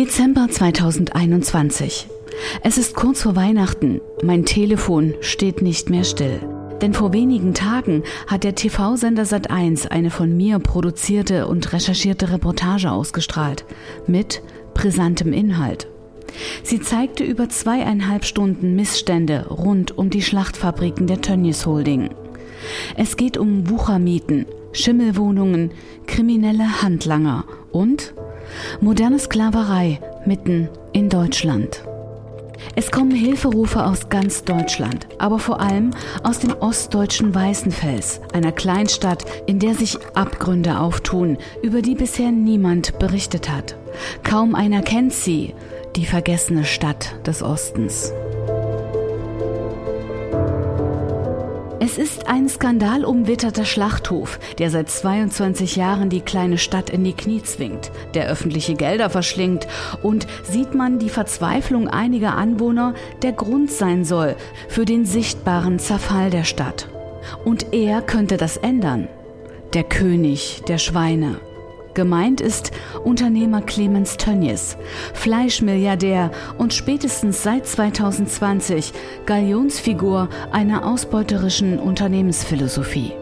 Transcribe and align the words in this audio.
Dezember 0.00 0.48
2021. 0.48 2.08
Es 2.62 2.78
ist 2.78 2.94
kurz 2.94 3.20
vor 3.20 3.36
Weihnachten. 3.36 4.00
Mein 4.22 4.46
Telefon 4.46 5.12
steht 5.20 5.60
nicht 5.60 5.90
mehr 5.90 6.04
still. 6.04 6.40
Denn 6.80 6.94
vor 6.94 7.12
wenigen 7.12 7.52
Tagen 7.52 8.02
hat 8.26 8.42
der 8.42 8.54
TV-Sender 8.54 9.24
Sat1 9.24 9.88
eine 9.88 10.08
von 10.08 10.34
mir 10.34 10.58
produzierte 10.58 11.48
und 11.48 11.74
recherchierte 11.74 12.32
Reportage 12.32 12.90
ausgestrahlt. 12.90 13.66
Mit 14.06 14.40
brisantem 14.72 15.34
Inhalt. 15.34 15.86
Sie 16.62 16.80
zeigte 16.80 17.22
über 17.22 17.50
zweieinhalb 17.50 18.24
Stunden 18.24 18.76
Missstände 18.76 19.48
rund 19.50 19.98
um 19.98 20.08
die 20.08 20.22
Schlachtfabriken 20.22 21.08
der 21.08 21.20
Tönnies 21.20 21.66
Holding. 21.66 22.08
Es 22.96 23.18
geht 23.18 23.36
um 23.36 23.68
Wuchermieten, 23.68 24.46
Schimmelwohnungen, 24.72 25.72
kriminelle 26.06 26.80
Handlanger 26.80 27.44
und 27.70 28.14
moderne 28.80 29.18
Sklaverei 29.18 29.98
mitten 30.24 30.68
in 30.92 31.08
Deutschland. 31.08 31.82
Es 32.76 32.90
kommen 32.90 33.10
Hilferufe 33.10 33.84
aus 33.84 34.08
ganz 34.08 34.44
Deutschland, 34.44 35.06
aber 35.18 35.38
vor 35.38 35.60
allem 35.60 35.90
aus 36.22 36.38
dem 36.38 36.52
ostdeutschen 36.52 37.34
Weißenfels, 37.34 38.20
einer 38.32 38.52
Kleinstadt, 38.52 39.24
in 39.46 39.58
der 39.58 39.74
sich 39.74 39.98
Abgründe 40.14 40.78
auftun, 40.78 41.38
über 41.62 41.82
die 41.82 41.94
bisher 41.94 42.30
niemand 42.30 42.98
berichtet 42.98 43.50
hat. 43.50 43.76
Kaum 44.22 44.54
einer 44.54 44.82
kennt 44.82 45.12
sie, 45.12 45.54
die 45.96 46.06
vergessene 46.06 46.64
Stadt 46.64 47.14
des 47.26 47.42
Ostens. 47.42 48.12
Ist 52.00 52.28
ein 52.28 52.48
skandalumwitterter 52.48 53.66
Schlachthof, 53.66 54.40
der 54.58 54.70
seit 54.70 54.88
22 54.88 55.76
Jahren 55.76 56.08
die 56.08 56.22
kleine 56.22 56.56
Stadt 56.56 56.88
in 56.88 57.04
die 57.04 57.12
Knie 57.12 57.42
zwingt, 57.42 57.92
der 58.14 58.26
öffentliche 58.26 58.74
Gelder 58.74 59.10
verschlingt 59.10 59.68
und, 60.02 60.26
sieht 60.50 60.74
man 60.74 60.98
die 60.98 61.10
Verzweiflung 61.10 61.88
einiger 61.88 62.38
Anwohner, 62.38 62.94
der 63.20 63.32
Grund 63.32 63.70
sein 63.70 64.06
soll 64.06 64.36
für 64.68 64.86
den 64.86 65.04
sichtbaren 65.04 65.78
Zerfall 65.78 66.30
der 66.30 66.44
Stadt. 66.44 66.88
Und 67.44 67.74
er 67.74 68.00
könnte 68.00 68.38
das 68.38 68.56
ändern. 68.56 69.06
Der 69.74 69.84
König 69.84 70.62
der 70.68 70.78
Schweine. 70.78 71.36
Gemeint 72.00 72.40
ist 72.40 72.70
Unternehmer 73.04 73.60
Clemens 73.60 74.16
Tönnies, 74.16 74.78
Fleischmilliardär 75.12 76.30
und 76.56 76.72
spätestens 76.72 77.42
seit 77.42 77.66
2020 77.66 78.94
Galionsfigur 79.26 80.30
einer 80.50 80.86
ausbeuterischen 80.86 81.78
Unternehmensphilosophie. 81.78 83.12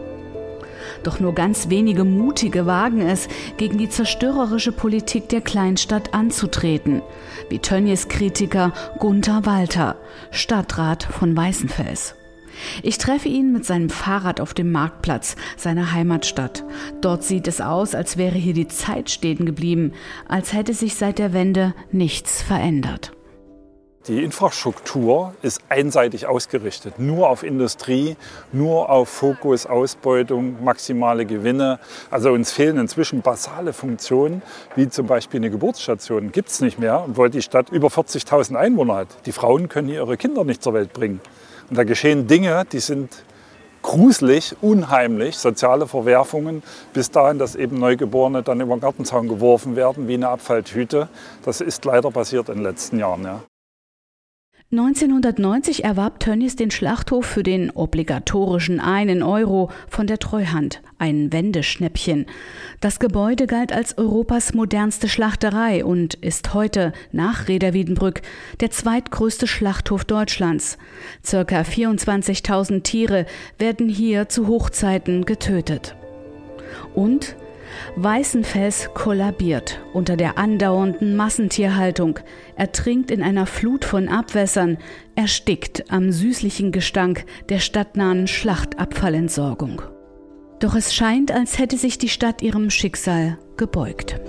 Doch 1.03 1.19
nur 1.19 1.35
ganz 1.35 1.67
wenige 1.67 2.05
Mutige 2.05 2.65
wagen 2.65 3.01
es, 3.01 3.27
gegen 3.57 3.77
die 3.77 3.89
zerstörerische 3.89 4.71
Politik 4.71 5.27
der 5.27 5.41
Kleinstadt 5.41 6.13
anzutreten, 6.13 7.01
wie 7.49 7.59
Tönnies 7.59 8.07
Kritiker 8.07 8.71
Gunther 8.97 9.45
Walter, 9.45 9.97
Stadtrat 10.31 11.03
von 11.03 11.35
Weißenfels. 11.35 12.15
Ich 12.83 12.97
treffe 12.97 13.29
ihn 13.29 13.51
mit 13.51 13.65
seinem 13.65 13.89
Fahrrad 13.89 14.41
auf 14.41 14.53
dem 14.53 14.71
Marktplatz 14.71 15.35
seiner 15.57 15.91
Heimatstadt. 15.91 16.63
Dort 17.01 17.23
sieht 17.23 17.47
es 17.47 17.61
aus, 17.61 17.95
als 17.95 18.17
wäre 18.17 18.37
hier 18.37 18.53
die 18.53 18.67
Zeit 18.67 19.09
stehen 19.09 19.45
geblieben, 19.45 19.93
als 20.27 20.53
hätte 20.53 20.73
sich 20.73 20.95
seit 20.95 21.19
der 21.19 21.33
Wende 21.33 21.73
nichts 21.91 22.41
verändert. 22.41 23.11
Die 24.07 24.23
Infrastruktur 24.23 25.35
ist 25.41 25.61
einseitig 25.69 26.25
ausgerichtet, 26.25 26.97
nur 26.97 27.29
auf 27.29 27.43
Industrie, 27.43 28.15
nur 28.53 28.89
auf 28.89 29.09
Fokus, 29.09 29.65
Ausbeutung, 29.65 30.63
maximale 30.63 31.25
Gewinne. 31.25 31.79
Also 32.09 32.31
uns 32.31 32.51
fehlen 32.51 32.77
inzwischen 32.77 33.21
basale 33.21 33.73
Funktionen, 33.73 34.41
wie 34.75 34.89
zum 34.89 35.05
Beispiel 35.05 35.41
eine 35.41 35.51
Geburtsstation, 35.51 36.31
gibt 36.31 36.49
es 36.49 36.61
nicht 36.61 36.79
mehr, 36.79 37.03
obwohl 37.07 37.29
die 37.29 37.41
Stadt 37.41 37.69
über 37.69 37.89
40.000 37.89 38.55
Einwohner 38.55 38.95
hat. 38.95 39.09
Die 39.25 39.31
Frauen 39.33 39.67
können 39.67 39.89
hier 39.89 40.01
ihre 40.01 40.17
Kinder 40.17 40.43
nicht 40.45 40.63
zur 40.63 40.73
Welt 40.73 40.93
bringen. 40.93 41.19
Und 41.69 41.77
da 41.77 41.83
geschehen 41.83 42.27
Dinge, 42.27 42.65
die 42.71 42.79
sind 42.79 43.23
gruselig, 43.81 44.55
unheimlich, 44.61 45.37
soziale 45.37 45.87
Verwerfungen, 45.87 46.63
bis 46.93 47.11
dahin, 47.11 47.39
dass 47.39 47.55
eben 47.55 47.77
Neugeborene 47.79 48.43
dann 48.43 48.59
über 48.61 48.75
den 48.75 48.81
Gartenzaun 48.81 49.27
geworfen 49.27 49.75
werden, 49.75 50.07
wie 50.07 50.15
eine 50.15 50.29
Abfalltüte. 50.29 51.07
Das 51.45 51.61
ist 51.61 51.85
leider 51.85 52.11
passiert 52.11 52.49
in 52.49 52.55
den 52.55 52.63
letzten 52.63 52.99
Jahren. 52.99 53.23
Ja. 53.23 53.41
1990 54.71 55.83
erwarb 55.83 56.19
Tönnies 56.19 56.55
den 56.55 56.69
Schlachthof 56.69 57.25
für 57.25 57.41
den 57.41 57.71
obligatorischen 57.71 58.79
einen 58.79 59.23
Euro 59.23 59.71
von 59.87 60.05
der 60.05 60.19
Treuhand, 60.19 60.83
ein 60.99 61.33
Wendeschnäppchen. 61.33 62.27
Das 62.79 62.99
Gebäude 62.99 63.47
galt 63.47 63.73
als 63.73 63.97
Europas 63.97 64.53
modernste 64.53 65.09
Schlachterei 65.09 65.83
und 65.83 66.13
ist 66.13 66.53
heute 66.53 66.93
nach 67.11 67.47
Reda 67.47 67.73
Wiedenbrück 67.73 68.21
der 68.59 68.69
zweitgrößte 68.69 69.47
Schlachthof 69.47 70.05
Deutschlands. 70.05 70.77
Circa 71.25 71.61
24.000 71.61 72.83
Tiere 72.83 73.25
werden 73.57 73.89
hier 73.89 74.29
zu 74.29 74.45
Hochzeiten 74.45 75.25
getötet. 75.25 75.95
Und 76.93 77.35
Weißenfels 77.95 78.91
kollabiert 78.93 79.79
unter 79.93 80.17
der 80.17 80.37
andauernden 80.37 81.15
Massentierhaltung, 81.15 82.19
ertrinkt 82.55 83.11
in 83.11 83.23
einer 83.23 83.45
Flut 83.45 83.85
von 83.85 84.07
Abwässern, 84.07 84.77
erstickt 85.15 85.91
am 85.91 86.11
süßlichen 86.11 86.71
Gestank 86.71 87.25
der 87.49 87.59
stadtnahen 87.59 88.27
Schlachtabfallentsorgung. 88.27 89.81
Doch 90.59 90.75
es 90.75 90.93
scheint, 90.93 91.31
als 91.31 91.57
hätte 91.57 91.77
sich 91.77 91.97
die 91.97 92.09
Stadt 92.09 92.41
ihrem 92.41 92.69
Schicksal 92.69 93.37
gebeugt. 93.57 94.19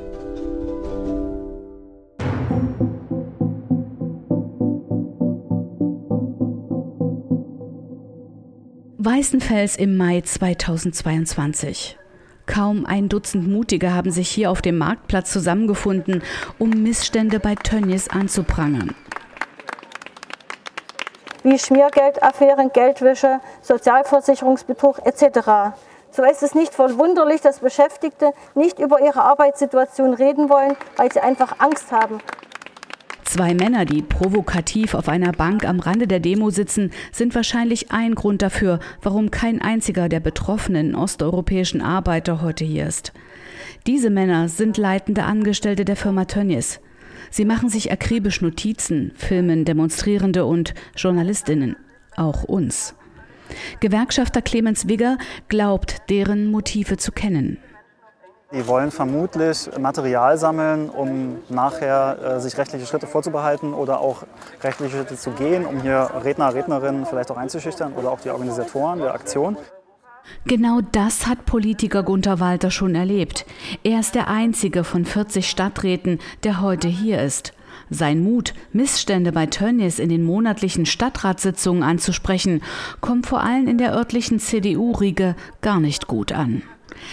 Weißenfels 9.03 9.77
im 9.77 9.97
Mai 9.97 10.21
2022. 10.21 12.00
Kaum 12.51 12.85
ein 12.85 13.09
Dutzend 13.09 13.47
Mutige 13.47 13.95
haben 13.95 14.11
sich 14.11 14.29
hier 14.29 14.51
auf 14.51 14.61
dem 14.61 14.77
Marktplatz 14.77 15.31
zusammengefunden, 15.33 16.21
um 16.59 16.71
Missstände 16.71 17.39
bei 17.39 17.55
Tönnies 17.55 18.09
anzuprangern. 18.09 18.97
Wie 21.45 21.57
Schmiergeldaffären, 21.57 22.73
Geldwäsche, 22.73 23.39
Sozialversicherungsbetrug 23.63 24.99
etc. 25.07 25.77
So 26.11 26.25
ist 26.25 26.43
es 26.43 26.57
nicht 26.57 26.75
verwunderlich, 26.75 27.41
dass 27.41 27.61
Beschäftigte 27.61 28.33
nicht 28.57 28.81
über 28.81 29.01
ihre 29.01 29.23
Arbeitssituation 29.23 30.13
reden 30.13 30.51
wollen, 30.51 30.77
weil 30.97 31.13
sie 31.13 31.21
einfach 31.21 31.61
Angst 31.61 31.93
haben. 31.93 32.19
Zwei 33.31 33.55
Männer, 33.55 33.85
die 33.85 34.03
provokativ 34.03 34.95
auf 34.95 35.09
einer 35.09 35.31
Bank 35.31 35.65
am 35.65 35.79
Rande 35.79 36.09
der 36.09 36.19
Demo 36.19 36.51
sitzen, 36.51 36.91
sind 37.13 37.33
wahrscheinlich 37.37 37.93
ein 37.93 38.17
Grund 38.17 38.43
dafür, 38.43 38.81
warum 39.03 39.31
kein 39.31 39.63
einziger 39.63 40.09
der 40.09 40.19
betroffenen 40.19 40.97
osteuropäischen 40.97 41.81
Arbeiter 41.81 42.43
heute 42.43 42.65
hier 42.65 42.89
ist. 42.89 43.13
Diese 43.87 44.11
Männer 44.11 44.49
sind 44.49 44.79
leitende 44.79 45.23
Angestellte 45.23 45.85
der 45.85 45.95
Firma 45.95 46.25
Tönnies. 46.25 46.81
Sie 47.31 47.45
machen 47.45 47.69
sich 47.69 47.93
akribisch 47.93 48.41
Notizen, 48.41 49.13
filmen 49.15 49.65
Demonstrierende 49.65 50.45
und 50.45 50.75
Journalistinnen, 50.97 51.77
auch 52.17 52.43
uns. 52.43 52.97
Gewerkschafter 53.79 54.43
Clemens 54.43 54.89
Wigger 54.89 55.19
glaubt, 55.47 55.99
deren 56.11 56.51
Motive 56.51 56.97
zu 56.97 57.13
kennen. 57.13 57.59
Die 58.53 58.67
wollen 58.67 58.91
vermutlich 58.91 59.71
Material 59.79 60.37
sammeln, 60.37 60.91
um 60.91 61.39
nachher 61.49 62.19
äh, 62.21 62.41
sich 62.41 62.59
rechtliche 62.59 62.85
Schritte 62.85 63.07
vorzubehalten 63.07 63.73
oder 63.73 64.01
auch 64.01 64.25
rechtliche 64.63 64.97
Schritte 64.97 65.17
zu 65.17 65.31
gehen, 65.31 65.65
um 65.65 65.81
hier 65.81 66.11
Redner, 66.25 66.53
Rednerinnen 66.53 67.07
vielleicht 67.07 67.31
auch 67.31 67.37
einzuschüchtern 67.37 67.93
oder 67.93 68.11
auch 68.11 68.21
die 68.21 68.31
Organisatoren 68.31 68.99
der 68.99 69.15
Aktion. 69.15 69.57
Genau 70.47 70.81
das 70.93 71.29
hat 71.29 71.47
Politiker 71.47 72.03
Gunther 72.03 72.41
Walter 72.41 72.73
schon 72.73 72.97
erlebt. 72.97 73.47
Er 73.85 74.01
ist 74.01 74.17
der 74.17 74.29
einzige 74.29 74.83
von 74.83 75.05
40 75.05 75.49
Stadträten, 75.49 76.19
der 76.43 76.61
heute 76.61 76.89
hier 76.89 77.23
ist. 77.23 77.53
Sein 77.89 78.23
Mut, 78.23 78.55
Missstände 78.73 79.31
bei 79.31 79.47
Tönnies 79.47 80.01
in 80.01 80.09
den 80.09 80.25
monatlichen 80.25 80.87
Stadtratssitzungen 80.87 81.85
anzusprechen, 81.85 82.63
kommt 83.01 83.27
vor 83.27 83.43
allem 83.43 83.69
in 83.69 83.79
der 83.79 83.95
örtlichen 83.95 84.41
CDU-Riege 84.41 85.37
gar 85.61 85.79
nicht 85.79 86.09
gut 86.09 86.33
an. 86.33 86.63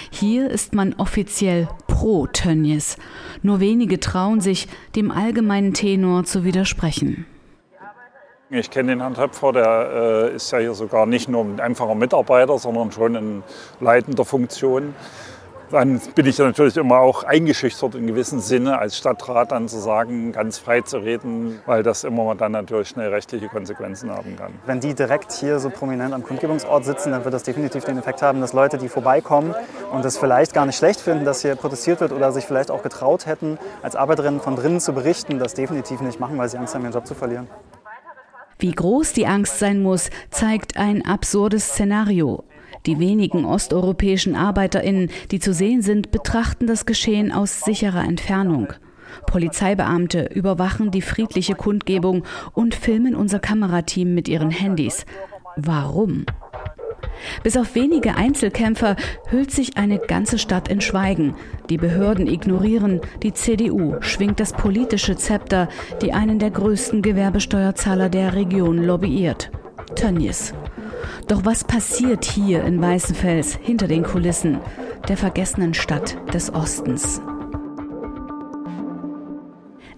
Hier 0.10 0.50
ist 0.50 0.74
man 0.74 0.94
offiziell 0.96 1.68
pro 1.88 2.28
Tönnies. 2.28 2.98
Nur 3.42 3.60
wenige 3.60 4.00
trauen 4.00 4.42
sich, 4.42 4.68
dem 4.96 5.12
allgemeinen 5.12 5.74
Tenor 5.74 6.24
zu 6.24 6.44
widersprechen. 6.44 7.26
Ich 8.50 8.72
kenne 8.72 8.94
den 8.94 9.02
Herrn 9.02 9.14
Töpfer, 9.14 9.52
der 9.52 10.30
äh, 10.32 10.36
ist 10.36 10.50
ja 10.52 10.60
hier 10.60 10.74
sogar 10.74 11.06
nicht 11.06 11.28
nur 11.28 11.44
ein 11.44 11.60
einfacher 11.60 11.96
Mitarbeiter, 11.96 12.58
sondern 12.58 12.94
schon 12.94 13.16
in 13.16 13.44
leitender 13.82 14.24
Funktion. 14.24 14.96
Dann 15.72 16.00
bin 16.16 16.26
ich 16.26 16.38
natürlich 16.38 16.78
immer 16.78 17.00
auch 17.00 17.24
eingeschüchtert 17.24 17.96
in 17.96 18.08
gewissem 18.08 18.40
Sinne 18.40 18.80
als 18.80 18.98
Stadtrat 18.98 19.52
dann 19.52 19.68
zu 19.68 19.80
sagen, 19.80 20.32
ganz 20.32 20.58
frei 20.58 20.82
zu 20.82 20.98
reden, 21.00 21.60
weil 21.66 21.84
das 21.84 22.04
immer 22.04 22.36
dann 22.36 22.54
natürlich 22.54 22.90
schnell 22.90 23.10
rechtliche 23.10 23.48
Konsequenzen 23.48 24.10
haben 24.12 24.36
kann. 24.38 24.54
Wenn 24.66 24.80
die 24.80 24.94
direkt 24.94 25.32
hier 25.34 25.60
so 25.60 25.70
prominent 25.70 26.14
am 26.14 26.24
Kundgebungsort 26.24 26.86
sitzen, 26.86 27.12
dann 27.12 27.24
wird 27.24 27.34
das 27.34 27.44
definitiv 27.44 27.84
den 27.84 27.98
Effekt 27.98 28.22
haben, 28.22 28.42
dass 28.42 28.54
Leute, 28.54 28.78
die 28.78 28.90
vorbeikommen 28.90 29.54
und 29.92 30.06
es 30.06 30.18
vielleicht 30.18 30.54
gar 30.54 30.66
nicht 30.66 30.78
schlecht 30.78 31.02
finden, 31.02 31.26
dass 31.26 31.42
hier 31.42 31.56
protestiert 31.56 32.00
wird 32.02 32.12
oder 32.12 32.32
sich 32.32 32.46
vielleicht 32.46 32.72
auch 32.72 32.84
getraut 32.84 33.26
hätten, 33.26 33.58
als 33.82 33.96
Arbeiterinnen 33.96 34.40
von 34.40 34.56
drinnen 34.56 34.80
zu 34.80 34.94
berichten, 34.94 35.40
das 35.40 35.54
definitiv 35.54 36.02
nicht 36.02 36.20
machen, 36.20 36.38
weil 36.38 36.50
sie 36.50 36.58
Angst 36.58 36.76
haben, 36.76 36.84
ihren 36.84 36.94
Job 36.94 37.06
zu 37.06 37.16
verlieren. 37.16 37.48
Wie 38.60 38.72
groß 38.72 39.14
die 39.14 39.28
Angst 39.28 39.60
sein 39.60 39.84
muss, 39.84 40.10
zeigt 40.32 40.78
ein 40.78 41.06
absurdes 41.06 41.68
Szenario. 41.68 42.44
Die 42.86 43.00
wenigen 43.00 43.46
osteuropäischen 43.46 44.36
Arbeiterinnen, 44.36 45.10
die 45.32 45.40
zu 45.40 45.54
sehen 45.54 45.82
sind, 45.82 46.12
betrachten 46.12 46.68
das 46.68 46.86
Geschehen 46.86 47.32
aus 47.32 47.62
sicherer 47.62 48.04
Entfernung. 48.04 48.74
Polizeibeamte 49.26 50.30
überwachen 50.34 50.92
die 50.92 51.02
friedliche 51.02 51.56
Kundgebung 51.56 52.24
und 52.54 52.76
filmen 52.76 53.16
unser 53.16 53.40
Kamerateam 53.40 54.14
mit 54.14 54.28
ihren 54.28 54.52
Handys. 54.52 55.06
Warum? 55.56 56.26
Bis 57.44 57.58
auf 57.58 57.76
wenige 57.76 58.16
Einzelkämpfer 58.16 58.96
hüllt 59.30 59.52
sich 59.52 59.78
eine 59.78 60.00
ganze 60.00 60.38
Stadt 60.38 60.68
in 60.68 60.82
Schweigen. 60.82 61.36
Die 61.70 61.78
Behörden 61.78 62.28
ignorieren, 62.28 63.02
die 63.24 63.34
CDU 63.34 63.96
schwingt 64.02 64.40
das 64.40 64.54
politische 64.54 65.16
Zepter, 65.16 65.68
die 66.02 66.14
einen 66.14 66.40
der 66.40 66.52
größten 66.52 67.02
Gewerbesteuerzahler 67.02 68.10
der 68.10 68.36
Region 68.36 68.84
lobbyiert. 68.84 69.52
Tönnies. 69.96 70.54
Doch 71.28 71.46
was 71.46 71.64
passiert 71.64 72.26
hier 72.26 72.64
in 72.64 72.82
Weißenfels 72.82 73.56
hinter 73.62 73.88
den 73.88 74.04
Kulissen 74.04 74.60
der 75.08 75.18
vergessenen 75.18 75.74
Stadt 75.74 76.18
des 76.34 76.54
Ostens? 76.54 77.22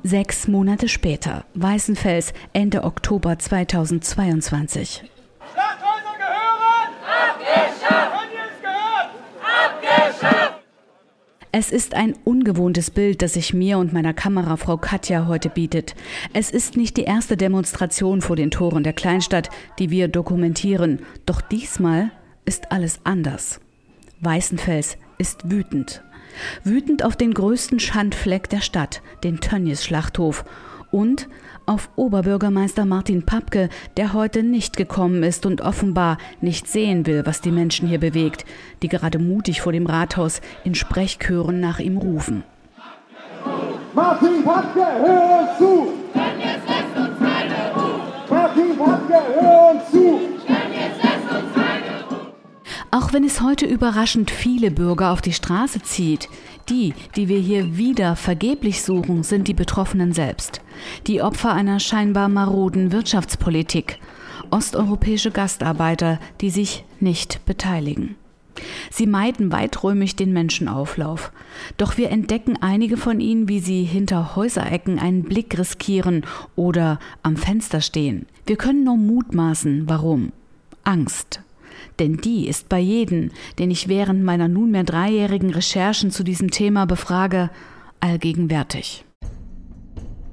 Sechs 0.03 0.47
Monate 0.47 0.87
später, 0.87 1.45
Weißenfels, 1.55 2.33
Ende 2.53 2.83
Oktober 2.83 3.37
2022. 3.37 5.03
Es 11.51 11.71
ist 11.71 11.95
ein 11.95 12.13
ungewohntes 12.25 12.91
Bild, 12.91 13.23
das 13.23 13.33
sich 13.33 13.55
mir 13.55 13.79
und 13.79 13.91
meiner 13.91 14.13
Kamerafrau 14.13 14.77
Katja 14.77 15.25
heute 15.25 15.49
bietet. 15.49 15.95
Es 16.31 16.51
ist 16.51 16.77
nicht 16.77 16.95
die 16.95 17.05
erste 17.05 17.37
Demonstration 17.37 18.21
vor 18.21 18.35
den 18.35 18.51
Toren 18.51 18.83
der 18.83 18.93
Kleinstadt, 18.93 19.49
die 19.79 19.89
wir 19.89 20.09
dokumentieren. 20.09 20.99
Doch 21.25 21.41
diesmal 21.41 22.11
ist 22.45 22.71
alles 22.71 22.99
anders. 23.03 23.61
Weißenfels 24.21 24.97
ist 25.17 25.49
wütend. 25.49 26.03
Wütend 26.63 27.03
auf 27.03 27.15
den 27.15 27.33
größten 27.33 27.79
Schandfleck 27.79 28.47
der 28.49 28.61
Stadt, 28.61 29.01
den 29.23 29.39
Tönnies-Schlachthof. 29.39 30.45
Und 30.91 31.27
auf 31.69 31.89
Oberbürgermeister 31.95 32.83
Martin 32.83 33.23
Papke, 33.23 33.69
der 33.95 34.13
heute 34.13 34.41
nicht 34.41 34.75
gekommen 34.75 35.21
ist 35.21 35.45
und 35.45 35.61
offenbar 35.61 36.17
nicht 36.41 36.67
sehen 36.67 37.05
will, 37.05 37.27
was 37.27 37.41
die 37.41 37.51
Menschen 37.51 37.87
hier 37.87 37.99
bewegt, 37.99 38.43
die 38.81 38.87
gerade 38.87 39.19
mutig 39.19 39.61
vor 39.61 39.71
dem 39.71 39.85
Rathaus 39.85 40.41
in 40.63 40.73
Sprechchören 40.73 41.59
nach 41.59 41.77
ihm 41.79 41.97
rufen. 41.97 42.43
Martin 43.93 44.43
Papke, 44.43 44.79
hör 44.79 45.41
uns 45.41 45.57
zu! 45.59 45.87
Denn 46.15 46.39
jetzt 46.39 46.67
lässt 46.67 47.07
uns 47.07 47.19
keine 47.19 47.73
Ruhe! 47.75 47.99
Martin 48.29 48.77
Papke, 48.77 49.13
hör 49.39 49.71
uns 49.71 49.91
zu! 49.91 50.19
Denn 50.47 50.73
jetzt 50.73 51.03
lässt 51.03 51.31
uns 51.31 51.53
keine 51.53 52.09
Ruhe! 52.09 52.33
Auch 52.89 53.13
wenn 53.13 53.23
es 53.23 53.41
heute 53.41 53.67
überraschend 53.67 54.31
viele 54.31 54.71
Bürger 54.71 55.11
auf 55.11 55.21
die 55.21 55.33
Straße 55.33 55.83
zieht, 55.83 56.29
die, 56.69 56.93
die 57.15 57.27
wir 57.27 57.39
hier 57.39 57.77
wieder 57.77 58.15
vergeblich 58.15 58.81
suchen, 58.81 59.23
sind 59.23 59.47
die 59.47 59.53
Betroffenen 59.53 60.13
selbst. 60.13 60.61
Die 61.07 61.21
Opfer 61.21 61.53
einer 61.53 61.79
scheinbar 61.79 62.29
maroden 62.29 62.91
Wirtschaftspolitik. 62.91 63.99
Osteuropäische 64.51 65.31
Gastarbeiter, 65.31 66.19
die 66.41 66.49
sich 66.49 66.85
nicht 66.99 67.45
beteiligen. 67.45 68.15
Sie 68.91 69.07
meiden 69.07 69.51
weiträumig 69.51 70.15
den 70.15 70.33
Menschenauflauf. 70.33 71.31
Doch 71.77 71.97
wir 71.97 72.09
entdecken 72.09 72.57
einige 72.61 72.97
von 72.97 73.19
ihnen, 73.19 73.47
wie 73.47 73.59
sie 73.59 73.83
hinter 73.83 74.35
Häuserecken 74.35 74.99
einen 74.99 75.23
Blick 75.23 75.57
riskieren 75.57 76.25
oder 76.55 76.99
am 77.23 77.37
Fenster 77.37 77.81
stehen. 77.81 78.25
Wir 78.45 78.57
können 78.57 78.83
nur 78.83 78.97
mutmaßen, 78.97 79.87
warum. 79.87 80.31
Angst 80.83 81.41
denn 81.99 82.17
die 82.17 82.47
ist 82.47 82.69
bei 82.69 82.79
jedem, 82.79 83.31
den 83.57 83.71
ich 83.71 83.87
während 83.87 84.23
meiner 84.23 84.47
nunmehr 84.47 84.83
dreijährigen 84.83 85.51
Recherchen 85.51 86.11
zu 86.11 86.23
diesem 86.23 86.51
Thema 86.51 86.85
befrage, 86.85 87.49
allgegenwärtig. 87.99 89.05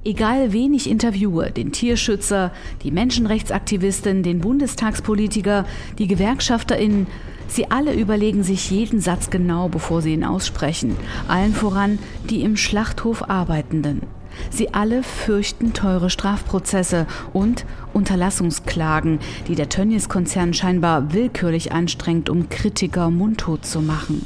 Egal 0.05 0.53
wen 0.53 0.73
ich 0.73 0.89
interviewe, 0.89 1.51
den 1.51 1.73
Tierschützer, 1.73 2.53
die 2.83 2.91
Menschenrechtsaktivistin, 2.91 4.23
den 4.23 4.39
Bundestagspolitiker, 4.39 5.65
die 5.97 6.07
Gewerkschafterinnen, 6.07 7.07
sie 7.49 7.69
alle 7.71 7.93
überlegen 7.93 8.41
sich 8.41 8.71
jeden 8.71 9.01
Satz 9.01 9.29
genau, 9.29 9.67
bevor 9.67 10.01
sie 10.01 10.13
ihn 10.13 10.23
aussprechen, 10.23 10.95
allen 11.27 11.53
voran 11.53 11.99
die 12.29 12.41
im 12.41 12.55
Schlachthof 12.55 13.29
Arbeitenden. 13.29 14.01
Sie 14.49 14.73
alle 14.73 15.03
fürchten 15.03 15.73
teure 15.73 16.09
Strafprozesse 16.09 17.07
und 17.33 17.65
Unterlassungsklagen, 17.93 19.19
die 19.47 19.55
der 19.55 19.69
Tönnies-Konzern 19.69 20.53
scheinbar 20.53 21.13
willkürlich 21.13 21.71
anstrengt, 21.71 22.29
um 22.29 22.49
Kritiker 22.49 23.09
mundtot 23.09 23.65
zu 23.65 23.81
machen. 23.81 24.25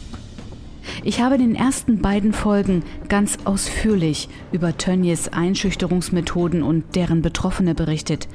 Ich 1.04 1.22
habe 1.22 1.36
in 1.36 1.42
den 1.42 1.56
ersten 1.56 2.02
beiden 2.02 2.34
Folgen 2.34 2.84
ganz 3.08 3.38
ausführlich 3.46 4.30
über 4.52 4.78
Tönnies 4.78 5.30
Einschüchterungsmethoden 5.30 6.64
und 6.64 6.96
deren 6.96 7.22
Betroffene 7.22 7.76
berichtet. 7.76 8.28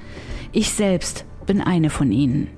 Ich 0.53 0.71
selbst 0.71 1.25
bin 1.47 1.61
eine 1.61 1.91
von 1.91 2.13
ihnen. 2.13 2.49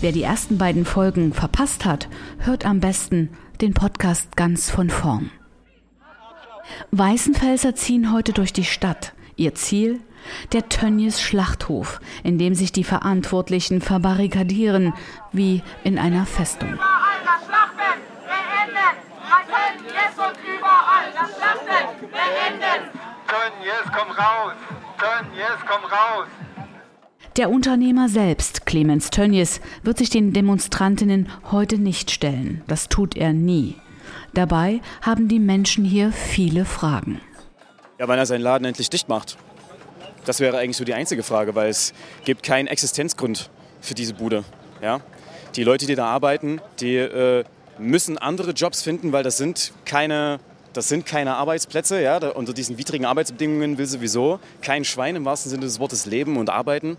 Wer 0.00 0.12
die 0.12 0.22
ersten 0.22 0.58
beiden 0.58 0.84
Folgen 0.84 1.32
verpasst 1.32 1.84
hat, 1.84 2.08
hört 2.38 2.66
am 2.66 2.80
besten 2.80 3.30
den 3.60 3.72
Podcast 3.72 4.36
ganz 4.36 4.68
von 4.68 4.90
vorn. 4.90 5.30
Weißenfelser 6.90 7.74
ziehen 7.74 8.12
heute 8.12 8.32
durch 8.32 8.52
die 8.52 8.64
Stadt. 8.64 9.12
Ihr 9.36 9.54
Ziel? 9.54 10.00
Der 10.52 10.68
Tönnies 10.68 11.20
Schlachthof, 11.20 12.00
in 12.22 12.38
dem 12.38 12.54
sich 12.54 12.70
die 12.70 12.84
Verantwortlichen 12.84 13.80
verbarrikadieren, 13.80 14.92
wie 15.32 15.62
in 15.82 15.98
einer 15.98 16.26
Festung. 16.26 16.78
Tönnies, 23.26 23.84
komm 23.92 24.10
raus! 24.10 24.52
Tönnies, 24.98 25.60
komm 25.66 25.84
raus! 25.84 26.28
Der 27.36 27.50
Unternehmer 27.50 28.08
selbst, 28.10 28.66
Clemens 28.66 29.08
Tönnies, 29.10 29.60
wird 29.82 29.96
sich 29.98 30.10
den 30.10 30.32
Demonstrantinnen 30.34 31.30
heute 31.50 31.78
nicht 31.78 32.10
stellen. 32.10 32.62
Das 32.66 32.88
tut 32.88 33.16
er 33.16 33.32
nie. 33.32 33.81
Dabei 34.34 34.80
haben 35.02 35.28
die 35.28 35.38
Menschen 35.38 35.84
hier 35.84 36.10
viele 36.10 36.64
Fragen. 36.64 37.20
Ja, 37.98 38.08
wann 38.08 38.18
er 38.18 38.24
seinen 38.24 38.40
Laden 38.40 38.64
endlich 38.64 38.88
dicht 38.88 39.08
macht. 39.08 39.36
Das 40.24 40.40
wäre 40.40 40.56
eigentlich 40.58 40.78
so 40.78 40.84
die 40.84 40.94
einzige 40.94 41.22
Frage, 41.22 41.54
weil 41.54 41.68
es 41.68 41.92
gibt 42.24 42.42
keinen 42.42 42.66
Existenzgrund 42.66 43.50
für 43.80 43.94
diese 43.94 44.14
Bude. 44.14 44.44
Ja? 44.80 45.00
Die 45.54 45.64
Leute, 45.64 45.86
die 45.86 45.94
da 45.96 46.06
arbeiten, 46.06 46.60
die 46.80 46.96
äh, 46.96 47.44
müssen 47.78 48.16
andere 48.16 48.52
Jobs 48.52 48.80
finden, 48.80 49.12
weil 49.12 49.22
das 49.22 49.36
sind 49.36 49.72
keine, 49.84 50.40
das 50.72 50.88
sind 50.88 51.04
keine 51.04 51.34
Arbeitsplätze. 51.34 52.00
Ja? 52.00 52.18
Da, 52.18 52.30
unter 52.30 52.54
diesen 52.54 52.78
widrigen 52.78 53.04
Arbeitsbedingungen 53.04 53.76
will 53.76 53.86
sowieso 53.86 54.40
kein 54.62 54.84
Schwein 54.84 55.16
im 55.16 55.26
wahrsten 55.26 55.50
Sinne 55.50 55.64
des 55.64 55.78
Wortes 55.78 56.06
leben 56.06 56.38
und 56.38 56.48
arbeiten. 56.48 56.96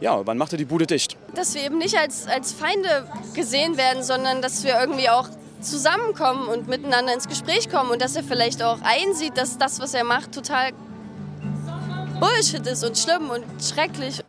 Ja, 0.00 0.24
wann 0.24 0.38
macht 0.38 0.52
er 0.52 0.58
die 0.58 0.64
Bude 0.64 0.86
dicht? 0.86 1.16
Dass 1.34 1.54
wir 1.54 1.62
eben 1.62 1.78
nicht 1.78 1.98
als, 1.98 2.26
als 2.26 2.52
Feinde 2.52 3.06
gesehen 3.34 3.76
werden, 3.76 4.02
sondern 4.02 4.40
dass 4.40 4.64
wir 4.64 4.78
irgendwie 4.80 5.10
auch 5.10 5.28
zusammenkommen 5.60 6.48
und 6.48 6.68
miteinander 6.68 7.14
ins 7.14 7.28
Gespräch 7.28 7.68
kommen 7.70 7.90
und 7.90 8.02
dass 8.02 8.16
er 8.16 8.24
vielleicht 8.24 8.62
auch 8.62 8.78
einsieht, 8.82 9.36
dass 9.36 9.58
das, 9.58 9.80
was 9.80 9.94
er 9.94 10.04
macht, 10.04 10.32
total 10.32 10.70
Bullshit 12.20 12.66
ist 12.66 12.84
und 12.84 12.98
schlimm 12.98 13.30
und 13.30 13.44
schrecklich. 13.62 14.20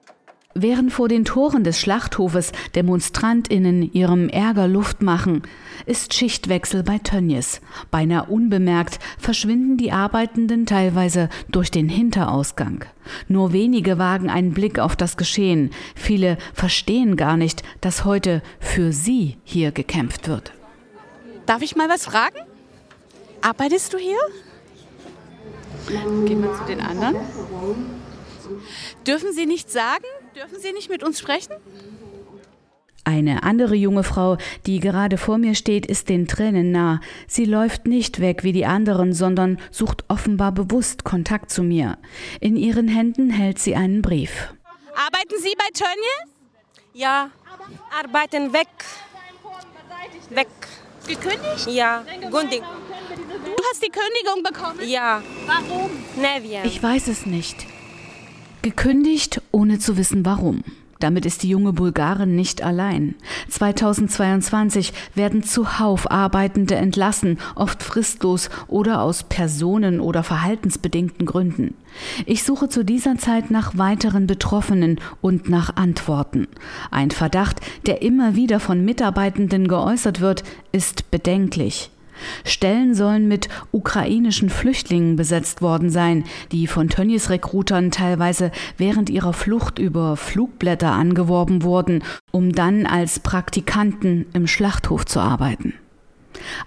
Während 0.54 0.92
vor 0.92 1.08
den 1.08 1.24
Toren 1.24 1.64
des 1.64 1.80
Schlachthofes 1.80 2.52
DemonstrantInnen 2.76 3.94
ihrem 3.94 4.28
Ärger 4.28 4.68
Luft 4.68 5.02
machen, 5.02 5.44
ist 5.86 6.14
Schichtwechsel 6.14 6.84
bei 6.84 6.98
Tönnies. 6.98 7.62
Beinahe 7.90 8.26
unbemerkt 8.26 9.00
verschwinden 9.18 9.78
die 9.78 9.94
Arbeitenden 9.94 10.66
teilweise 10.66 11.30
durch 11.50 11.72
den 11.72 11.88
Hinterausgang. 11.88 12.86
Nur 13.30 13.54
wenige 13.54 13.98
wagen 13.98 14.30
einen 14.30 14.54
Blick 14.54 14.78
auf 14.78 14.96
das 14.96 15.16
Geschehen. 15.16 15.72
Viele 15.96 16.38
verstehen 16.54 17.16
gar 17.16 17.38
nicht, 17.38 17.64
dass 17.80 18.04
heute 18.04 18.42
für 18.60 18.92
sie 18.92 19.38
hier 19.44 19.72
gekämpft 19.72 20.28
wird. 20.28 20.52
Darf 21.52 21.64
ich 21.64 21.76
mal 21.76 21.90
was 21.90 22.06
fragen? 22.06 22.38
Arbeitest 23.42 23.92
du 23.92 23.98
hier? 23.98 24.18
Gehen 26.26 26.42
wir 26.42 26.54
zu 26.56 26.64
den 26.64 26.80
anderen. 26.80 27.18
Dürfen 29.06 29.34
Sie 29.34 29.46
nicht 29.46 29.70
sagen? 29.70 30.06
Dürfen 30.34 30.62
Sie 30.62 30.72
nicht 30.72 30.90
mit 30.90 31.04
uns 31.04 31.20
sprechen? 31.20 31.54
Eine 33.04 33.44
andere 33.44 33.76
junge 33.76 34.06
Frau, 34.06 34.38
die 34.66 34.80
gerade 34.80 35.18
vor 35.18 35.38
mir 35.38 35.54
steht, 35.54 35.86
ist 35.86 36.08
den 36.08 36.26
Tränen 36.26 36.72
nah. 36.72 37.02
Sie 37.28 37.44
läuft 37.44 37.86
nicht 37.86 38.22
weg 38.22 38.46
wie 38.46 38.54
die 38.54 38.66
anderen, 38.66 39.12
sondern 39.12 39.60
sucht 39.72 40.06
offenbar 40.08 40.54
bewusst 40.54 41.04
Kontakt 41.04 41.52
zu 41.52 41.64
mir. 41.64 41.98
In 42.40 42.56
ihren 42.56 42.88
Händen 42.88 43.30
hält 43.30 43.60
sie 43.60 43.76
einen 43.76 44.02
Brief. 44.02 44.54
Arbeiten 44.96 45.36
Sie 45.42 45.54
bei 45.58 45.68
Tönnies? 45.74 46.34
Ja, 46.94 47.30
arbeiten 48.02 48.54
weg. 48.54 48.70
Weg. 50.30 50.48
Gekündigt? 51.08 51.68
Ja, 51.68 52.04
Gunding. 52.30 52.62
Du 52.62 53.64
hast 53.70 53.84
die 53.84 53.90
Kündigung 53.92 54.44
bekommen? 54.44 54.80
Ja, 54.88 55.22
Warum? 55.46 55.90
Nevien. 56.16 56.66
Ich 56.66 56.82
weiß 56.82 57.08
es 57.08 57.26
nicht. 57.26 57.66
Gekündigt, 58.62 59.42
ohne 59.52 59.80
zu 59.80 59.98
wissen 59.98 60.26
warum. 60.26 60.64
Damit 61.02 61.26
ist 61.26 61.42
die 61.42 61.50
junge 61.50 61.74
Bulgarin 61.74 62.36
nicht 62.36 62.62
allein. 62.62 63.16
2022 63.50 64.94
werden 65.16 65.44
zuhauf 65.44 66.10
Arbeitende 66.10 66.76
entlassen, 66.76 67.40
oft 67.56 67.82
fristlos 67.82 68.50
oder 68.68 69.02
aus 69.02 69.24
personen- 69.24 70.00
oder 70.00 70.22
verhaltensbedingten 70.24 71.26
Gründen. 71.26 71.74
Ich 72.28 72.44
suche 72.44 72.70
zu 72.70 72.86
dieser 72.86 73.18
Zeit 73.18 73.50
nach 73.50 73.78
weiteren 73.78 74.28
Betroffenen 74.28 75.00
und 75.22 75.50
nach 75.50 75.76
Antworten. 75.76 76.48
Ein 76.92 77.10
Verdacht, 77.10 77.60
der 77.88 78.04
immer 78.04 78.36
wieder 78.36 78.60
von 78.60 78.86
Mitarbeitenden 78.86 79.68
geäußert 79.68 80.22
wird, 80.22 80.44
ist 80.72 81.10
bedenklich. 81.10 81.90
Stellen 82.44 82.96
sollen 82.96 83.28
mit 83.28 83.50
ukrainischen 83.72 84.50
Flüchtlingen 84.50 85.16
besetzt 85.16 85.62
worden 85.62 85.90
sein, 85.90 86.24
die 86.52 86.68
von 86.68 86.90
Tönnies 86.90 87.30
Rekrutern 87.30 87.92
teilweise 87.92 88.52
während 88.78 89.10
ihrer 89.10 89.34
Flucht 89.34 89.80
über 89.80 90.18
Flugblätter 90.18 90.92
angeworben 90.92 91.64
wurden, 91.64 92.04
um 92.32 92.52
dann 92.52 92.86
als 92.86 93.20
Praktikanten 93.20 94.26
im 94.34 94.48
Schlachthof 94.48 95.06
zu 95.06 95.20
arbeiten. 95.20 95.74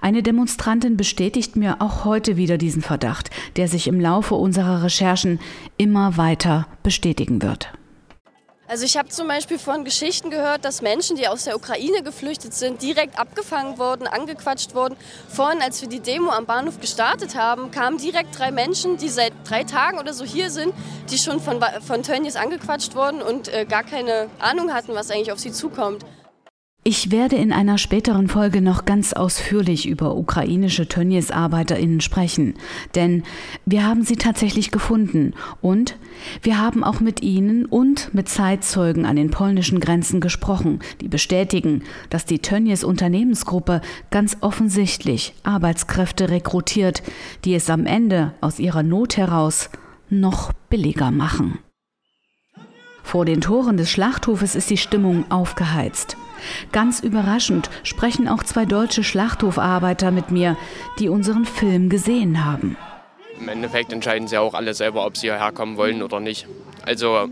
Eine 0.01 0.23
Demonstrantin 0.23 0.97
bestätigt 0.97 1.57
mir 1.57 1.81
auch 1.81 2.05
heute 2.05 2.37
wieder 2.37 2.59
diesen 2.59 2.83
Verdacht, 2.83 3.31
der 3.57 3.69
sich 3.69 3.89
im 3.89 4.01
Laufe 4.01 4.35
unserer 4.35 4.83
Recherchen 4.83 5.41
immer 5.77 6.17
weiter 6.17 6.67
bestätigen 6.83 7.43
wird. 7.43 7.73
Also 8.75 8.87
ich 8.87 8.97
habe 8.97 9.09
zum 9.09 9.29
Beispiel 9.29 9.61
von 9.61 9.85
Geschichten 9.85 10.31
gehört, 10.31 10.65
dass 10.65 10.83
Menschen, 10.83 11.15
die 11.15 11.29
aus 11.29 11.45
der 11.45 11.55
Ukraine 11.55 12.03
geflüchtet 12.03 12.55
sind, 12.55 12.83
direkt 12.83 13.17
abgefangen 13.17 13.79
wurden, 13.79 14.09
angequatscht 14.09 14.75
wurden. 14.75 14.97
Vorhin, 15.29 15.63
als 15.63 15.81
wir 15.81 15.89
die 15.89 16.01
Demo 16.01 16.31
am 16.31 16.45
Bahnhof 16.45 16.81
gestartet 16.81 17.37
haben, 17.37 17.71
kamen 17.71 17.99
direkt 17.99 18.37
drei 18.37 18.51
Menschen, 18.51 18.97
die 18.97 19.11
seit 19.11 19.33
drei 19.49 19.63
Tagen 19.63 20.01
oder 20.01 20.13
so 20.13 20.25
hier 20.25 20.51
sind, 20.51 20.75
die 21.09 21.19
schon 21.19 21.39
von, 21.39 21.65
von 21.87 22.03
Tönnies 22.03 22.35
angequatscht 22.35 22.97
wurden 22.97 23.23
und 23.23 23.47
äh, 23.47 23.65
gar 23.65 23.85
keine 23.85 24.29
Ahnung 24.41 24.75
hatten, 24.75 24.93
was 24.93 25.09
eigentlich 25.13 25.31
auf 25.31 25.39
sie 25.39 25.53
zukommt. 25.53 26.05
Ich 26.87 27.11
werde 27.11 27.37
in 27.37 27.51
einer 27.51 27.79
späteren 27.79 28.29
Folge 28.29 28.61
noch 28.61 28.85
ganz 28.85 29.15
ausführlich 29.15 29.89
über 29.89 30.15
ukrainische 30.19 30.87
Tönnies-ArbeiterInnen 30.87 32.03
sprechen, 32.03 32.57
denn 32.95 33.23
wir 33.65 33.87
haben 33.87 34.03
sie 34.05 34.17
tatsächlich 34.17 34.71
gefunden 34.71 35.33
und 35.63 35.97
wir 36.43 36.59
haben 36.59 36.85
auch 36.85 37.01
mit 37.01 37.23
ihnen 37.23 37.65
und 37.65 38.13
mit 38.13 38.29
Zeitzeugen 38.29 39.07
an 39.07 39.17
den 39.17 39.31
polnischen 39.31 39.81
Grenzen 39.81 40.21
gesprochen, 40.21 40.81
die 41.01 41.09
bestätigen, 41.09 41.85
dass 42.11 42.27
die 42.27 42.41
Tönnies 42.41 42.85
Unternehmensgruppe 42.85 43.81
ganz 44.11 44.37
offensichtlich 44.43 45.33
Arbeitskräfte 45.43 46.29
rekrutiert, 46.29 47.03
die 47.47 47.55
es 47.55 47.71
am 47.71 47.87
Ende 47.87 48.35
aus 48.43 48.59
ihrer 48.59 48.83
Not 48.83 49.17
heraus 49.17 49.71
noch 50.11 50.53
billiger 50.69 51.11
machen. 51.11 51.61
Vor 53.03 53.25
den 53.25 53.41
Toren 53.41 53.79
des 53.79 53.91
Schlachthofes 53.91 54.55
ist 54.55 54.69
die 54.69 54.77
Stimmung 54.77 55.31
aufgeheizt. 55.31 56.19
Ganz 56.73 57.01
überraschend 57.01 57.71
sprechen 57.83 58.29
auch 58.29 58.43
zwei 58.43 58.65
deutsche 58.65 59.05
Schlachthofarbeiter 59.05 60.11
mit 60.11 60.31
mir, 60.31 60.57
die 60.99 61.09
unseren 61.09 61.45
Film 61.45 61.89
gesehen 61.89 62.45
haben. 62.45 62.77
Im 63.41 63.49
Endeffekt 63.49 63.93
entscheiden 63.93 64.29
sie 64.29 64.39
auch 64.39 64.55
alle 64.55 64.75
selber, 64.75 65.05
ob 65.05 65.17
sie 65.17 65.29
hierher 65.29 65.53
kommen 65.53 65.77
wollen 65.77 66.03
oder 66.03 66.21
nicht. 66.21 66.47
Also 66.85 67.29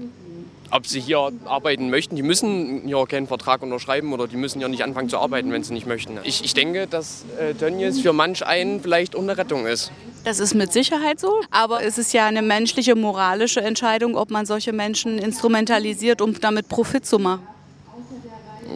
ob 0.73 0.87
sie 0.87 1.01
hier 1.01 1.31
arbeiten 1.45 1.91
möchten. 1.91 2.17
Die 2.17 2.23
müssen 2.23 2.83
hier 2.87 3.05
keinen 3.07 3.27
Vertrag 3.27 3.63
unterschreiben 3.63 4.13
oder 4.13 4.27
die 4.27 4.37
müssen 4.37 4.59
hier 4.59 4.69
nicht 4.69 4.83
anfangen 4.83 5.11
zu 5.11 5.19
arbeiten, 5.19 5.53
wenn 5.53 5.63
sie 5.63 5.75
nicht 5.75 5.87
möchten. 5.87 6.19
Ich, 6.25 6.45
ich 6.45 6.55
denke, 6.55 6.87
dass 6.87 7.25
äh, 7.39 7.53
Tönnies 7.55 8.01
für 8.01 8.13
manch 8.13 8.45
einen 8.45 8.81
vielleicht 8.81 9.15
auch 9.15 9.21
eine 9.21 9.37
Rettung 9.37 9.67
ist. 9.67 9.93
Das 10.25 10.39
ist 10.39 10.55
mit 10.55 10.73
Sicherheit 10.73 11.21
so, 11.21 11.41
aber 11.51 11.83
es 11.83 11.99
ist 11.99 12.13
ja 12.15 12.27
eine 12.27 12.43
menschliche, 12.43 12.95
moralische 12.95 13.61
Entscheidung, 13.61 14.17
ob 14.17 14.31
man 14.31 14.47
solche 14.47 14.73
Menschen 14.73 15.19
instrumentalisiert, 15.19 16.23
um 16.23 16.41
damit 16.41 16.69
Profit 16.69 17.05
zu 17.05 17.19
machen. 17.19 17.47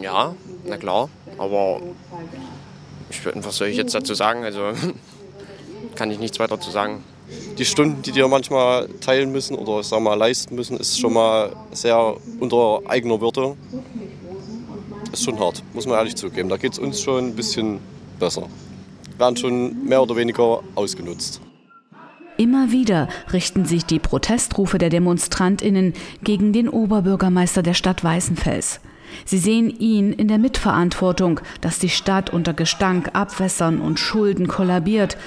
Ja, 0.01 0.35
na 0.65 0.77
klar, 0.77 1.09
aber 1.37 1.81
ich, 3.09 3.19
was 3.35 3.57
soll 3.57 3.67
ich 3.67 3.77
jetzt 3.77 3.95
dazu 3.95 4.13
sagen? 4.13 4.43
Also 4.43 4.73
kann 5.95 6.11
ich 6.11 6.19
nichts 6.19 6.39
weiter 6.39 6.59
zu 6.59 6.71
sagen. 6.71 7.03
Die 7.57 7.65
Stunden, 7.65 8.01
die 8.01 8.15
wir 8.15 8.27
manchmal 8.27 8.87
teilen 9.01 9.31
müssen 9.31 9.55
oder 9.55 9.83
sag 9.83 10.01
mal, 10.01 10.13
leisten 10.13 10.55
müssen, 10.55 10.77
ist 10.77 10.99
schon 10.99 11.13
mal 11.13 11.53
sehr 11.71 12.15
unter 12.39 12.81
eigener 12.87 13.19
Würde. 13.19 13.57
Ist 15.11 15.23
schon 15.23 15.39
hart, 15.39 15.63
muss 15.73 15.85
man 15.85 15.97
ehrlich 15.97 16.15
zugeben. 16.15 16.49
Da 16.49 16.57
geht 16.57 16.73
es 16.73 16.79
uns 16.79 17.01
schon 17.01 17.29
ein 17.29 17.35
bisschen 17.35 17.79
besser. 18.19 18.43
Wir 19.11 19.19
werden 19.19 19.37
schon 19.37 19.85
mehr 19.85 20.01
oder 20.01 20.15
weniger 20.15 20.61
ausgenutzt. 20.75 21.41
Immer 22.37 22.71
wieder 22.71 23.09
richten 23.33 23.65
sich 23.65 23.83
die 23.83 23.99
Protestrufe 23.99 24.77
der 24.77 24.89
Demonstrantinnen 24.89 25.93
gegen 26.23 26.53
den 26.53 26.69
Oberbürgermeister 26.69 27.63
der 27.63 27.73
Stadt 27.73 28.03
Weißenfels. 28.03 28.79
Sie 29.25 29.37
sehen 29.37 29.69
ihn 29.69 30.13
in 30.13 30.27
der 30.27 30.37
Mitverantwortung, 30.37 31.39
dass 31.61 31.79
die 31.79 31.89
Stadt 31.89 32.29
unter 32.29 32.53
Gestank, 32.53 33.09
Abwässern 33.13 33.81
und 33.81 33.99
Schulden 33.99 34.47
kollabiert, 34.47 35.17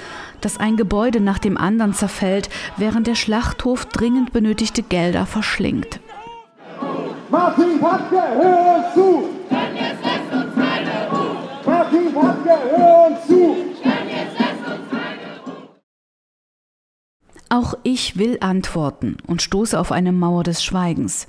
dass 0.41 0.59
ein 0.59 0.75
Gebäude 0.75 1.21
nach 1.21 1.39
dem 1.39 1.57
anderen 1.57 1.93
zerfällt, 1.93 2.49
während 2.77 3.07
der 3.07 3.15
Schlachthof 3.15 3.85
dringend 3.85 4.33
benötigte 4.33 4.83
Gelder 4.83 5.25
verschlingt. 5.25 5.99
Martin 7.29 7.79
Papke, 7.79 8.15
hör 8.15 8.75
uns 8.75 8.93
zu! 8.93 9.29
Denn 9.49 9.75
jetzt 9.75 10.03
lässt 10.03 10.33
uns 10.33 10.53
keine 10.53 11.09
Ruhe! 11.11 11.37
Martin 11.65 12.13
Papke, 12.13 12.49
hör 12.75 13.07
uns 13.07 13.27
zu! 13.27 13.55
Denn 13.83 14.09
jetzt 14.09 14.37
lässt 14.37 14.67
uns 14.67 14.89
keine 14.91 15.39
Ruhe! 15.45 15.67
Auch 17.49 17.75
ich 17.83 18.17
will 18.17 18.37
antworten 18.41 19.15
und 19.27 19.41
stoße 19.41 19.79
auf 19.79 19.93
eine 19.93 20.11
Mauer 20.11 20.43
des 20.43 20.61
Schweigens. 20.61 21.27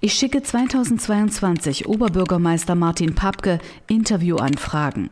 Ich 0.00 0.12
schicke 0.12 0.42
2022 0.42 1.88
Oberbürgermeister 1.88 2.74
Martin 2.74 3.14
Papke 3.14 3.58
Interviewanfragen. 3.88 5.08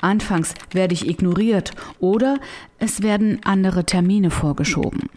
Anfangs 0.00 0.54
werde 0.70 0.94
ich 0.94 1.08
ignoriert 1.08 1.72
oder 1.98 2.38
es 2.78 3.02
werden 3.02 3.40
andere 3.44 3.84
Termine 3.84 4.30
vorgeschoben. 4.30 5.10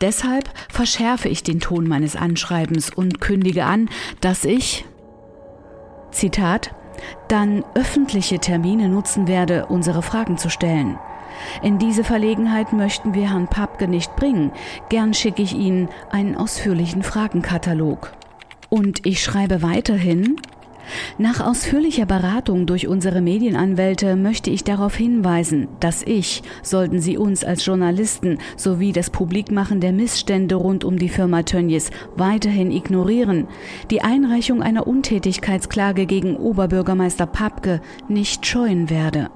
Deshalb 0.00 0.48
verschärfe 0.68 1.28
ich 1.28 1.42
den 1.42 1.58
Ton 1.58 1.88
meines 1.88 2.14
Anschreibens 2.14 2.90
und 2.94 3.20
kündige 3.20 3.64
an, 3.64 3.88
dass 4.20 4.44
ich, 4.44 4.84
Zitat, 6.12 6.72
dann 7.28 7.64
öffentliche 7.74 8.38
Termine 8.38 8.88
nutzen 8.88 9.26
werde, 9.26 9.66
unsere 9.66 10.02
Fragen 10.02 10.38
zu 10.38 10.50
stellen. 10.50 10.98
In 11.62 11.78
diese 11.78 12.04
Verlegenheit 12.04 12.72
möchten 12.72 13.14
wir 13.14 13.30
Herrn 13.30 13.48
Papke 13.48 13.88
nicht 13.88 14.16
bringen. 14.16 14.52
Gern 14.88 15.14
schicke 15.14 15.42
ich 15.42 15.54
Ihnen 15.54 15.88
einen 16.10 16.36
ausführlichen 16.36 17.02
Fragenkatalog. 17.02 18.12
Und 18.68 19.06
ich 19.06 19.22
schreibe 19.22 19.62
weiterhin, 19.62 20.36
nach 21.18 21.40
ausführlicher 21.40 22.06
Beratung 22.06 22.66
durch 22.66 22.86
unsere 22.86 23.20
Medienanwälte 23.20 24.16
möchte 24.16 24.50
ich 24.50 24.64
darauf 24.64 24.94
hinweisen, 24.94 25.68
dass 25.80 26.02
ich, 26.02 26.42
sollten 26.62 27.00
Sie 27.00 27.16
uns 27.16 27.44
als 27.44 27.64
Journalisten 27.64 28.38
sowie 28.56 28.92
das 28.92 29.10
Publikmachen 29.10 29.80
der 29.80 29.92
Missstände 29.92 30.54
rund 30.54 30.84
um 30.84 30.98
die 30.98 31.08
Firma 31.08 31.42
Tönnies 31.42 31.90
weiterhin 32.16 32.70
ignorieren, 32.70 33.48
die 33.90 34.02
Einreichung 34.02 34.62
einer 34.62 34.86
Untätigkeitsklage 34.86 36.06
gegen 36.06 36.36
Oberbürgermeister 36.36 37.26
Papke 37.26 37.80
nicht 38.08 38.46
scheuen 38.46 38.90
werde. 38.90 39.30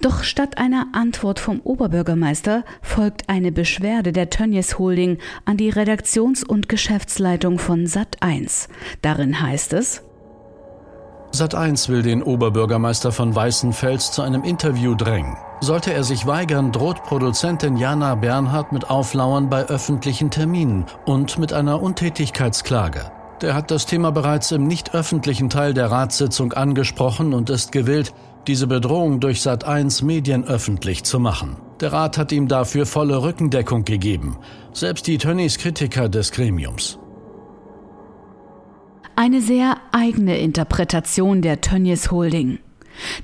Doch 0.00 0.22
statt 0.22 0.58
einer 0.58 0.88
Antwort 0.92 1.40
vom 1.40 1.60
Oberbürgermeister 1.60 2.64
folgt 2.82 3.28
eine 3.28 3.52
Beschwerde 3.52 4.12
der 4.12 4.30
Tönnies 4.30 4.78
Holding 4.78 5.18
an 5.44 5.56
die 5.56 5.70
Redaktions- 5.70 6.44
und 6.44 6.68
Geschäftsleitung 6.68 7.58
von 7.58 7.86
Sat1. 7.86 8.68
Darin 9.02 9.40
heißt 9.40 9.72
es, 9.72 10.02
Sat1 11.32 11.88
will 11.88 12.02
den 12.02 12.24
Oberbürgermeister 12.24 13.12
von 13.12 13.34
Weißenfels 13.34 14.10
zu 14.10 14.22
einem 14.22 14.42
Interview 14.42 14.96
drängen. 14.96 15.36
Sollte 15.60 15.92
er 15.92 16.02
sich 16.02 16.26
weigern, 16.26 16.72
droht 16.72 17.04
Produzentin 17.04 17.76
Jana 17.76 18.16
Bernhard 18.16 18.72
mit 18.72 18.90
Auflauern 18.90 19.48
bei 19.48 19.62
öffentlichen 19.64 20.30
Terminen 20.30 20.86
und 21.04 21.38
mit 21.38 21.52
einer 21.52 21.80
Untätigkeitsklage. 21.80 23.12
Der 23.42 23.54
hat 23.54 23.70
das 23.70 23.86
Thema 23.86 24.10
bereits 24.10 24.50
im 24.50 24.66
nicht 24.66 24.94
öffentlichen 24.94 25.48
Teil 25.48 25.72
der 25.72 25.90
Ratssitzung 25.90 26.52
angesprochen 26.52 27.32
und 27.32 27.48
ist 27.48 27.72
gewillt, 27.72 28.12
diese 28.46 28.66
Bedrohung 28.66 29.20
durch 29.20 29.38
Sat1 29.38 30.04
Medien 30.04 30.44
öffentlich 30.44 31.04
zu 31.04 31.20
machen. 31.20 31.56
Der 31.80 31.92
Rat 31.92 32.18
hat 32.18 32.32
ihm 32.32 32.48
dafür 32.48 32.86
volle 32.86 33.22
Rückendeckung 33.22 33.84
gegeben, 33.84 34.36
selbst 34.72 35.06
die 35.06 35.18
Tönnies 35.18 35.58
Kritiker 35.58 36.08
des 36.08 36.32
Gremiums. 36.32 36.98
Eine 39.16 39.40
sehr 39.40 39.76
eigene 39.92 40.38
Interpretation 40.38 41.42
der 41.42 41.60
Tönnies 41.60 42.10
Holding. 42.10 42.58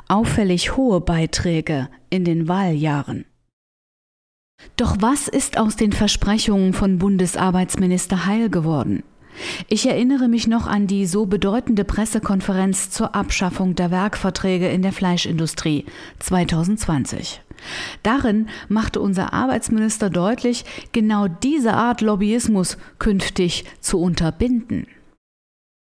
Auffällig 0.07 0.77
hohe 0.77 1.01
Beiträge 1.01 1.89
in 2.09 2.23
den 2.23 2.47
Wahljahren. 2.47 3.25
Doch 4.77 4.95
was 4.99 5.27
ist 5.27 5.57
aus 5.57 5.75
den 5.75 5.91
Versprechungen 5.91 6.71
von 6.73 6.99
Bundesarbeitsminister 6.99 8.25
Heil 8.25 8.49
geworden? 8.49 9.03
Ich 9.67 9.85
erinnere 9.87 10.27
mich 10.27 10.47
noch 10.47 10.67
an 10.67 10.87
die 10.87 11.05
so 11.05 11.25
bedeutende 11.25 11.83
Pressekonferenz 11.83 12.89
zur 12.89 13.15
Abschaffung 13.15 13.75
der 13.75 13.91
Werkverträge 13.91 14.69
in 14.69 14.81
der 14.81 14.91
Fleischindustrie 14.91 15.85
2020. 16.19 17.41
Darin 18.03 18.47
machte 18.67 19.01
unser 19.01 19.33
Arbeitsminister 19.33 20.09
deutlich, 20.09 20.65
genau 20.91 21.27
diese 21.27 21.73
Art 21.73 22.01
Lobbyismus 22.01 22.77
künftig 22.99 23.65
zu 23.81 23.99
unterbinden. 23.99 24.87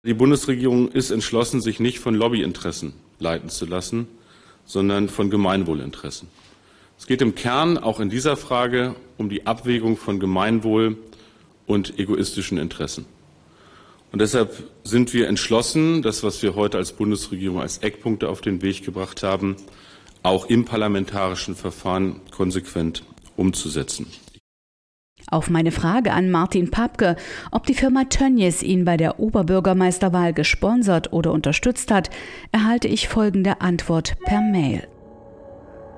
Die 0.06 0.14
Bundesregierung 0.14 0.90
ist 0.90 1.12
entschlossen, 1.12 1.62
sich 1.62 1.80
nicht 1.80 2.00
von 2.00 2.14
Lobbyinteressen 2.16 2.94
leiten 3.20 3.50
zu 3.50 3.66
lassen, 3.66 4.08
sondern 4.66 5.10
von 5.10 5.30
Gemeinwohlinteressen. 5.30 6.28
Es 6.98 7.08
geht 7.08 7.22
im 7.22 7.36
Kern 7.36 7.78
auch 7.78 8.00
in 8.00 8.10
dieser 8.10 8.38
Frage 8.38 8.96
um 9.18 9.30
die 9.30 9.48
Abwägung 9.48 9.98
von 9.98 10.20
Gemeinwohl 10.20 10.98
und 11.66 11.98
egoistischen 11.98 12.58
Interessen. 12.58 13.06
Und 14.14 14.20
deshalb 14.20 14.70
sind 14.84 15.12
wir 15.16 15.28
entschlossen, 15.28 16.04
das, 16.04 16.22
was 16.22 16.44
wir 16.44 16.54
heute 16.54 16.78
als 16.78 16.92
Bundesregierung 16.92 17.60
als 17.60 17.80
Eckpunkte 17.80 18.30
auf 18.30 18.42
den 18.42 18.62
Weg 18.62 18.86
gebracht 18.86 19.24
haben, 19.24 19.56
auch 20.22 20.46
im 20.46 20.66
parlamentarischen 20.66 21.56
Verfahren 21.56 22.22
konsequent 22.30 23.04
umzusetzen. 23.36 24.06
Auf 25.32 25.50
meine 25.50 25.72
Frage 25.72 26.14
an 26.14 26.30
Martin 26.30 26.70
Papke, 26.70 27.16
ob 27.50 27.66
die 27.66 27.74
Firma 27.74 28.04
Tönnies 28.04 28.62
ihn 28.62 28.86
bei 28.86 28.98
der 28.98 29.20
Oberbürgermeisterwahl 29.20 30.32
gesponsert 30.32 31.12
oder 31.12 31.32
unterstützt 31.32 31.90
hat, 31.90 32.12
erhalte 32.52 32.88
ich 32.88 33.08
folgende 33.08 33.62
Antwort 33.62 34.14
per 34.26 34.42
Mail. 34.42 34.88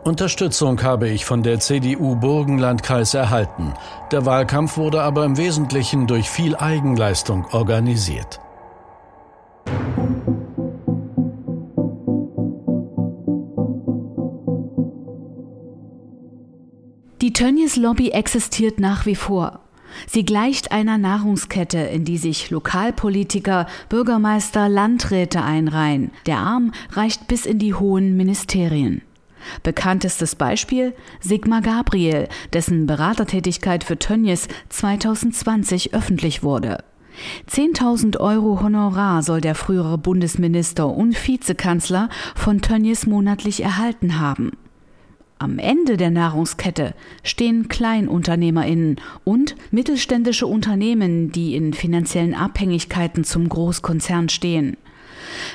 Unterstützung 0.06 0.84
habe 0.84 1.10
ich 1.10 1.26
von 1.26 1.42
der 1.42 1.60
CDU 1.60 2.16
Burgenlandkreis 2.16 3.16
erhalten. 3.16 3.74
Der 4.12 4.24
Wahlkampf 4.28 4.78
wurde 4.78 5.02
aber 5.02 5.26
im 5.26 5.36
Wesentlichen 5.36 6.06
durch 6.06 6.30
viel 6.30 6.56
Eigenleistung 6.56 7.46
organisiert. 7.46 8.40
Die 17.24 17.34
Tönnies 17.34 17.76
Lobby 17.76 18.12
existiert 18.12 18.80
nach 18.80 19.08
wie 19.08 19.16
vor. 19.16 19.62
Sie 20.06 20.24
gleicht 20.24 20.72
einer 20.72 21.00
Nahrungskette, 21.00 21.80
in 21.80 22.06
die 22.06 22.20
sich 22.20 22.52
Lokalpolitiker, 22.52 23.66
Bürgermeister, 23.90 24.70
Landräte 24.70 25.42
einreihen. 25.42 26.12
Der 26.28 26.38
Arm 26.38 26.74
reicht 26.92 27.28
bis 27.28 27.48
in 27.48 27.58
die 27.58 27.74
hohen 27.74 28.16
Ministerien. 28.16 29.02
Bekanntestes 29.64 30.36
Beispiel 30.36 30.94
Sigmar 31.20 31.62
Gabriel, 31.62 32.28
dessen 32.54 32.86
Beratertätigkeit 32.86 33.84
für 33.84 33.98
Tönnies 33.98 34.48
2020 34.70 35.94
öffentlich 35.94 36.44
wurde. 36.44 36.84
10.000 37.50 38.20
Euro 38.20 38.62
Honorar 38.62 39.24
soll 39.24 39.42
der 39.42 39.56
frühere 39.56 39.98
Bundesminister 39.98 40.88
und 40.88 41.16
Vizekanzler 41.28 42.10
von 42.36 42.62
Tönnies 42.62 43.06
monatlich 43.06 43.64
erhalten 43.64 44.20
haben. 44.20 44.52
Am 45.38 45.60
Ende 45.60 45.98
der 45.98 46.12
Nahrungskette 46.12 46.94
stehen 47.22 47.68
KleinunternehmerInnen 47.68 49.02
und 49.26 49.56
mittelständische 49.70 50.48
Unternehmen, 50.48 51.32
die 51.32 51.56
in 51.56 51.74
finanziellen 51.74 52.34
Abhängigkeiten 52.34 53.26
zum 53.26 53.50
Großkonzern 53.50 54.30
stehen. 54.30 54.78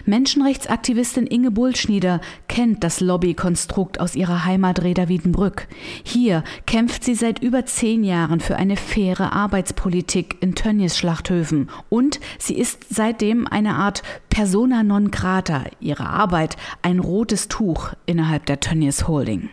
Menschenrechtsaktivistin 0.04 1.26
Inge 1.26 1.50
Bullschnieder 1.50 2.20
kennt 2.48 2.84
das 2.84 3.00
Lobbykonstrukt 3.00 4.00
aus 4.00 4.14
ihrer 4.14 4.44
Heimat 4.44 4.82
Reda 4.82 5.08
Wiedenbrück. 5.08 5.68
Hier 6.02 6.44
kämpft 6.66 7.04
sie 7.04 7.14
seit 7.14 7.42
über 7.42 7.66
zehn 7.66 8.04
Jahren 8.04 8.40
für 8.40 8.56
eine 8.56 8.76
faire 8.76 9.32
Arbeitspolitik 9.32 10.36
in 10.40 10.54
Tönnies 10.54 10.98
Schlachthöfen 10.98 11.70
und 11.88 12.20
sie 12.38 12.58
ist 12.58 12.86
seitdem 12.90 13.46
eine 13.46 13.74
Art 13.74 14.02
persona 14.28 14.82
non 14.82 15.10
grata, 15.10 15.64
ihre 15.80 16.08
Arbeit 16.08 16.56
ein 16.82 16.98
rotes 16.98 17.48
Tuch 17.48 17.90
innerhalb 18.06 18.46
der 18.46 18.60
Tönnies 18.60 19.06
Holding. 19.08 19.50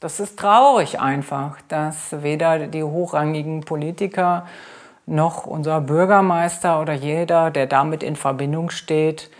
Das 0.00 0.20
ist 0.20 0.38
traurig 0.38 1.00
einfach, 1.00 1.58
dass 1.66 2.22
weder 2.22 2.68
die 2.68 2.84
hochrangigen 2.84 3.62
Politiker 3.62 4.46
noch 5.08 5.46
unser 5.46 5.80
Bürgermeister 5.80 6.80
oder 6.80 6.92
jeder, 6.92 7.50
der 7.50 7.66
damit 7.66 8.02
in 8.02 8.16
Verbindung 8.16 8.70
steht, 8.70 9.30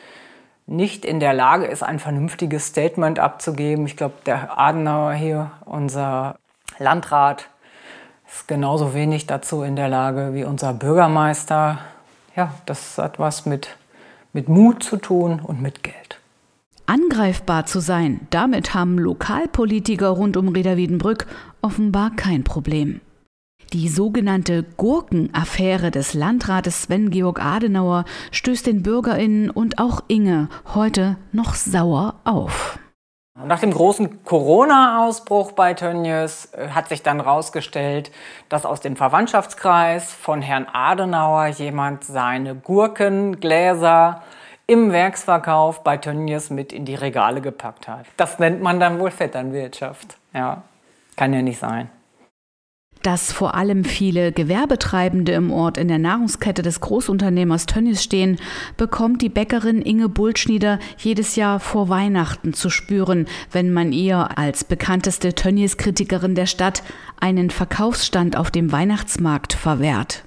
nicht 0.66 1.04
in 1.04 1.20
der 1.20 1.32
Lage 1.32 1.66
ist, 1.66 1.82
ein 1.82 1.98
vernünftiges 1.98 2.66
Statement 2.66 3.18
abzugeben. 3.18 3.86
Ich 3.86 3.96
glaube, 3.96 4.14
der 4.26 4.58
Adenauer 4.58 5.12
hier, 5.12 5.50
unser 5.64 6.36
Landrat, 6.78 7.48
ist 8.30 8.46
genauso 8.46 8.92
wenig 8.92 9.26
dazu 9.26 9.62
in 9.62 9.76
der 9.76 9.88
Lage 9.88 10.34
wie 10.34 10.44
unser 10.44 10.74
Bürgermeister. 10.74 11.78
Ja, 12.36 12.52
das 12.66 12.98
hat 12.98 13.18
was 13.18 13.46
mit, 13.46 13.76
mit 14.32 14.48
Mut 14.48 14.82
zu 14.82 14.98
tun 14.98 15.40
und 15.40 15.62
mit 15.62 15.82
Geld. 15.82 16.20
Angreifbar 16.84 17.66
zu 17.66 17.80
sein, 17.80 18.20
damit 18.30 18.74
haben 18.74 18.98
Lokalpolitiker 18.98 20.08
rund 20.08 20.36
um 20.36 20.48
Reda 20.48 20.76
Wiedenbrück 20.76 21.26
offenbar 21.60 22.12
kein 22.16 22.44
Problem. 22.44 23.00
Die 23.74 23.88
sogenannte 23.88 24.62
Gurkenaffäre 24.62 25.90
des 25.90 26.14
Landrates 26.14 26.84
Sven-Georg 26.84 27.38
Adenauer 27.44 28.06
stößt 28.30 28.66
den 28.66 28.82
BürgerInnen 28.82 29.50
und 29.50 29.78
auch 29.78 30.02
Inge 30.08 30.48
heute 30.74 31.16
noch 31.32 31.54
sauer 31.54 32.14
auf. 32.24 32.78
Nach 33.44 33.60
dem 33.60 33.70
großen 33.70 34.24
Corona-Ausbruch 34.24 35.52
bei 35.52 35.74
Tönnies 35.74 36.46
äh, 36.54 36.70
hat 36.70 36.88
sich 36.88 37.02
dann 37.02 37.22
herausgestellt, 37.22 38.10
dass 38.48 38.64
aus 38.64 38.80
dem 38.80 38.96
Verwandtschaftskreis 38.96 40.12
von 40.12 40.42
Herrn 40.42 40.66
Adenauer 40.72 41.46
jemand 41.48 42.04
seine 42.04 42.56
Gurkengläser 42.56 44.22
im 44.66 44.92
Werksverkauf 44.92 45.84
bei 45.84 45.98
Tönnies 45.98 46.50
mit 46.50 46.72
in 46.72 46.84
die 46.84 46.96
Regale 46.96 47.40
gepackt 47.40 47.86
hat. 47.86 48.06
Das 48.16 48.38
nennt 48.38 48.60
man 48.60 48.80
dann 48.80 48.98
wohl 48.98 49.10
Vetternwirtschaft. 49.10 50.16
Ja, 50.32 50.62
kann 51.16 51.32
ja 51.32 51.42
nicht 51.42 51.58
sein. 51.58 51.90
Dass 53.02 53.32
vor 53.32 53.54
allem 53.54 53.84
viele 53.84 54.32
Gewerbetreibende 54.32 55.32
im 55.32 55.52
Ort 55.52 55.78
in 55.78 55.88
der 55.88 55.98
Nahrungskette 55.98 56.62
des 56.62 56.80
Großunternehmers 56.80 57.66
Tönnies 57.66 58.02
stehen, 58.02 58.38
bekommt 58.76 59.22
die 59.22 59.28
Bäckerin 59.28 59.82
Inge 59.82 60.08
Bultschnieder 60.08 60.80
jedes 60.98 61.36
Jahr 61.36 61.60
vor 61.60 61.88
Weihnachten 61.88 62.54
zu 62.54 62.70
spüren, 62.70 63.26
wenn 63.52 63.72
man 63.72 63.92
ihr 63.92 64.36
als 64.36 64.64
bekannteste 64.64 65.34
Tönnies-Kritikerin 65.34 66.34
der 66.34 66.46
Stadt 66.46 66.82
einen 67.20 67.50
Verkaufsstand 67.50 68.36
auf 68.36 68.50
dem 68.50 68.72
Weihnachtsmarkt 68.72 69.52
verwehrt. 69.52 70.24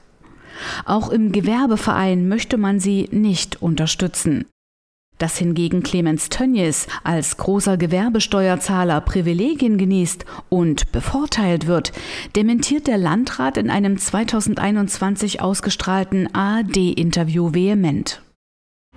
Auch 0.86 1.10
im 1.10 1.32
Gewerbeverein 1.32 2.28
möchte 2.28 2.58
man 2.58 2.80
sie 2.80 3.10
nicht 3.12 3.62
unterstützen. 3.62 4.46
Dass 5.22 5.38
hingegen 5.38 5.84
Clemens 5.84 6.30
Tönnies 6.30 6.88
als 7.04 7.38
großer 7.38 7.78
Gewerbesteuerzahler 7.78 9.02
Privilegien 9.02 9.78
genießt 9.78 10.26
und 10.50 10.92
bevorteilt 10.92 11.68
wird, 11.68 11.92
dementiert 12.36 12.88
der 12.88 12.98
Landrat 12.98 13.58
in 13.58 13.70
einem 13.70 14.00
2021 14.00 15.40
ausgestrahlten 15.40 16.34
ARD-Interview 16.34 17.54
vehement. 17.54 18.24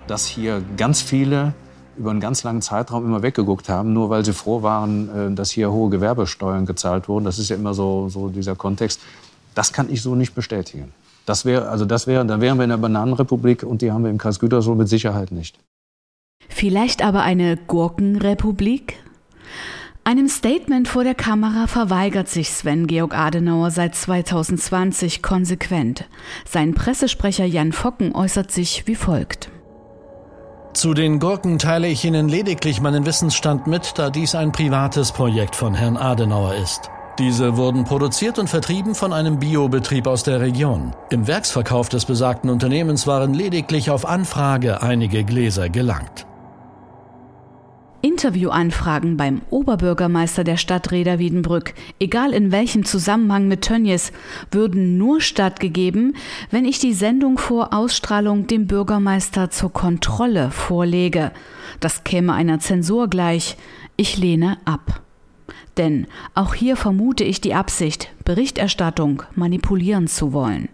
Dass 0.07 0.25
hier 0.25 0.63
ganz 0.77 0.99
viele 0.99 1.53
über 1.95 2.09
einen 2.09 2.21
ganz 2.21 2.41
langen 2.41 2.63
Zeitraum 2.63 3.05
immer 3.05 3.21
weggeguckt 3.21 3.69
haben, 3.69 3.93
nur 3.93 4.09
weil 4.09 4.25
sie 4.25 4.33
froh 4.33 4.63
waren, 4.63 5.09
äh, 5.09 5.35
dass 5.35 5.51
hier 5.51 5.71
hohe 5.71 5.91
Gewerbesteuern 5.91 6.65
gezahlt 6.65 7.07
wurden. 7.07 7.25
Das 7.25 7.37
ist 7.37 7.49
ja 7.49 7.55
immer 7.55 7.75
so, 7.75 8.09
so 8.09 8.29
dieser 8.29 8.55
Kontext. 8.55 8.99
Das 9.53 9.73
kann 9.73 9.93
ich 9.93 10.01
so 10.01 10.15
nicht 10.15 10.33
bestätigen. 10.33 10.91
Das 11.27 11.45
wäre, 11.45 11.69
also 11.69 11.85
das 11.85 12.07
wäre, 12.07 12.25
dann 12.25 12.41
wären 12.41 12.57
wir 12.57 12.63
in 12.63 12.71
der 12.71 12.77
Bananenrepublik 12.77 13.61
und 13.61 13.83
die 13.83 13.91
haben 13.91 14.03
wir 14.03 14.09
im 14.09 14.17
Kreis 14.17 14.39
Gütersloh 14.39 14.73
mit 14.73 14.89
Sicherheit 14.89 15.31
nicht. 15.31 15.59
Vielleicht 16.49 17.03
aber 17.03 17.21
eine 17.23 17.57
Gurkenrepublik? 17.57 18.97
Einem 20.07 20.27
Statement 20.27 20.87
vor 20.87 21.03
der 21.03 21.15
Kamera 21.15 21.65
verweigert 21.65 22.29
sich 22.29 22.51
Sven 22.51 22.85
Georg 22.85 23.17
Adenauer 23.17 23.71
seit 23.71 23.95
2020 23.95 25.23
konsequent. 25.23 26.05
Sein 26.47 26.75
Pressesprecher 26.75 27.45
Jan 27.45 27.71
Focken 27.71 28.13
äußert 28.13 28.51
sich 28.51 28.85
wie 28.85 28.93
folgt. 28.93 29.49
Zu 30.73 30.93
den 30.93 31.19
Gurken 31.19 31.57
teile 31.57 31.87
ich 31.87 32.05
Ihnen 32.05 32.29
lediglich 32.29 32.81
meinen 32.81 33.05
Wissensstand 33.07 33.65
mit, 33.65 33.93
da 33.97 34.11
dies 34.11 34.35
ein 34.35 34.51
privates 34.51 35.11
Projekt 35.11 35.55
von 35.55 35.73
Herrn 35.73 35.97
Adenauer 35.97 36.53
ist. 36.53 36.91
Diese 37.17 37.55
wurden 37.55 37.85
produziert 37.85 38.37
und 38.37 38.49
vertrieben 38.49 38.93
von 38.93 39.13
einem 39.13 39.39
Biobetrieb 39.39 40.05
aus 40.05 40.23
der 40.23 40.41
Region. 40.41 40.93
Im 41.09 41.27
Werksverkauf 41.27 41.87
des 41.87 42.05
besagten 42.05 42.49
Unternehmens 42.49 43.07
waren 43.07 43.33
lediglich 43.33 43.89
auf 43.89 44.05
Anfrage 44.05 44.83
einige 44.83 45.23
Gläser 45.23 45.69
gelangt. 45.69 46.27
Interviewanfragen 48.05 49.17
beim 49.17 49.41
Oberbürgermeister 49.49 50.43
der 50.43 50.57
Stadt 50.57 50.91
Reda 50.91 51.17
Wiedenbrück, 51.17 51.73
egal 51.99 52.33
in 52.33 52.51
welchem 52.51 52.85
Zusammenhang 52.85 53.47
mit 53.47 53.63
Tönnies, 53.63 54.11
würden 54.51 54.99
nur 54.99 55.21
stattgegeben, 55.21 56.15
wenn 56.51 56.65
ich 56.65 56.77
die 56.77 56.93
Sendung 56.93 57.39
vor 57.39 57.73
Ausstrahlung 57.73 58.45
dem 58.45 58.67
Bürgermeister 58.67 59.49
zur 59.49 59.73
Kontrolle 59.73 60.51
vorlege. 60.51 61.31
Das 61.79 62.03
käme 62.03 62.33
einer 62.33 62.59
Zensur 62.59 63.07
gleich. 63.07 63.57
Ich 63.97 64.17
lehne 64.17 64.59
ab. 64.65 65.01
Denn 65.77 66.05
auch 66.35 66.53
hier 66.53 66.75
vermute 66.75 67.23
ich 67.23 67.41
die 67.41 67.55
Absicht, 67.55 68.13
Berichterstattung 68.23 69.23
manipulieren 69.33 70.05
zu 70.05 70.31
wollen. 70.31 70.69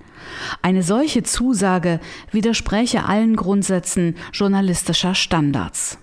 Eine 0.62 0.84
solche 0.84 1.24
Zusage 1.24 2.02
widerspräche 2.34 3.06
allen 3.06 3.38
Grundsätzen 3.38 4.17
journalistischer 4.34 5.15
Standards. 5.15 5.98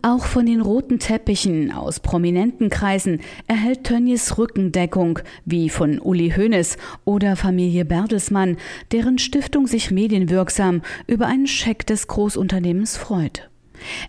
Auch 0.00 0.24
von 0.24 0.46
den 0.46 0.60
roten 0.60 1.00
Teppichen 1.00 1.72
aus 1.72 1.98
prominenten 1.98 2.70
Kreisen 2.70 3.20
erhält 3.48 3.84
Tönnies 3.84 4.38
Rückendeckung, 4.38 5.18
wie 5.44 5.68
von 5.68 5.98
Uli 5.98 6.30
Hoeneß 6.30 6.76
oder 7.04 7.34
Familie 7.34 7.84
Bertelsmann, 7.84 8.58
deren 8.92 9.18
Stiftung 9.18 9.66
sich 9.66 9.90
medienwirksam 9.90 10.82
über 11.08 11.26
einen 11.26 11.48
Scheck 11.48 11.84
des 11.86 12.06
Großunternehmens 12.06 12.96
freut. 12.96 13.50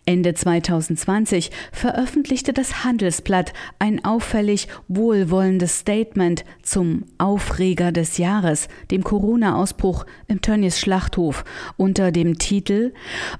Ende 0.05 0.33
2020 0.33 1.51
veröffentlichte 1.71 2.53
das 2.53 2.83
Handelsblatt 2.83 3.53
ein 3.79 4.03
auffällig 4.03 4.67
wohlwollendes 4.87 5.79
Statement 5.79 6.45
zum 6.63 7.05
Aufreger 7.17 7.91
des 7.91 8.17
Jahres, 8.17 8.67
dem 8.91 9.03
Corona-Ausbruch 9.03 10.05
im 10.27 10.41
Tönnies 10.41 10.79
Schlachthof, 10.79 11.43
unter 11.77 12.11
dem 12.11 12.37
Titel 12.37 12.93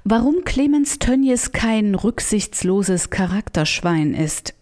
Warum 0.04 0.44
Clemens 0.44 0.98
Tönnies 0.98 1.52
kein 1.52 1.94
rücksichtsloses 1.94 3.10
Charakterschwein 3.10 4.14
ist. 4.14 4.54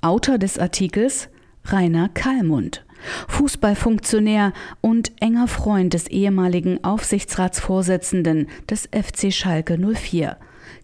Autor 0.00 0.38
des 0.38 0.58
Artikels 0.58 1.28
Rainer 1.64 2.08
Kallmund. 2.08 2.84
Fußballfunktionär 3.28 4.52
und 4.80 5.12
enger 5.20 5.48
Freund 5.48 5.94
des 5.94 6.06
ehemaligen 6.08 6.82
Aufsichtsratsvorsitzenden 6.82 8.48
des 8.68 8.88
FC 8.92 9.32
Schalke 9.32 9.78
04. 9.78 10.36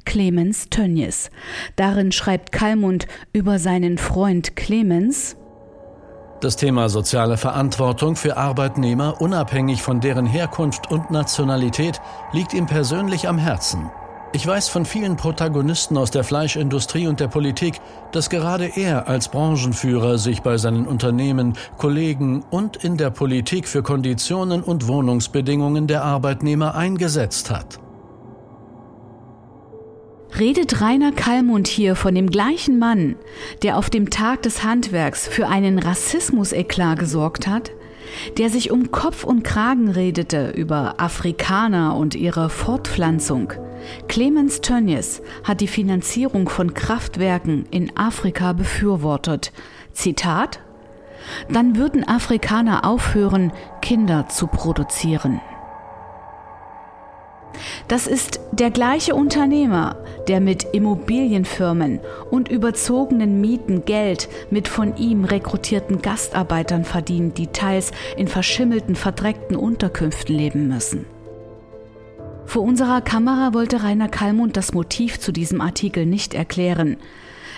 Clemens 0.05 0.69
Tönnies. 0.71 1.31
Darin 1.77 2.13
schreibt 2.13 2.53
Kalmund 2.53 3.07
über 3.33 3.59
seinen 3.59 3.99
Freund 3.99 4.57
Clemens, 4.57 5.37
das 6.43 6.57
Thema 6.57 6.89
soziale 6.89 7.37
Verantwortung 7.37 8.17
für 8.17 8.37
Arbeitnehmer, 8.37 9.21
unabhängig 9.21 9.81
von 9.81 10.01
deren 10.01 10.27
Herkunft 10.27 10.91
und 10.91 11.13
Nationalität, 11.13 12.01
liegt 12.33 12.53
ihm 12.53 12.67
persönlich 12.67 13.29
am 13.29 13.39
Herzen. 13.39 13.93
Ich 14.35 14.45
weiß 14.47 14.69
von 14.69 14.87
vielen 14.87 15.17
Protagonisten 15.17 15.97
aus 15.97 16.11
der 16.11 16.25
Fleischindustrie 16.25 17.07
und 17.07 17.21
der 17.21 17.29
Politik, 17.29 17.81
dass 18.13 18.31
gerade 18.31 18.73
er 18.75 19.07
als 19.07 19.29
Branchenführer 19.29 20.17
sich 20.19 20.41
bei 20.41 20.57
seinen 20.57 20.87
Unternehmen, 20.87 21.53
Kollegen 21.77 22.43
und 22.51 22.83
in 22.83 22.97
der 22.97 23.11
Politik 23.11 23.69
für 23.69 23.83
Konditionen 23.83 24.63
und 24.63 24.89
Wohnungsbedingungen 24.89 25.87
der 25.87 26.03
Arbeitnehmer 26.03 26.75
eingesetzt 26.75 27.51
hat. 27.51 27.82
Redet 30.39 30.81
Rainer 30.81 31.13
Kallmund 31.13 31.69
hier 31.69 31.95
von 31.95 32.15
dem 32.15 32.31
gleichen 32.31 32.79
Mann, 32.79 33.17
der 33.63 33.77
auf 33.77 33.91
dem 33.91 34.09
Tag 34.09 34.43
des 34.43 34.65
Handwerks 34.65 35.29
für 35.29 35.47
einen 35.47 35.79
Rassismus-Eklat 35.79 36.99
gesorgt 36.99 37.47
hat? 37.47 37.71
Der 38.39 38.49
sich 38.49 38.71
um 38.71 38.91
Kopf 38.91 39.25
und 39.25 39.43
Kragen 39.43 39.91
redete 39.91 40.51
über 40.51 40.95
Afrikaner 40.99 41.97
und 41.97 42.15
ihre 42.15 42.49
Fortpflanzung? 42.49 43.53
Clemens 44.09 44.63
Tönnies 44.63 45.21
hat 45.45 45.61
die 45.61 45.69
Finanzierung 45.69 46.49
von 46.49 46.73
Kraftwerken 46.73 47.67
in 47.71 47.95
Afrika 47.97 48.55
befürwortet. 48.55 49.53
Zitat 49.93 50.61
Dann 51.51 51.77
würden 51.77 52.09
Afrikaner 52.09 52.87
aufhören, 52.87 53.53
Kinder 53.83 54.29
zu 54.29 54.47
produzieren. 54.47 55.43
Das 57.89 58.07
ist 58.07 58.41
der 58.53 58.71
gleiche 58.71 59.15
Unternehmer, 59.15 59.97
der 60.29 60.41
mit 60.41 60.65
Immobilienfirmen 60.73 62.01
und 62.31 62.49
überzogenen 62.49 63.41
Mieten 63.41 63.85
Geld 63.85 64.29
mit 64.51 64.69
von 64.69 64.97
ihm 64.97 65.25
rekrutierten 65.25 66.03
Gastarbeitern 66.03 66.85
verdient, 66.85 67.39
die 67.39 67.49
teils 67.49 67.93
in 68.17 68.29
verschimmelten, 68.29 68.95
verdreckten 68.95 69.57
Unterkünften 69.57 70.35
leben 70.37 70.69
müssen. 70.69 71.05
Vor 72.47 72.63
unserer 72.63 73.01
Kamera 73.01 73.55
wollte 73.55 73.83
Rainer 73.83 74.09
Kallmund 74.09 74.57
das 74.57 74.75
Motiv 74.75 75.19
zu 75.19 75.33
diesem 75.33 75.61
Artikel 75.61 76.05
nicht 76.05 76.35
erklären. 76.35 76.97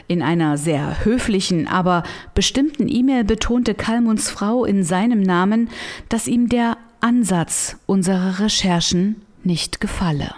In 0.06 0.22
einer 0.22 0.58
sehr 0.58 1.04
höflichen, 1.04 1.66
aber 1.66 2.02
bestimmten 2.34 2.88
E-Mail 2.88 3.24
betonte 3.24 3.74
Kallmunds 3.74 4.30
Frau 4.30 4.64
in 4.64 4.84
seinem 4.84 5.20
Namen, 5.20 5.70
dass 6.08 6.28
ihm 6.28 6.48
der 6.48 6.76
Ansatz 7.00 7.76
unserer 7.86 8.38
Recherchen 8.38 9.16
nicht 9.44 9.80
gefalle. 9.80 10.34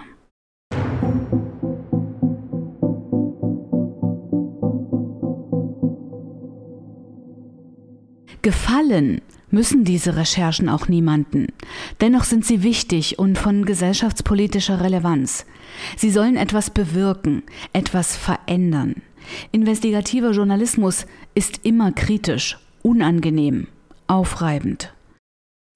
Gefallen 8.43 9.21
müssen 9.51 9.85
diese 9.85 10.17
Recherchen 10.17 10.69
auch 10.69 10.89
niemanden. 10.89 11.49
Dennoch 12.01 12.25
sind 12.25 12.45
sie 12.45 12.63
wichtig 12.63 13.19
und 13.19 13.39
von 13.39 13.65
gesellschaftspolitischer 13.65 14.81
Relevanz. 14.81 15.47
Sie 15.97 16.11
sollen 16.11 16.37
etwas 16.37 16.71
bewirken, 16.71 17.43
etwas 17.73 18.17
verändern. 18.17 19.03
Investigativer 19.51 20.31
Journalismus 20.31 21.07
ist 21.35 21.61
immer 21.65 21.93
kritisch, 21.93 22.59
unangenehm, 22.83 23.67
aufreibend. 24.07 24.96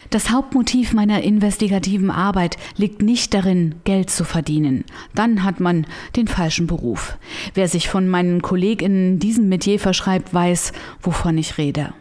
Das 0.08 0.30
Hauptmotiv 0.30 0.92
meiner 0.94 1.22
investigativen 1.22 2.10
Arbeit 2.10 2.56
liegt 2.76 3.02
nicht 3.02 3.34
darin, 3.34 3.76
Geld 3.84 4.10
zu 4.10 4.24
verdienen. 4.24 4.84
Dann 5.14 5.44
hat 5.44 5.60
man 5.60 5.86
den 6.16 6.26
falschen 6.26 6.66
Beruf. 6.66 7.18
Wer 7.54 7.68
sich 7.68 7.88
von 7.88 8.08
meinen 8.08 8.40
KollegInnen 8.40 9.18
diesem 9.18 9.48
Metier 9.48 9.78
verschreibt, 9.78 10.32
weiß, 10.32 10.72
wovon 11.02 11.36
ich 11.36 11.58
rede. 11.58 11.92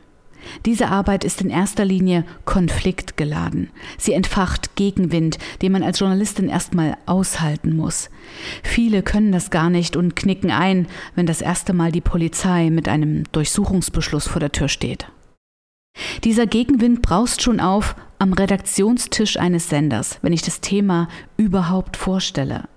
Diese 0.66 0.88
Arbeit 0.88 1.24
ist 1.24 1.42
in 1.42 1.50
erster 1.50 1.86
Linie 1.86 2.24
konfliktgeladen. 2.46 3.70
Sie 3.98 4.14
entfacht 4.14 4.76
Gegenwind, 4.76 5.38
den 5.62 5.72
man 5.72 5.84
als 5.84 6.00
Journalistin 6.00 6.50
erstmal 6.50 6.98
aushalten 7.06 7.76
muss. 7.76 8.10
Viele 8.64 9.04
können 9.04 9.32
das 9.32 9.52
gar 9.52 9.70
nicht 9.70 9.96
und 9.96 10.16
knicken 10.16 10.50
ein, 10.50 10.88
wenn 11.16 11.26
das 11.26 11.42
erste 11.42 11.74
Mal 11.74 11.92
die 11.92 12.02
Polizei 12.02 12.70
mit 12.70 12.88
einem 12.88 13.24
Durchsuchungsbeschluss 13.32 14.28
vor 14.28 14.40
der 14.40 14.52
Tür 14.52 14.70
steht. 14.70 15.08
Dieser 16.24 16.48
Gegenwind 16.48 17.02
braust 17.02 17.42
schon 17.42 17.60
auf 17.60 17.96
am 18.18 18.34
Redaktionstisch 18.34 19.38
eines 19.38 19.70
Senders, 19.70 20.20
wenn 20.22 20.34
ich 20.34 20.42
das 20.42 20.62
Thema 20.62 21.08
überhaupt 21.38 21.96
vorstelle. 21.96 22.68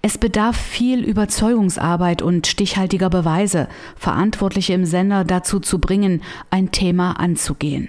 Es 0.00 0.16
bedarf 0.16 0.56
viel 0.56 1.02
Überzeugungsarbeit 1.04 2.22
und 2.22 2.46
stichhaltiger 2.46 3.10
Beweise, 3.10 3.68
Verantwortliche 3.96 4.72
im 4.72 4.84
Sender 4.84 5.24
dazu 5.24 5.58
zu 5.58 5.80
bringen, 5.80 6.22
ein 6.50 6.70
Thema 6.70 7.18
anzugehen. 7.18 7.88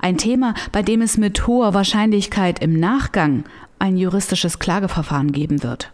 Ein 0.00 0.18
Thema, 0.18 0.54
bei 0.70 0.82
dem 0.82 1.00
es 1.00 1.16
mit 1.16 1.46
hoher 1.46 1.74
Wahrscheinlichkeit 1.74 2.62
im 2.62 2.78
Nachgang 2.78 3.44
ein 3.78 3.96
juristisches 3.96 4.58
Klageverfahren 4.58 5.32
geben 5.32 5.62
wird. 5.62 5.91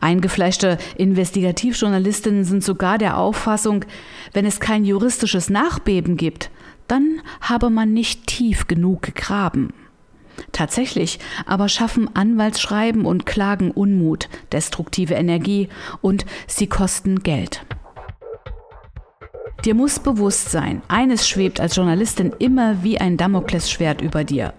Eingefleischte 0.00 0.78
Investigativjournalistinnen 0.96 2.44
sind 2.44 2.64
sogar 2.64 2.98
der 2.98 3.18
Auffassung, 3.18 3.84
wenn 4.32 4.46
es 4.46 4.60
kein 4.60 4.84
juristisches 4.84 5.50
Nachbeben 5.50 6.16
gibt, 6.16 6.50
dann 6.88 7.20
habe 7.40 7.70
man 7.70 7.92
nicht 7.92 8.26
tief 8.26 8.66
genug 8.66 9.02
gegraben. 9.02 9.72
Tatsächlich 10.50 11.18
aber 11.46 11.68
schaffen 11.68 12.14
Anwaltsschreiben 12.14 13.04
und 13.04 13.26
Klagen 13.26 13.70
Unmut, 13.70 14.28
destruktive 14.50 15.14
Energie 15.14 15.68
und 16.00 16.24
sie 16.46 16.66
kosten 16.66 17.22
Geld. 17.22 17.64
Dir 19.64 19.74
muss 19.74 20.00
bewusst 20.00 20.50
sein, 20.50 20.82
eines 20.88 21.28
schwebt 21.28 21.60
als 21.60 21.76
Journalistin 21.76 22.34
immer 22.38 22.82
wie 22.82 22.98
ein 22.98 23.16
Damoklesschwert 23.16 24.00
über 24.00 24.24
dir. 24.24 24.54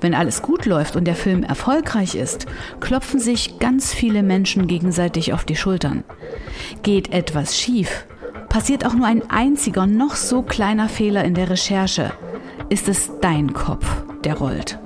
Wenn 0.00 0.14
alles 0.14 0.42
gut 0.42 0.66
läuft 0.66 0.96
und 0.96 1.04
der 1.04 1.14
Film 1.14 1.42
erfolgreich 1.42 2.14
ist, 2.14 2.46
klopfen 2.80 3.20
sich 3.20 3.58
ganz 3.58 3.92
viele 3.92 4.22
Menschen 4.22 4.66
gegenseitig 4.66 5.32
auf 5.32 5.44
die 5.44 5.56
Schultern. 5.56 6.04
Geht 6.82 7.12
etwas 7.12 7.58
schief, 7.58 8.06
passiert 8.48 8.86
auch 8.86 8.94
nur 8.94 9.06
ein 9.06 9.28
einziger, 9.30 9.86
noch 9.86 10.14
so 10.14 10.42
kleiner 10.42 10.88
Fehler 10.88 11.24
in 11.24 11.34
der 11.34 11.50
Recherche, 11.50 12.12
ist 12.68 12.88
es 12.88 13.10
dein 13.20 13.52
Kopf, 13.52 13.86
der 14.24 14.38
rollt. 14.38 14.78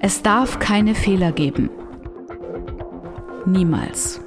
Es 0.00 0.22
darf 0.22 0.58
keine 0.58 0.94
Fehler 0.94 1.32
geben. 1.32 1.70
Niemals. 3.44 4.20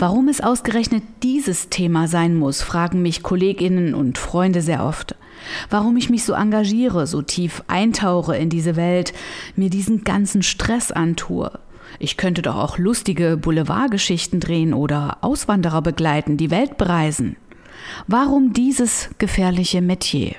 Warum 0.00 0.28
es 0.28 0.40
ausgerechnet 0.40 1.02
dieses 1.22 1.68
Thema 1.68 2.08
sein 2.08 2.34
muss, 2.34 2.62
fragen 2.62 3.02
mich 3.02 3.22
Kolleginnen 3.22 3.92
und 3.92 4.16
Freunde 4.16 4.62
sehr 4.62 4.82
oft. 4.82 5.14
Warum 5.68 5.98
ich 5.98 6.08
mich 6.08 6.24
so 6.24 6.32
engagiere, 6.32 7.06
so 7.06 7.20
tief 7.20 7.62
eintauche 7.66 8.34
in 8.34 8.48
diese 8.48 8.76
Welt, 8.76 9.12
mir 9.56 9.68
diesen 9.68 10.02
ganzen 10.02 10.42
Stress 10.42 10.90
antue. 10.90 11.50
Ich 11.98 12.16
könnte 12.16 12.40
doch 12.40 12.56
auch 12.56 12.78
lustige 12.78 13.36
Boulevardgeschichten 13.36 14.40
drehen 14.40 14.72
oder 14.72 15.18
Auswanderer 15.20 15.82
begleiten, 15.82 16.38
die 16.38 16.50
Welt 16.50 16.78
bereisen. 16.78 17.36
Warum 18.06 18.54
dieses 18.54 19.10
gefährliche 19.18 19.82
Metier? 19.82 20.34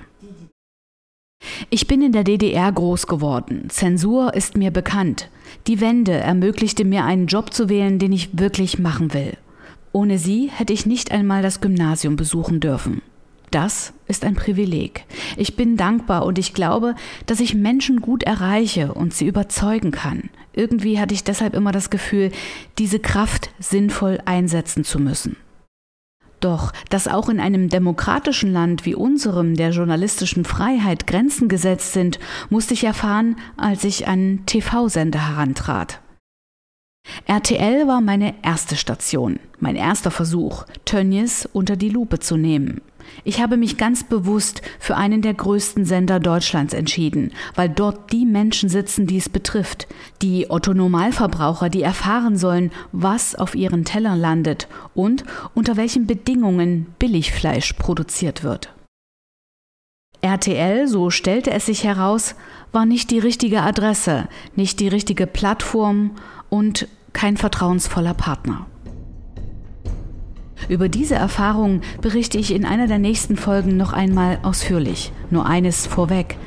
Ich 1.70 1.86
bin 1.86 2.02
in 2.02 2.14
der 2.14 2.24
DDR 2.24 2.72
groß 2.72 3.06
geworden. 3.06 3.70
Zensur 3.70 4.34
ist 4.34 4.58
mir 4.58 4.72
bekannt. 4.72 5.30
Die 5.68 5.80
Wende 5.82 6.14
ermöglichte 6.14 6.84
mir 6.84 7.06
einen 7.06 7.28
Job 7.28 7.54
zu 7.54 7.70
wählen, 7.70 8.00
den 8.00 8.12
ich 8.12 8.40
wirklich 8.40 8.80
machen 8.80 9.14
will. 9.14 9.38
Ohne 9.92 10.18
sie 10.18 10.50
hätte 10.50 10.74
ich 10.74 10.86
nicht 10.86 11.12
einmal 11.12 11.42
das 11.42 11.62
Gymnasium 11.62 12.16
besuchen 12.16 12.60
dürfen. 12.60 13.02
Das 13.52 13.92
ist 14.08 14.24
ein 14.24 14.36
Privileg. 14.36 15.04
Ich 15.36 15.58
bin 15.58 15.76
dankbar 15.76 16.26
und 16.26 16.40
ich 16.40 16.54
glaube, 16.54 16.96
dass 17.26 17.42
ich 17.42 17.54
Menschen 17.54 18.00
gut 18.00 18.24
erreiche 18.24 18.94
und 18.94 19.14
sie 19.14 19.28
überzeugen 19.28 19.92
kann. 19.92 20.30
Irgendwie 20.54 21.00
hatte 21.00 21.14
ich 21.14 21.26
deshalb 21.26 21.54
immer 21.54 21.74
das 21.74 21.90
Gefühl, 21.90 22.32
diese 22.78 23.00
Kraft 23.00 23.50
sinnvoll 23.60 24.20
einsetzen 24.26 24.86
zu 24.86 25.00
müssen. 25.00 25.36
Doch, 26.40 26.72
dass 26.90 27.08
auch 27.08 27.30
in 27.30 27.40
einem 27.40 27.70
demokratischen 27.70 28.52
Land 28.52 28.86
wie 28.86 28.96
unserem 28.96 29.56
der 29.56 29.70
journalistischen 29.72 30.44
Freiheit 30.44 31.06
Grenzen 31.06 31.50
gesetzt 31.50 31.94
sind, 31.94 32.20
musste 32.50 32.74
ich 32.74 32.84
erfahren, 32.86 33.36
als 33.58 33.84
ich 33.84 34.08
an 34.08 34.44
TV-Sender 34.46 35.28
herantrat. 35.28 36.00
RTL 37.26 37.88
war 37.88 38.02
meine 38.02 38.36
erste 38.44 38.76
Station, 38.76 39.40
mein 39.60 39.76
erster 39.76 40.12
Versuch, 40.12 40.66
Tönnies 40.86 41.48
unter 41.54 41.76
die 41.76 41.90
Lupe 41.90 42.20
zu 42.20 42.36
nehmen. 42.36 42.82
Ich 43.24 43.42
habe 43.42 43.58
mich 43.58 43.78
ganz 43.78 44.04
bewusst 44.04 44.62
für 44.80 44.96
einen 44.96 45.22
der 45.22 45.34
größten 45.34 45.86
Sender 45.86 46.20
Deutschlands 46.20 46.74
entschieden, 46.74 47.32
weil 47.56 47.70
dort 47.70 48.12
die 48.12 48.26
Menschen 48.26 48.70
sitzen, 48.70 49.08
die 49.08 49.18
es 49.18 49.30
betrifft, 49.30 49.88
die 50.22 50.50
Otto-Normalverbraucher, 50.50 51.70
die 51.70 51.82
erfahren 51.82 52.38
sollen, 52.38 52.72
was 52.92 53.36
auf 53.36 53.56
ihren 53.56 53.86
Tellern 53.86 54.20
landet 54.20 54.68
und 54.94 55.24
unter 55.54 55.78
welchen 55.78 56.08
Bedingungen 56.08 56.88
Billigfleisch 57.00 57.74
produziert 57.74 58.44
wird. 58.44 58.74
RTL, 60.22 60.88
so 60.88 61.10
stellte 61.10 61.52
es 61.52 61.66
sich 61.66 61.84
heraus, 61.84 62.36
war 62.72 62.86
nicht 62.86 63.10
die 63.10 63.20
richtige 63.20 63.62
Adresse, 63.62 64.28
nicht 64.56 64.80
die 64.80 64.88
richtige 64.88 65.26
Plattform 65.26 66.12
und 66.52 66.88
kein 67.14 67.38
vertrauensvoller 67.38 68.14
Partner. 68.14 68.68
Über 70.70 70.90
diese 70.90 71.16
Erfahrung 71.16 71.82
berichte 72.02 72.38
ich 72.38 72.54
in 72.54 72.66
einer 72.66 72.88
der 72.88 73.00
nächsten 73.00 73.38
Folgen 73.38 73.78
noch 73.78 73.94
einmal 73.94 74.38
ausführlich. 74.44 75.12
Nur 75.32 75.46
eines 75.48 75.88
vorweg. 75.88 76.38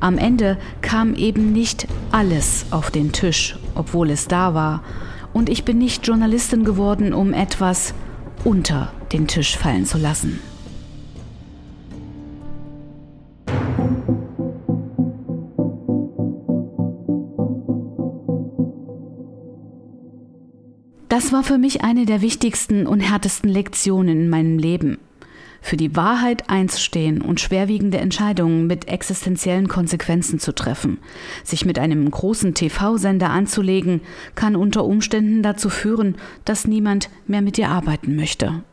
Am 0.00 0.18
Ende 0.18 0.58
kam 0.82 1.14
eben 1.14 1.52
nicht 1.52 1.86
alles 2.10 2.66
auf 2.70 2.90
den 2.90 3.12
Tisch, 3.12 3.56
obwohl 3.74 4.10
es 4.10 4.28
da 4.28 4.54
war. 4.54 4.82
Und 5.32 5.48
ich 5.48 5.64
bin 5.64 5.78
nicht 5.78 6.06
Journalistin 6.06 6.64
geworden, 6.64 7.14
um 7.14 7.32
etwas 7.32 7.94
unter 8.44 8.92
den 9.12 9.26
Tisch 9.28 9.56
fallen 9.56 9.86
zu 9.86 9.98
lassen. 9.98 10.40
Das 21.14 21.30
war 21.30 21.44
für 21.44 21.58
mich 21.58 21.84
eine 21.84 22.06
der 22.06 22.22
wichtigsten 22.22 22.88
und 22.88 22.98
härtesten 22.98 23.48
Lektionen 23.48 24.22
in 24.22 24.28
meinem 24.28 24.58
Leben. 24.58 24.98
Für 25.62 25.76
die 25.76 25.94
Wahrheit 25.94 26.50
einzustehen 26.50 27.22
und 27.22 27.38
schwerwiegende 27.38 27.98
Entscheidungen 27.98 28.66
mit 28.66 28.88
existenziellen 28.88 29.68
Konsequenzen 29.68 30.40
zu 30.40 30.52
treffen. 30.52 30.98
Sich 31.44 31.64
mit 31.64 31.78
einem 31.78 32.10
großen 32.10 32.54
TV-Sender 32.54 33.30
anzulegen, 33.30 34.00
kann 34.34 34.56
unter 34.56 34.84
Umständen 34.84 35.44
dazu 35.44 35.70
führen, 35.70 36.16
dass 36.44 36.66
niemand 36.66 37.10
mehr 37.28 37.42
mit 37.42 37.58
dir 37.58 37.68
arbeiten 37.68 38.16
möchte. 38.16 38.64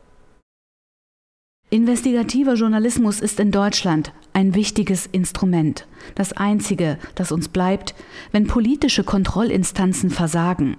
Investigativer 1.70 2.54
Journalismus 2.54 3.20
ist 3.20 3.38
in 3.38 3.52
Deutschland 3.52 4.12
ein 4.32 4.56
wichtiges 4.56 5.06
Instrument, 5.06 5.86
das 6.16 6.32
einzige, 6.32 6.98
das 7.14 7.30
uns 7.30 7.46
bleibt, 7.46 7.94
wenn 8.32 8.48
politische 8.48 9.04
Kontrollinstanzen 9.04 10.10
versagen. 10.10 10.76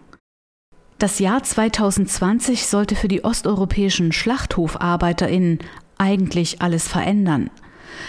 Das 1.04 1.20
Jahr 1.20 1.44
2020 1.44 2.66
sollte 2.66 2.96
für 2.96 3.10
die 3.10 3.26
osteuropäischen 3.26 4.14
Schlachthofarbeiterinnen 4.14 5.60
eigentlich 5.98 6.62
alles 6.62 6.88
verändern. 6.88 7.50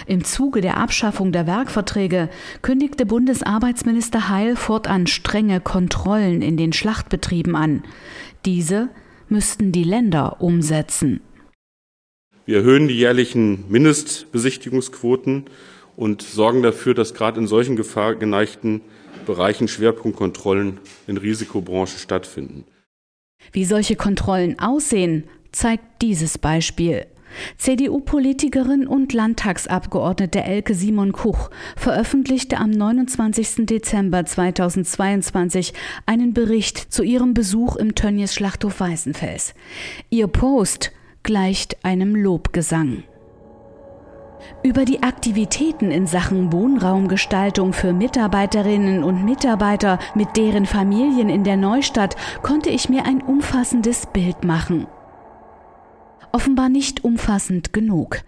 Im 0.06 0.22
Zuge 0.22 0.60
der 0.60 0.76
Abschaffung 0.76 1.32
der 1.32 1.48
Werkverträge 1.48 2.28
kündigte 2.62 3.04
Bundesarbeitsminister 3.04 4.28
Heil 4.28 4.54
fortan 4.54 5.08
strenge 5.08 5.60
Kontrollen 5.60 6.40
in 6.40 6.56
den 6.56 6.72
Schlachtbetrieben 6.72 7.56
an. 7.56 7.82
Diese 8.44 8.90
müssten 9.28 9.72
die 9.72 9.82
Länder 9.82 10.40
umsetzen. 10.40 11.20
Wir 12.46 12.58
erhöhen 12.58 12.86
die 12.86 12.96
jährlichen 12.96 13.68
Mindestbesichtigungsquoten 13.68 15.46
und 15.96 16.22
sorgen 16.22 16.62
dafür, 16.62 16.94
dass 16.94 17.12
gerade 17.12 17.40
in 17.40 17.48
solchen 17.48 17.74
gefahrgeneigten 17.74 18.82
Bereichen 19.26 19.66
Schwerpunktkontrollen 19.66 20.78
in 21.08 21.16
Risikobranchen 21.16 21.98
stattfinden. 21.98 22.66
Wie 23.52 23.64
solche 23.64 23.96
Kontrollen 23.96 24.58
aussehen, 24.58 25.24
zeigt 25.52 26.02
dieses 26.02 26.38
Beispiel. 26.38 27.06
CDU-Politikerin 27.58 28.86
und 28.86 29.12
Landtagsabgeordnete 29.12 30.42
Elke 30.42 30.74
Simon 30.74 31.12
Kuch 31.12 31.50
veröffentlichte 31.76 32.58
am 32.58 32.70
29. 32.70 33.66
Dezember 33.66 34.24
2022 34.24 35.72
einen 36.06 36.32
Bericht 36.32 36.78
zu 36.78 37.02
ihrem 37.02 37.34
Besuch 37.34 37.76
im 37.76 37.94
Tönnies 37.94 38.34
Schlachthof 38.34 38.80
Weißenfels. 38.80 39.54
Ihr 40.10 40.28
Post 40.28 40.92
gleicht 41.22 41.84
einem 41.84 42.14
Lobgesang. 42.14 43.04
Über 44.62 44.84
die 44.84 45.02
Aktivitäten 45.02 45.90
in 45.90 46.06
Sachen 46.06 46.52
Wohnraumgestaltung 46.52 47.72
für 47.72 47.92
Mitarbeiterinnen 47.92 49.04
und 49.04 49.24
Mitarbeiter 49.24 49.98
mit 50.14 50.36
deren 50.36 50.66
Familien 50.66 51.28
in 51.28 51.44
der 51.44 51.56
Neustadt 51.56 52.16
konnte 52.42 52.70
ich 52.70 52.88
mir 52.88 53.04
ein 53.04 53.22
umfassendes 53.22 54.06
Bild 54.06 54.44
machen. 54.44 54.86
Offenbar 56.32 56.68
nicht 56.68 57.04
umfassend 57.04 57.72
genug. 57.72 58.22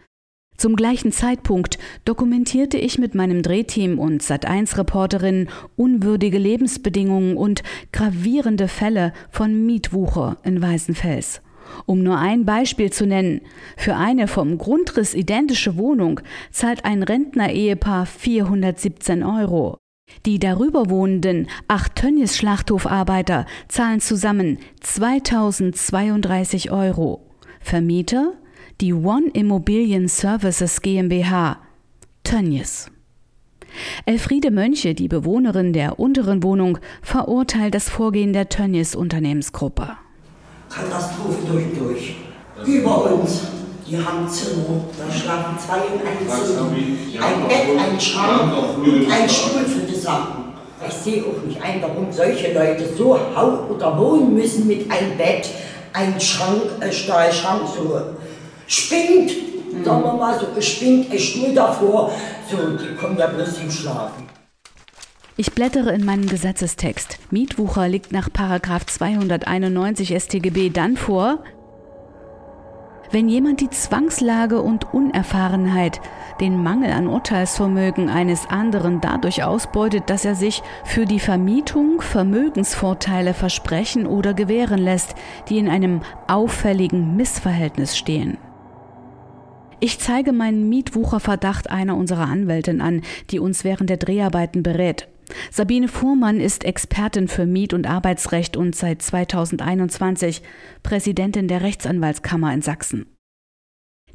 Zum 0.57 0.74
gleichen 0.74 1.12
Zeitpunkt 1.12 1.79
dokumentierte 2.05 2.79
ich 2.79 2.98
mit 2.98 3.14
meinem 3.14 3.42
Drehteam 3.42 3.98
und 3.98 4.22
Sat1-Reporterin 4.22 5.48
unwürdige 5.76 6.38
Lebensbedingungen 6.38 7.37
und 7.37 7.62
gravierende 7.92 8.68
Fälle 8.68 9.12
von 9.31 9.66
Mietwucher 9.66 10.38
in 10.44 10.62
Weißenfels. 10.62 11.42
Um 11.85 12.02
nur 12.02 12.18
ein 12.18 12.44
Beispiel 12.44 12.92
zu 12.92 13.07
nennen, 13.07 13.40
für 13.76 13.96
eine 13.96 14.29
vom 14.29 14.59
Grundriss 14.59 15.14
identische 15.14 15.76
Wohnung 15.76 16.20
zahlt 16.50 16.85
ein 16.85 17.02
Rentner-Ehepaar 17.02 18.07
417 18.07 19.22
Euro. 19.22 19.79
Die 20.24 20.38
darüber 20.38 20.88
wohnenden 20.88 21.48
acht 21.68 21.96
Tönnies 21.96 22.37
Schlachthofarbeiter 22.37 23.46
zahlen 23.68 24.00
zusammen 24.00 24.59
2032 24.81 26.70
Euro. 26.70 27.29
Vermieter 27.61 28.35
die 28.81 28.92
One 28.92 29.29
Immobilien 29.33 30.09
Services 30.09 30.83
GmbH 30.83 31.61
Tönnies. 32.22 32.90
Elfriede 34.05 34.50
Mönche, 34.50 34.94
die 34.94 35.09
Bewohnerin 35.09 35.72
der 35.72 35.98
unteren 35.98 36.42
Wohnung, 36.42 36.79
verurteilt 37.02 37.74
das 37.74 37.88
Vorgehen 37.88 38.33
der 38.33 38.48
Tönnies 38.48 38.94
Unternehmensgruppe. 38.94 39.96
Katastrophe 40.68 41.38
durch 41.50 41.64
und 41.64 41.81
durch. 41.81 42.16
Über 42.66 43.12
uns. 43.12 43.40
Die 43.87 43.96
haben 43.96 44.29
Zimmer, 44.29 44.81
da 44.98 45.12
schlafen 45.12 45.57
zwei 45.64 45.76
in 45.76 46.00
einem 46.00 46.29
Zimmer. 46.29 46.70
Ein 47.24 47.46
Bett, 47.46 47.79
ein 47.79 48.00
Schrank 48.00 48.52
und 48.79 49.12
ein 49.12 49.29
Stuhl 49.29 49.64
für 49.64 49.87
die 49.87 49.94
Sachen. 49.94 50.46
Ich 50.87 50.94
sehe 50.94 51.22
auch 51.22 51.46
nicht 51.46 51.62
ein, 51.62 51.81
warum 51.81 52.11
solche 52.11 52.52
Leute 52.52 52.85
so 52.96 53.18
hauch 53.35 53.70
oder 53.70 53.96
wohnen 53.96 54.35
müssen 54.35 54.66
mit 54.66 54.90
einem 54.90 55.16
Bett, 55.16 55.48
ein 55.92 56.20
Schrank, 56.20 56.62
äh, 56.81 56.92
Stahlschrank, 56.92 57.62
so 57.74 58.00
spinnt, 58.66 59.31
sagen 59.85 60.02
wir 60.02 60.12
mal, 60.12 60.38
so 60.38 60.46
gespinnt, 60.55 61.11
ein 61.11 61.18
Stuhl 61.18 61.55
davor. 61.55 62.11
So, 62.50 62.57
die 62.76 62.94
kommen 62.96 63.16
ja 63.16 63.29
bloß 63.29 63.55
zum 63.55 63.70
Schlafen. 63.70 64.36
Ich 65.38 65.53
blättere 65.53 65.92
in 65.92 66.03
meinen 66.03 66.27
Gesetzestext. 66.27 67.18
Mietwucher 67.31 67.88
liegt 67.88 68.11
nach 68.11 68.31
291 68.31 70.16
StGB 70.16 70.70
dann 70.70 70.96
vor, 70.96 71.44
wenn 73.11 73.29
jemand 73.29 73.61
die 73.61 73.68
Zwangslage 73.68 74.62
und 74.62 74.94
Unerfahrenheit, 74.94 76.01
den 76.40 76.62
Mangel 76.62 76.90
an 76.90 77.07
Urteilsvermögen 77.07 78.09
eines 78.09 78.46
anderen 78.46 79.03
dadurch 79.03 79.44
ausbeutet, 79.44 80.05
dass 80.09 80.25
er 80.25 80.35
sich 80.35 80.62
für 80.85 81.05
die 81.05 81.20
Vermietung 81.20 82.01
Vermögensvorteile 82.01 83.35
versprechen 83.35 84.07
oder 84.07 84.33
gewähren 84.33 84.79
lässt, 84.79 85.14
die 85.51 85.59
in 85.59 85.68
einem 85.68 86.01
auffälligen 86.29 87.14
Missverhältnis 87.14 87.96
stehen. 87.96 88.38
Ich 89.81 90.01
zeige 90.01 90.33
meinen 90.33 90.70
Mietwucherverdacht 90.70 91.70
einer 91.70 91.96
unserer 91.96 92.27
Anwältin 92.27 92.81
an, 92.81 93.03
die 93.31 93.38
uns 93.38 93.64
während 93.64 93.90
der 93.90 93.99
Dreharbeiten 93.99 94.62
berät. 94.62 95.09
Sabine 95.50 95.88
Fuhrmann 95.88 96.40
ist 96.40 96.64
Expertin 96.64 97.28
für 97.28 97.46
Miet- 97.46 97.74
und 97.74 97.86
Arbeitsrecht 97.86 98.56
und 98.56 98.76
seit 98.76 99.02
2021 99.02 100.42
Präsidentin 100.82 101.48
der 101.48 101.62
Rechtsanwaltskammer 101.62 102.52
in 102.52 102.62
Sachsen. 102.62 103.06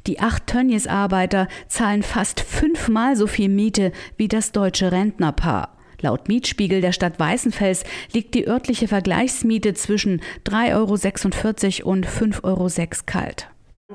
Die 0.06 0.20
acht 0.20 0.46
Tönnies-Arbeiter 0.46 1.48
zahlen 1.68 2.02
fast 2.02 2.40
fünfmal 2.40 3.16
so 3.16 3.26
viel 3.26 3.48
Miete 3.48 3.92
wie 4.16 4.28
das 4.28 4.52
deutsche 4.52 4.90
Rentnerpaar. 4.90 5.76
Laut 6.00 6.26
Mietspiegel 6.26 6.80
der 6.80 6.92
Stadt 6.92 7.20
Weißenfels 7.20 7.84
liegt 8.12 8.34
die 8.34 8.48
örtliche 8.48 8.88
Vergleichsmiete 8.88 9.74
zwischen 9.74 10.20
3,46 10.44 11.84
Euro 11.84 11.90
und 11.90 12.06
5,06 12.06 12.42
Euro 12.42 12.68
kalt 13.06 13.48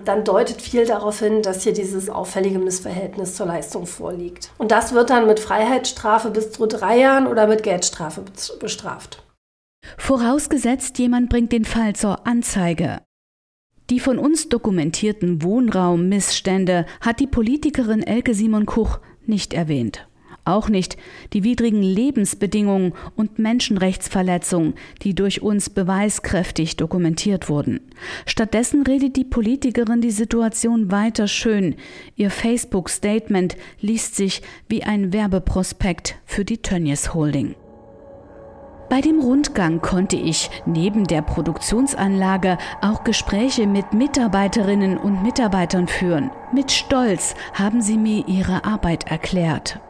dann 0.05 0.23
deutet 0.23 0.61
viel 0.61 0.85
darauf 0.85 1.19
hin, 1.19 1.41
dass 1.41 1.63
hier 1.63 1.73
dieses 1.73 2.09
auffällige 2.09 2.59
Missverhältnis 2.59 3.35
zur 3.35 3.47
Leistung 3.47 3.85
vorliegt. 3.85 4.51
Und 4.57 4.71
das 4.71 4.93
wird 4.93 5.09
dann 5.09 5.27
mit 5.27 5.39
Freiheitsstrafe 5.39 6.29
bis 6.29 6.51
zu 6.51 6.65
drei 6.65 6.97
Jahren 6.99 7.27
oder 7.27 7.47
mit 7.47 7.63
Geldstrafe 7.63 8.23
bestraft. 8.59 9.23
Vorausgesetzt, 9.97 10.97
jemand 10.99 11.29
bringt 11.29 11.51
den 11.51 11.65
Fall 11.65 11.95
zur 11.95 12.27
Anzeige. 12.27 13.01
Die 13.89 13.99
von 13.99 14.19
uns 14.19 14.49
dokumentierten 14.49 15.41
Wohnraummissstände 15.43 16.85
hat 16.99 17.19
die 17.19 17.27
Politikerin 17.27 18.03
Elke 18.03 18.33
Simon 18.33 18.65
Kuch 18.65 18.99
nicht 19.25 19.53
erwähnt 19.53 20.07
auch 20.47 20.69
nicht 20.69 20.97
die 21.33 21.43
widrigen 21.43 21.81
Lebensbedingungen 21.81 22.93
und 23.15 23.39
Menschenrechtsverletzungen, 23.39 24.73
die 25.01 25.13
durch 25.13 25.41
uns 25.41 25.69
beweiskräftig 25.69 26.77
dokumentiert 26.77 27.49
wurden. 27.49 27.79
Stattdessen 28.25 28.83
redet 28.83 29.15
die 29.15 29.25
Politikerin 29.25 30.01
die 30.01 30.11
Situation 30.11 30.91
weiter 30.91 31.27
schön. 31.27 31.75
Ihr 32.15 32.31
Facebook-Statement 32.31 33.57
liest 33.79 34.15
sich 34.15 34.41
wie 34.67 34.83
ein 34.83 35.13
Werbeprospekt 35.13 36.15
für 36.25 36.45
die 36.45 36.59
Tönnies 36.59 37.13
Holding. 37.13 37.55
Bei 38.89 39.01
dem 39.01 39.19
Rundgang 39.19 39.81
konnte 39.81 40.15
ich 40.15 40.49
neben 40.65 41.03
der 41.05 41.21
Produktionsanlage 41.21 42.57
auch 42.81 43.03
Gespräche 43.03 43.67
mit 43.67 43.93
Mitarbeiterinnen 43.93 44.97
und 44.97 45.23
Mitarbeitern 45.23 45.87
führen. 45.87 46.31
Mit 46.53 46.71
Stolz 46.71 47.35
haben 47.53 47.81
sie 47.81 47.97
mir 47.97 48.25
ihre 48.29 48.63
Arbeit 48.63 49.11
erklärt. 49.11 49.81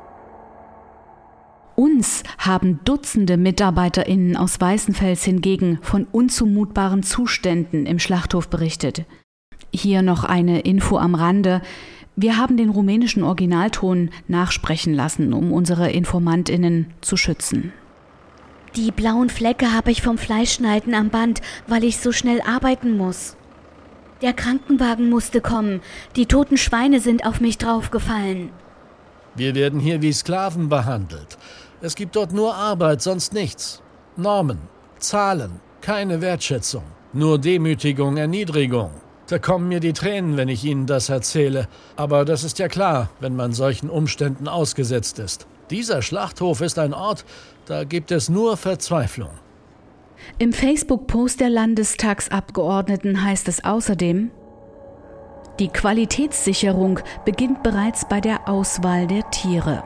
Uns 1.79 2.23
haben 2.39 2.79
Dutzende 2.85 3.37
MitarbeiterInnen 3.37 4.35
aus 4.35 4.59
Weißenfels 4.59 5.23
hingegen 5.23 5.77
von 5.83 6.07
unzumutbaren 6.11 7.03
Zuständen 7.03 7.85
im 7.85 7.99
Schlachthof 7.99 8.47
berichtet. 8.47 9.05
Hier 9.71 10.01
noch 10.01 10.23
eine 10.23 10.61
Info 10.61 10.97
am 10.97 11.13
Rande. 11.13 11.61
Wir 12.15 12.37
haben 12.37 12.57
den 12.57 12.69
rumänischen 12.69 13.21
Originalton 13.21 14.09
nachsprechen 14.27 14.95
lassen, 14.95 15.33
um 15.33 15.53
unsere 15.53 15.91
InformantInnen 15.91 16.87
zu 17.01 17.15
schützen. 17.15 17.71
Die 18.75 18.89
blauen 18.89 19.29
Flecke 19.29 19.71
habe 19.71 19.91
ich 19.91 20.01
vom 20.01 20.17
Fleischschneiden 20.17 20.95
am 20.95 21.09
Band, 21.09 21.41
weil 21.67 21.83
ich 21.83 21.97
so 21.97 22.11
schnell 22.11 22.41
arbeiten 22.41 22.97
muss. 22.97 23.37
Der 24.23 24.33
Krankenwagen 24.33 25.11
musste 25.11 25.41
kommen. 25.41 25.81
Die 26.15 26.25
toten 26.25 26.57
Schweine 26.57 27.01
sind 27.01 27.23
auf 27.23 27.39
mich 27.39 27.59
draufgefallen. 27.59 28.49
Wir 29.35 29.53
werden 29.53 29.79
hier 29.79 30.01
wie 30.01 30.11
Sklaven 30.11 30.69
behandelt. 30.69 31.37
Es 31.81 31.95
gibt 31.95 32.15
dort 32.15 32.33
nur 32.33 32.55
Arbeit, 32.55 33.01
sonst 33.01 33.33
nichts. 33.33 33.81
Normen, 34.15 34.59
Zahlen, 34.97 35.59
keine 35.81 36.21
Wertschätzung, 36.21 36.83
nur 37.13 37.37
Demütigung, 37.37 38.17
Erniedrigung. 38.17 38.91
Da 39.27 39.39
kommen 39.39 39.67
mir 39.67 39.79
die 39.79 39.93
Tränen, 39.93 40.37
wenn 40.37 40.47
ich 40.47 40.63
Ihnen 40.63 40.87
das 40.87 41.09
erzähle. 41.09 41.67
Aber 41.95 42.25
das 42.25 42.43
ist 42.43 42.59
ja 42.59 42.67
klar, 42.67 43.09
wenn 43.19 43.35
man 43.35 43.51
solchen 43.53 43.89
Umständen 43.89 44.47
ausgesetzt 44.47 45.19
ist. 45.19 45.47
Dieser 45.69 46.01
Schlachthof 46.01 46.61
ist 46.61 46.79
ein 46.79 46.93
Ort, 46.93 47.25
da 47.65 47.83
gibt 47.83 48.11
es 48.11 48.29
nur 48.29 48.55
Verzweiflung. 48.55 49.31
Im 50.39 50.53
Facebook-Post 50.53 51.41
der 51.41 51.49
Landestagsabgeordneten 51.49 53.23
heißt 53.23 53.47
es 53.49 53.63
außerdem, 53.63 54.31
die 55.59 55.67
Qualitätssicherung 55.67 56.99
beginnt 57.25 57.63
bereits 57.63 58.07
bei 58.07 58.21
der 58.21 58.47
Auswahl 58.47 59.07
der 59.07 59.29
Tiere. 59.31 59.83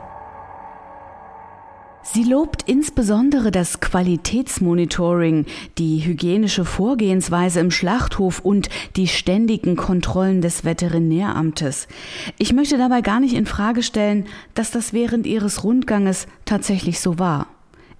Sie 2.04 2.24
lobt 2.24 2.68
insbesondere 2.68 3.52
das 3.52 3.80
Qualitätsmonitoring, 3.80 5.46
die 5.78 6.04
hygienische 6.04 6.64
Vorgehensweise 6.64 7.60
im 7.60 7.70
Schlachthof 7.70 8.40
und 8.40 8.68
die 8.96 9.06
ständigen 9.06 9.76
Kontrollen 9.76 10.42
des 10.42 10.64
Veterinäramtes. 10.64 11.86
Ich 12.38 12.52
möchte 12.52 12.76
dabei 12.76 13.02
gar 13.02 13.20
nicht 13.20 13.34
in 13.34 13.46
Frage 13.46 13.84
stellen, 13.84 14.26
dass 14.54 14.72
das 14.72 14.92
während 14.92 15.26
ihres 15.26 15.62
Rundganges 15.62 16.26
tatsächlich 16.44 16.98
so 16.98 17.20
war. 17.20 17.46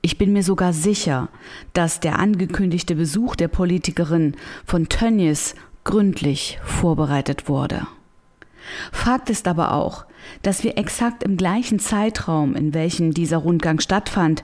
Ich 0.00 0.18
bin 0.18 0.32
mir 0.32 0.42
sogar 0.42 0.72
sicher, 0.72 1.28
dass 1.72 2.00
der 2.00 2.18
angekündigte 2.18 2.96
Besuch 2.96 3.36
der 3.36 3.46
Politikerin 3.46 4.34
von 4.66 4.88
Tönnies 4.88 5.54
gründlich 5.84 6.58
vorbereitet 6.64 7.48
wurde. 7.48 7.86
Fakt 8.90 9.30
ist 9.30 9.46
aber 9.46 9.74
auch, 9.74 10.06
dass 10.42 10.64
wir 10.64 10.78
exakt 10.78 11.22
im 11.22 11.36
gleichen 11.36 11.78
Zeitraum, 11.78 12.54
in 12.54 12.74
welchem 12.74 13.12
dieser 13.12 13.38
Rundgang 13.38 13.80
stattfand, 13.80 14.42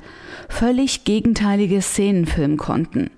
völlig 0.48 1.04
gegenteilige 1.04 1.82
Szenen 1.82 2.26
filmen 2.26 2.56
konnten. 2.56 3.10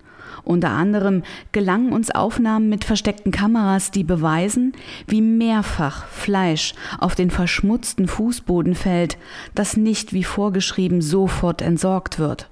Unter 0.43 0.71
anderem 0.71 1.23
gelangen 1.53 1.93
uns 1.93 2.11
Aufnahmen 2.11 2.69
mit 2.69 2.85
versteckten 2.85 3.33
Kameras, 3.33 3.91
die 3.91 4.05
beweisen, 4.05 4.73
wie 5.07 5.21
mehrfach 5.21 6.07
Fleisch 6.07 6.75
auf 6.99 7.15
den 7.15 7.31
verschmutzten 7.31 8.09
Fußboden 8.09 8.75
fällt, 8.75 9.19
das 9.55 9.77
nicht 9.77 10.13
wie 10.13 10.25
vorgeschrieben 10.25 11.03
sofort 11.03 11.63
entsorgt 11.63 12.19
wird. 12.19 12.49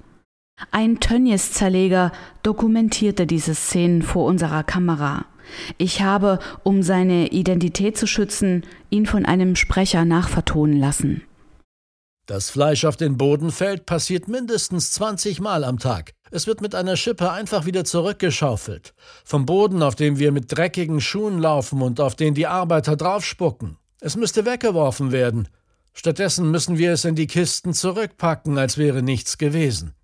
Ein 0.72 0.98
Tönnies-Zerleger 0.98 2.12
dokumentierte 2.42 3.26
diese 3.26 3.54
Szenen 3.54 4.02
vor 4.02 4.24
unserer 4.26 4.64
Kamera. 4.64 5.24
Ich 5.76 6.02
habe, 6.02 6.38
um 6.62 6.82
seine 6.82 7.28
Identität 7.28 7.96
zu 7.96 8.06
schützen, 8.06 8.64
ihn 8.90 9.06
von 9.06 9.26
einem 9.26 9.56
Sprecher 9.56 10.04
nachvertonen 10.04 10.78
lassen. 10.78 11.22
Das 12.26 12.50
Fleisch 12.50 12.84
auf 12.84 12.96
den 12.98 13.16
Boden 13.16 13.50
fällt 13.50 13.86
passiert 13.86 14.28
mindestens 14.28 14.92
20 14.92 15.40
Mal 15.40 15.64
am 15.64 15.78
Tag. 15.78 16.12
Es 16.30 16.46
wird 16.46 16.60
mit 16.60 16.74
einer 16.74 16.96
Schippe 16.96 17.30
einfach 17.30 17.64
wieder 17.64 17.84
zurückgeschaufelt. 17.84 18.92
Vom 19.24 19.46
Boden, 19.46 19.82
auf 19.82 19.94
dem 19.94 20.18
wir 20.18 20.30
mit 20.30 20.54
dreckigen 20.54 21.00
Schuhen 21.00 21.38
laufen 21.38 21.80
und 21.80 22.00
auf 22.00 22.16
den 22.16 22.34
die 22.34 22.46
Arbeiter 22.46 22.96
draufspucken. 22.96 23.78
Es 24.00 24.16
müsste 24.16 24.44
weggeworfen 24.44 25.10
werden. 25.10 25.48
Stattdessen 25.94 26.50
müssen 26.50 26.76
wir 26.76 26.92
es 26.92 27.06
in 27.06 27.14
die 27.14 27.26
Kisten 27.26 27.72
zurückpacken, 27.72 28.58
als 28.58 28.76
wäre 28.76 29.02
nichts 29.02 29.38
gewesen. 29.38 29.94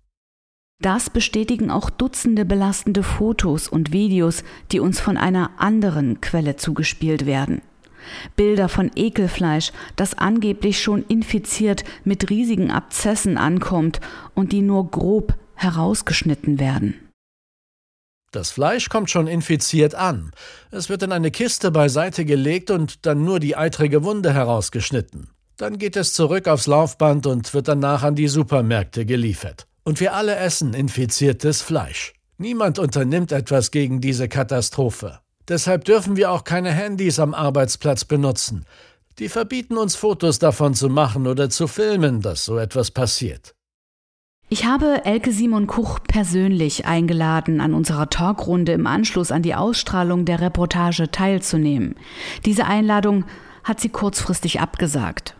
Das 0.81 1.09
bestätigen 1.09 1.71
auch 1.71 1.89
Dutzende 1.89 2.45
belastende 2.45 3.01
Fotos 3.01 3.67
und 3.67 3.91
Videos, 3.91 4.43
die 4.71 4.79
uns 4.79 4.99
von 4.99 5.17
einer 5.17 5.51
anderen 5.57 6.21
Quelle 6.21 6.57
zugespielt 6.57 7.25
werden. 7.25 7.61
Bilder 8.35 8.69
von 8.69 8.91
Ekelfleisch, 8.95 9.71
das 9.95 10.17
angeblich 10.17 10.81
schon 10.81 11.03
infiziert 11.07 11.83
mit 12.03 12.29
riesigen 12.29 12.71
Abzessen 12.71 13.37
ankommt 13.37 13.99
und 14.35 14.51
die 14.51 14.61
nur 14.61 14.91
grob 14.91 15.35
herausgeschnitten 15.55 16.59
werden. 16.59 16.95
Das 18.31 18.51
Fleisch 18.51 18.89
kommt 18.89 19.09
schon 19.09 19.27
infiziert 19.27 19.95
an. 19.95 20.31
Es 20.69 20.89
wird 20.89 21.03
in 21.03 21.13
eine 21.13 21.31
Kiste 21.31 21.71
beiseite 21.71 22.25
gelegt 22.25 22.69
und 22.69 23.05
dann 23.05 23.23
nur 23.23 23.39
die 23.39 23.55
eitrige 23.55 24.03
Wunde 24.03 24.33
herausgeschnitten. 24.33 25.29
Dann 25.55 25.77
geht 25.77 25.95
es 25.95 26.13
zurück 26.13 26.49
aufs 26.49 26.67
Laufband 26.67 27.27
und 27.27 27.53
wird 27.53 27.69
danach 27.69 28.03
an 28.03 28.15
die 28.15 28.27
Supermärkte 28.27 29.05
geliefert. 29.05 29.67
Und 29.85 29.99
wir 29.99 30.15
alle 30.15 30.35
essen 30.35 30.73
infiziertes 30.73 31.61
Fleisch. 31.61 32.13
Niemand 32.37 32.79
unternimmt 32.79 33.31
etwas 33.31 33.69
gegen 33.69 34.01
diese 34.01 34.27
Katastrophe. 34.27 35.19
Deshalb 35.47 35.85
dürfen 35.85 36.17
wir 36.17 36.31
auch 36.31 36.43
keine 36.43 36.71
Handys 36.71 37.19
am 37.19 37.35
Arbeitsplatz 37.35 38.03
benutzen. 38.03 38.65
Die 39.19 39.29
verbieten 39.29 39.77
uns 39.77 39.95
Fotos 39.95 40.39
davon 40.39 40.73
zu 40.73 40.89
machen 40.89 41.27
oder 41.27 41.51
zu 41.51 41.67
filmen, 41.67 42.21
dass 42.21 42.45
so 42.45 42.57
etwas 42.57 42.89
passiert. 42.89 43.53
Ich 44.49 44.65
habe 44.65 45.05
Elke 45.05 45.31
Simon 45.31 45.67
Kuch 45.67 45.99
persönlich 46.07 46.85
eingeladen, 46.85 47.61
an 47.61 47.73
unserer 47.73 48.09
Talkrunde 48.09 48.73
im 48.73 48.87
Anschluss 48.87 49.31
an 49.31 49.43
die 49.43 49.55
Ausstrahlung 49.55 50.25
der 50.25 50.41
Reportage 50.41 51.11
teilzunehmen. 51.11 51.95
Diese 52.45 52.65
Einladung 52.65 53.25
hat 53.63 53.79
sie 53.79 53.89
kurzfristig 53.89 54.59
abgesagt. 54.59 55.35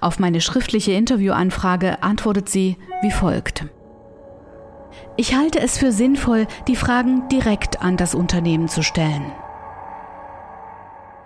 Auf 0.00 0.18
meine 0.18 0.40
schriftliche 0.40 0.92
Interviewanfrage 0.92 2.02
antwortet 2.02 2.48
sie 2.48 2.76
wie 3.02 3.10
folgt. 3.10 3.66
Ich 5.16 5.34
halte 5.34 5.60
es 5.60 5.78
für 5.78 5.92
sinnvoll, 5.92 6.46
die 6.66 6.76
Fragen 6.76 7.28
direkt 7.28 7.82
an 7.82 7.96
das 7.96 8.14
Unternehmen 8.14 8.68
zu 8.68 8.82
stellen. 8.82 9.32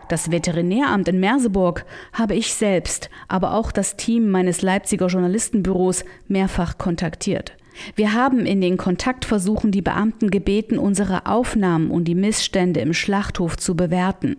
Das 0.08 0.30
Veterinäramt 0.30 1.08
in 1.08 1.18
Merseburg 1.18 1.86
habe 2.12 2.34
ich 2.34 2.52
selbst, 2.54 3.08
aber 3.28 3.54
auch 3.54 3.72
das 3.72 3.96
Team 3.96 4.30
meines 4.30 4.62
Leipziger 4.62 5.06
Journalistenbüros 5.06 6.04
mehrfach 6.28 6.76
kontaktiert. 6.76 7.56
Wir 7.96 8.12
haben 8.12 8.46
in 8.46 8.60
den 8.60 8.76
Kontaktversuchen 8.76 9.72
die 9.72 9.82
Beamten 9.82 10.30
gebeten, 10.30 10.78
unsere 10.78 11.26
Aufnahmen 11.26 11.90
und 11.90 12.04
die 12.04 12.14
Missstände 12.14 12.80
im 12.80 12.92
Schlachthof 12.92 13.56
zu 13.56 13.74
bewerten. 13.74 14.36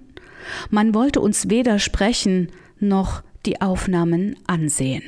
Man 0.70 0.93
wollte 0.93 1.20
uns 1.20 1.49
weder 1.49 1.80
sprechen 1.80 2.49
noch 2.80 3.24
die 3.46 3.62
Aufnahmen 3.62 4.36
ansehen. 4.48 5.04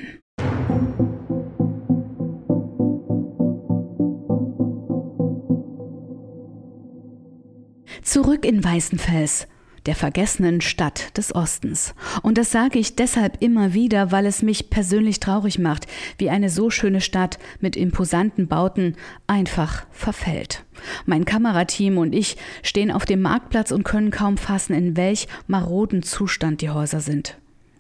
Zurück 8.04 8.46
in 8.46 8.64
Weißenfels, 8.64 9.48
der 9.86 9.96
vergessenen 9.96 10.62
Stadt 10.62 11.18
des 11.18 11.36
Ostens. 11.36 11.94
Und 12.22 12.38
das 12.38 12.52
sage 12.52 12.80
ich 12.80 12.96
deshalb 12.96 13.42
immer 13.42 13.74
wieder, 13.74 14.12
weil 14.12 14.26
es 14.26 14.42
mich 14.42 14.70
persönlich 14.70 15.20
traurig 15.20 15.60
macht, 15.60 15.88
wie 16.18 16.30
eine 16.30 16.50
so 16.50 16.70
schöne 16.70 17.02
Stadt 17.02 17.38
mit 17.60 17.76
imposanten 17.76 18.48
Bauten 18.48 18.96
einfach 19.28 19.86
verfällt. 19.92 20.64
Mein 21.06 21.26
Kamerateam 21.26 21.98
und 21.98 22.14
ich 22.14 22.38
stehen 22.64 22.92
auf 22.92 23.06
dem 23.06 23.22
Marktplatz 23.22 23.72
und 23.72 23.84
können 23.84 24.12
kaum 24.12 24.38
fassen, 24.38 24.74
in 24.74 24.96
welch 24.96 25.28
maroden 25.48 26.04
Zustand 26.04 26.62
die 26.62 26.70
Häuser 26.70 27.02
sind. 27.02 27.38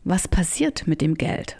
Was 0.09 0.29
passiert 0.29 0.87
mit 0.87 1.01
dem 1.01 1.15
Geld? 1.15 1.57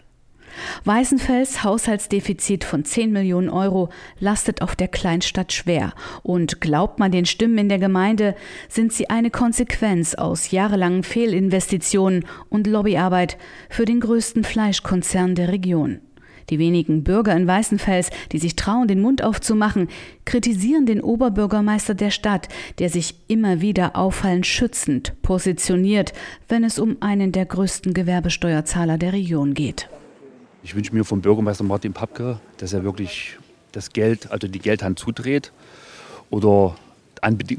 Weißenfels 0.84 1.64
Haushaltsdefizit 1.64 2.64
von 2.64 2.82
10 2.82 3.12
Millionen 3.12 3.50
Euro 3.50 3.90
lastet 4.20 4.62
auf 4.62 4.74
der 4.74 4.88
Kleinstadt 4.88 5.52
schwer. 5.52 5.92
Und 6.22 6.58
glaubt 6.62 6.98
man 6.98 7.12
den 7.12 7.26
Stimmen 7.26 7.58
in 7.58 7.68
der 7.68 7.78
Gemeinde, 7.78 8.34
sind 8.70 8.94
sie 8.94 9.10
eine 9.10 9.30
Konsequenz 9.30 10.14
aus 10.14 10.50
jahrelangen 10.50 11.02
Fehlinvestitionen 11.02 12.24
und 12.48 12.66
Lobbyarbeit 12.66 13.36
für 13.68 13.84
den 13.84 14.00
größten 14.00 14.44
Fleischkonzern 14.44 15.34
der 15.34 15.48
Region. 15.48 16.00
Die 16.50 16.58
wenigen 16.58 17.04
Bürger 17.04 17.36
in 17.36 17.46
Weißenfels, 17.46 18.10
die 18.32 18.38
sich 18.38 18.56
trauen, 18.56 18.88
den 18.88 19.00
Mund 19.00 19.22
aufzumachen, 19.22 19.88
kritisieren 20.24 20.86
den 20.86 21.00
Oberbürgermeister 21.00 21.94
der 21.94 22.10
Stadt, 22.10 22.48
der 22.78 22.88
sich 22.88 23.16
immer 23.28 23.60
wieder 23.60 23.96
auffallend 23.96 24.46
schützend 24.46 25.12
positioniert, 25.22 26.12
wenn 26.48 26.64
es 26.64 26.78
um 26.78 26.96
einen 27.00 27.32
der 27.32 27.46
größten 27.46 27.92
Gewerbesteuerzahler 27.92 28.96
der 28.96 29.12
Region 29.12 29.54
geht. 29.54 29.88
Ich 30.62 30.74
wünsche 30.74 30.94
mir 30.94 31.04
vom 31.04 31.20
Bürgermeister 31.20 31.64
Martin 31.64 31.92
Papke, 31.92 32.40
dass 32.56 32.72
er 32.72 32.82
wirklich 32.82 33.36
das 33.72 33.92
Geld, 33.92 34.30
also 34.30 34.48
die 34.48 34.58
Geldhand 34.58 34.98
zudreht 34.98 35.52
oder 36.30 36.76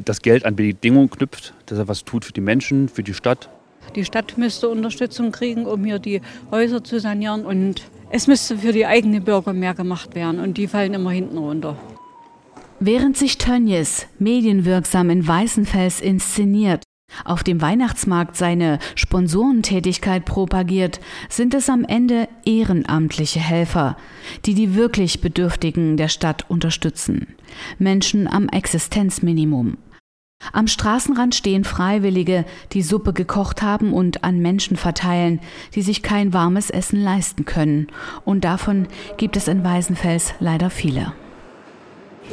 das 0.06 0.22
Geld 0.22 0.46
an 0.46 0.56
Bedingungen 0.56 1.10
knüpft, 1.10 1.54
dass 1.66 1.78
er 1.78 1.88
was 1.88 2.06
tut 2.06 2.26
für 2.26 2.34
die 2.34 2.42
Menschen, 2.42 2.90
für 2.90 3.04
die 3.04 3.14
Stadt. 3.14 3.50
Die 3.96 4.06
Stadt 4.06 4.38
müsste 4.38 4.70
Unterstützung 4.70 5.32
kriegen, 5.32 5.66
um 5.66 5.84
hier 5.84 6.00
die 6.00 6.22
Häuser 6.52 6.84
zu 6.84 7.00
sanieren 7.00 7.46
und 7.46 7.84
es 8.10 8.28
müsste 8.28 8.58
für 8.58 8.72
die 8.72 8.86
eigenen 8.86 9.24
Bürger 9.24 9.54
mehr 9.54 9.74
gemacht 9.74 10.16
werden 10.16 10.40
und 10.40 10.58
die 10.58 10.68
fallen 10.68 10.94
immer 10.94 11.12
hinten 11.12 11.38
runter. 11.38 11.78
Während 12.80 13.18
sich 13.18 13.38
Tönnies 13.38 14.08
medienwirksam 14.20 15.10
in 15.10 15.28
Weißenfels 15.28 16.00
inszeniert, 16.00 16.84
auf 17.26 17.44
dem 17.44 17.62
Weihnachtsmarkt 17.62 18.36
seine 18.36 18.80
Sponsorentätigkeit 18.96 20.26
propagiert, 20.26 21.00
sind 21.28 21.54
es 21.54 21.70
am 21.70 21.84
Ende 21.84 22.30
ehrenamtliche 22.46 23.40
Helfer, 23.40 23.98
die 24.46 24.54
die 24.54 24.76
wirklich 24.76 25.20
Bedürftigen 25.20 25.98
der 25.98 26.08
Stadt 26.08 26.50
unterstützen. 26.50 27.36
Menschen 27.80 28.28
am 28.28 28.48
Existenzminimum. 28.48 29.78
Am 30.54 30.68
Straßenrand 30.68 31.36
stehen 31.36 31.64
Freiwillige, 31.64 32.46
die 32.72 32.82
Suppe 32.82 33.14
gekocht 33.14 33.62
haben 33.62 33.94
und 33.94 34.24
an 34.24 34.40
Menschen 34.40 34.78
verteilen, 34.78 35.40
die 35.76 35.82
sich 35.82 36.02
kein 36.02 36.34
warmes 36.34 36.70
Essen 36.70 37.02
leisten 37.02 37.46
können. 37.46 37.88
Und 38.26 38.44
davon 38.44 38.88
gibt 39.18 39.38
es 39.38 39.48
in 39.48 39.64
Weißenfels 39.64 40.34
leider 40.40 40.70
viele. 40.70 41.14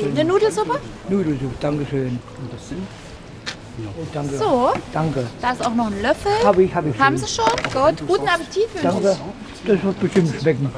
Eine 0.00 0.24
Nudelsuppe? 0.24 0.80
Nudelsuppe, 1.08 1.54
Dankeschön. 1.60 2.18
Und 2.40 2.52
das 2.52 2.68
sind? 2.68 2.82
Oh, 3.78 4.06
danke. 4.14 4.38
So. 4.38 4.72
Danke. 4.92 5.26
Da 5.42 5.52
ist 5.52 5.66
auch 5.66 5.74
noch 5.74 5.88
ein 5.88 6.00
Löffel. 6.00 6.32
Habe 6.42 6.62
ich, 6.62 6.74
habe 6.74 6.88
ich. 6.88 6.98
Haben 6.98 7.16
Sie 7.18 7.28
schon? 7.28 7.44
Gut. 7.44 8.06
Guten 8.06 8.28
Appetit 8.28 8.72
wünsche 8.72 8.82
Danke. 8.82 9.16
Das 9.66 9.82
wird 9.82 10.00
bestimmt 10.00 10.34
schmecken. 10.40 10.70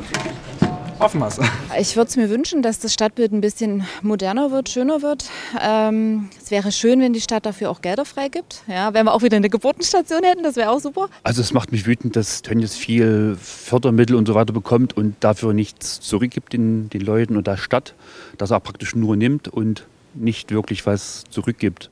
Hoffen 1.00 1.20
wir 1.20 1.30
Ich 1.78 1.94
würde 1.94 2.08
es 2.08 2.16
mir 2.16 2.28
wünschen, 2.28 2.60
dass 2.60 2.80
das 2.80 2.92
Stadtbild 2.92 3.32
ein 3.32 3.40
bisschen 3.40 3.84
moderner 4.02 4.50
wird, 4.50 4.68
schöner 4.68 5.00
wird. 5.00 5.26
Ähm, 5.60 6.28
es 6.42 6.50
wäre 6.50 6.72
schön, 6.72 7.00
wenn 7.00 7.12
die 7.12 7.20
Stadt 7.20 7.46
dafür 7.46 7.70
auch 7.70 7.82
Gelder 7.82 8.04
freigibt. 8.04 8.64
Ja, 8.66 8.92
wenn 8.94 9.06
wir 9.06 9.14
auch 9.14 9.22
wieder 9.22 9.36
eine 9.36 9.48
Geburtenstation 9.48 10.24
hätten, 10.24 10.42
das 10.42 10.56
wäre 10.56 10.70
auch 10.70 10.80
super. 10.80 11.08
Also 11.22 11.40
es 11.40 11.52
macht 11.52 11.70
mich 11.70 11.86
wütend, 11.86 12.16
dass 12.16 12.42
Tönnies 12.42 12.74
viel 12.74 13.36
Fördermittel 13.40 14.16
und 14.16 14.26
so 14.26 14.34
weiter 14.34 14.52
bekommt 14.52 14.96
und 14.96 15.14
dafür 15.20 15.52
nichts 15.52 16.00
zurückgibt 16.00 16.52
den, 16.52 16.90
den 16.90 17.02
Leuten 17.02 17.36
und 17.36 17.46
der 17.46 17.58
Stadt, 17.58 17.94
dass 18.36 18.50
er 18.50 18.58
praktisch 18.58 18.96
nur 18.96 19.14
nimmt 19.14 19.46
und 19.46 19.86
nicht 20.14 20.50
wirklich 20.50 20.84
was 20.84 21.24
zurückgibt. 21.30 21.90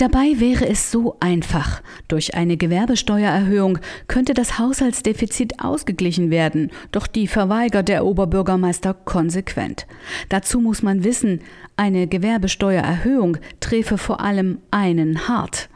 Dabei 0.00 0.40
wäre 0.40 0.66
es 0.66 0.90
so 0.90 1.18
einfach. 1.20 1.82
Durch 2.08 2.34
eine 2.34 2.56
Gewerbesteuererhöhung 2.56 3.80
könnte 4.08 4.32
das 4.32 4.58
Haushaltsdefizit 4.58 5.60
ausgeglichen 5.62 6.30
werden, 6.30 6.70
doch 6.90 7.06
die 7.06 7.26
verweigert 7.26 7.88
der 7.88 8.06
Oberbürgermeister 8.06 8.94
konsequent. 8.94 9.86
Dazu 10.30 10.58
muss 10.58 10.80
man 10.82 11.04
wissen, 11.04 11.40
eine 11.76 12.06
Gewerbesteuererhöhung 12.06 13.36
träfe 13.60 13.98
vor 13.98 14.20
allem 14.20 14.60
einen 14.70 15.28
hart. 15.28 15.68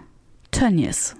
Tönnies. 0.52 1.16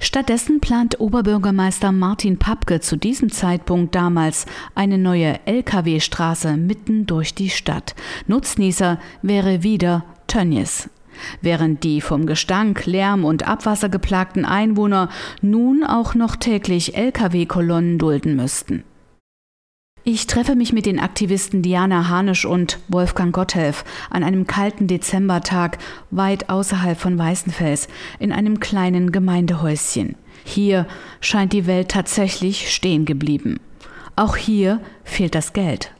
Stattdessen 0.00 0.58
plant 0.58 0.98
Oberbürgermeister 0.98 1.92
Martin 1.92 2.36
Papke 2.36 2.80
zu 2.80 2.96
diesem 2.96 3.30
Zeitpunkt 3.30 3.94
damals 3.94 4.46
eine 4.74 4.98
neue 4.98 5.38
Lkw-Straße 5.46 6.56
mitten 6.56 7.06
durch 7.06 7.36
die 7.36 7.50
Stadt. 7.50 7.94
Nutznießer 8.26 8.98
wäre 9.22 9.62
wieder 9.62 10.04
Tönnies 10.26 10.90
während 11.42 11.84
die 11.84 12.00
vom 12.00 12.26
Gestank, 12.26 12.86
Lärm 12.86 13.24
und 13.24 13.46
Abwasser 13.46 13.88
geplagten 13.88 14.44
Einwohner 14.44 15.08
nun 15.42 15.84
auch 15.84 16.14
noch 16.14 16.36
täglich 16.36 16.96
Lkw-Kolonnen 16.96 17.98
dulden 17.98 18.36
müssten. 18.36 18.84
Ich 20.04 20.26
treffe 20.26 20.54
mich 20.54 20.72
mit 20.72 20.86
den 20.86 21.00
Aktivisten 21.00 21.60
Diana 21.60 22.08
Hanisch 22.08 22.46
und 22.46 22.78
Wolfgang 22.88 23.34
Gotthelf 23.34 23.84
an 24.08 24.24
einem 24.24 24.46
kalten 24.46 24.86
Dezembertag 24.86 25.76
weit 26.10 26.48
außerhalb 26.48 26.98
von 26.98 27.18
Weißenfels 27.18 27.88
in 28.18 28.32
einem 28.32 28.58
kleinen 28.58 29.12
Gemeindehäuschen. 29.12 30.14
Hier 30.44 30.86
scheint 31.20 31.52
die 31.52 31.66
Welt 31.66 31.90
tatsächlich 31.90 32.72
stehen 32.72 33.04
geblieben. 33.04 33.60
Auch 34.16 34.36
hier 34.36 34.80
fehlt 35.04 35.34
das 35.34 35.52
Geld. 35.52 35.92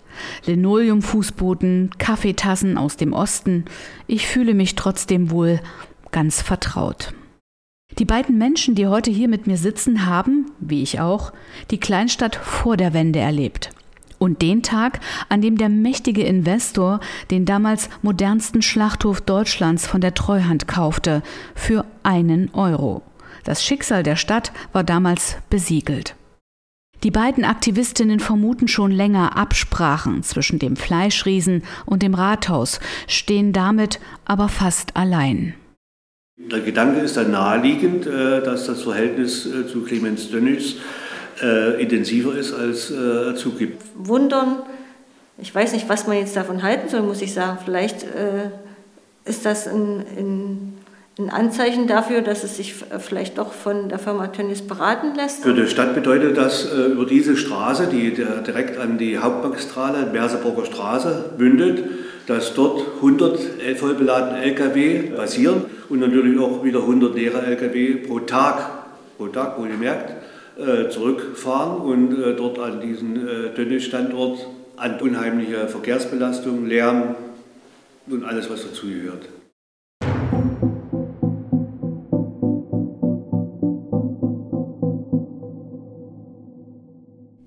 Linoleumfußboden, 0.46 1.90
Kaffeetassen 1.98 2.78
aus 2.78 2.96
dem 2.96 3.12
Osten. 3.12 3.64
Ich 4.06 4.26
fühle 4.26 4.54
mich 4.54 4.74
trotzdem 4.74 5.30
wohl 5.30 5.60
ganz 6.10 6.42
vertraut. 6.42 7.12
Die 7.98 8.04
beiden 8.04 8.38
Menschen, 8.38 8.74
die 8.74 8.86
heute 8.86 9.10
hier 9.10 9.28
mit 9.28 9.46
mir 9.46 9.56
sitzen, 9.56 10.06
haben, 10.06 10.52
wie 10.60 10.82
ich 10.82 11.00
auch, 11.00 11.32
die 11.70 11.80
Kleinstadt 11.80 12.36
vor 12.36 12.76
der 12.76 12.92
Wende 12.92 13.18
erlebt. 13.18 13.70
Und 14.18 14.42
den 14.42 14.62
Tag, 14.62 15.00
an 15.28 15.40
dem 15.40 15.56
der 15.56 15.68
mächtige 15.68 16.22
Investor 16.22 17.00
den 17.30 17.44
damals 17.44 17.88
modernsten 18.02 18.62
Schlachthof 18.62 19.20
Deutschlands 19.20 19.86
von 19.86 20.00
der 20.00 20.14
Treuhand 20.14 20.68
kaufte, 20.68 21.22
für 21.54 21.84
einen 22.02 22.52
Euro. 22.52 23.02
Das 23.44 23.64
Schicksal 23.64 24.02
der 24.02 24.16
Stadt 24.16 24.52
war 24.72 24.84
damals 24.84 25.36
besiegelt. 25.50 26.14
Die 27.04 27.10
beiden 27.12 27.44
Aktivistinnen 27.44 28.18
vermuten 28.18 28.66
schon 28.66 28.90
länger 28.90 29.36
Absprachen 29.36 30.22
zwischen 30.24 30.58
dem 30.58 30.76
Fleischriesen 30.76 31.62
und 31.86 32.02
dem 32.02 32.14
Rathaus, 32.14 32.80
stehen 33.06 33.52
damit 33.52 34.00
aber 34.24 34.48
fast 34.48 34.96
allein. 34.96 35.54
Der 36.38 36.60
Gedanke 36.60 37.00
ist 37.00 37.16
dann 37.16 37.32
naheliegend, 37.32 38.06
äh, 38.06 38.42
dass 38.42 38.66
das 38.66 38.82
Verhältnis 38.82 39.44
äh, 39.44 39.66
zu 39.66 39.82
Clemens 39.82 40.30
Dönnies 40.30 40.76
äh, 41.42 41.82
intensiver 41.82 42.34
ist, 42.34 42.52
als 42.52 42.90
er 42.90 43.34
zugibt. 43.34 43.82
Wundern, 43.96 44.60
ich 45.38 45.54
weiß 45.54 45.72
nicht, 45.72 45.88
was 45.88 46.06
man 46.06 46.16
jetzt 46.16 46.36
davon 46.36 46.62
halten 46.62 46.88
soll, 46.88 47.02
muss 47.02 47.22
ich 47.22 47.32
sagen. 47.32 47.58
Vielleicht 47.64 48.06
ist 49.24 49.44
das 49.44 49.68
ein, 49.68 50.04
ein, 50.16 50.77
ein 51.18 51.30
Anzeichen 51.30 51.88
dafür, 51.88 52.22
dass 52.22 52.44
es 52.44 52.56
sich 52.56 52.74
vielleicht 52.74 53.38
doch 53.38 53.52
von 53.52 53.88
der 53.88 53.98
Firma 53.98 54.28
Tönnies 54.28 54.62
beraten 54.62 55.14
lässt. 55.16 55.42
Für 55.42 55.52
die 55.52 55.66
Stadt 55.66 55.94
bedeutet 55.94 56.36
das 56.36 56.68
über 56.72 57.06
diese 57.06 57.36
Straße, 57.36 57.88
die 57.88 58.12
direkt 58.14 58.78
an 58.78 58.98
die 58.98 59.18
Hauptmagistrale, 59.18 60.06
Merseburger 60.12 60.64
Straße, 60.64 61.30
mündet, 61.36 61.84
dass 62.28 62.54
dort 62.54 62.82
100 62.96 63.38
voll 63.76 63.94
beladene 63.94 64.42
Lkw 64.42 65.10
passieren 65.16 65.64
und 65.88 65.98
natürlich 66.00 66.38
auch 66.38 66.62
wieder 66.62 66.80
100 66.80 67.14
leere 67.14 67.42
Lkw 67.44 67.94
pro 68.06 68.20
Tag, 68.20 68.70
pro 69.16 69.26
Tag 69.28 69.58
wohlgemerkt, 69.58 70.12
äh, 70.58 70.88
zurückfahren 70.88 71.80
und 71.80 72.22
äh, 72.22 72.34
dort 72.36 72.58
an 72.58 72.80
diesen 72.80 73.28
äh, 73.28 73.54
Dönne-Standort 73.56 74.46
an 74.76 75.00
unheimliche 75.00 75.66
Verkehrsbelastung, 75.68 76.66
Lärm 76.66 77.16
und 78.08 78.24
alles, 78.24 78.48
was 78.50 78.62
dazugehört. 78.62 79.22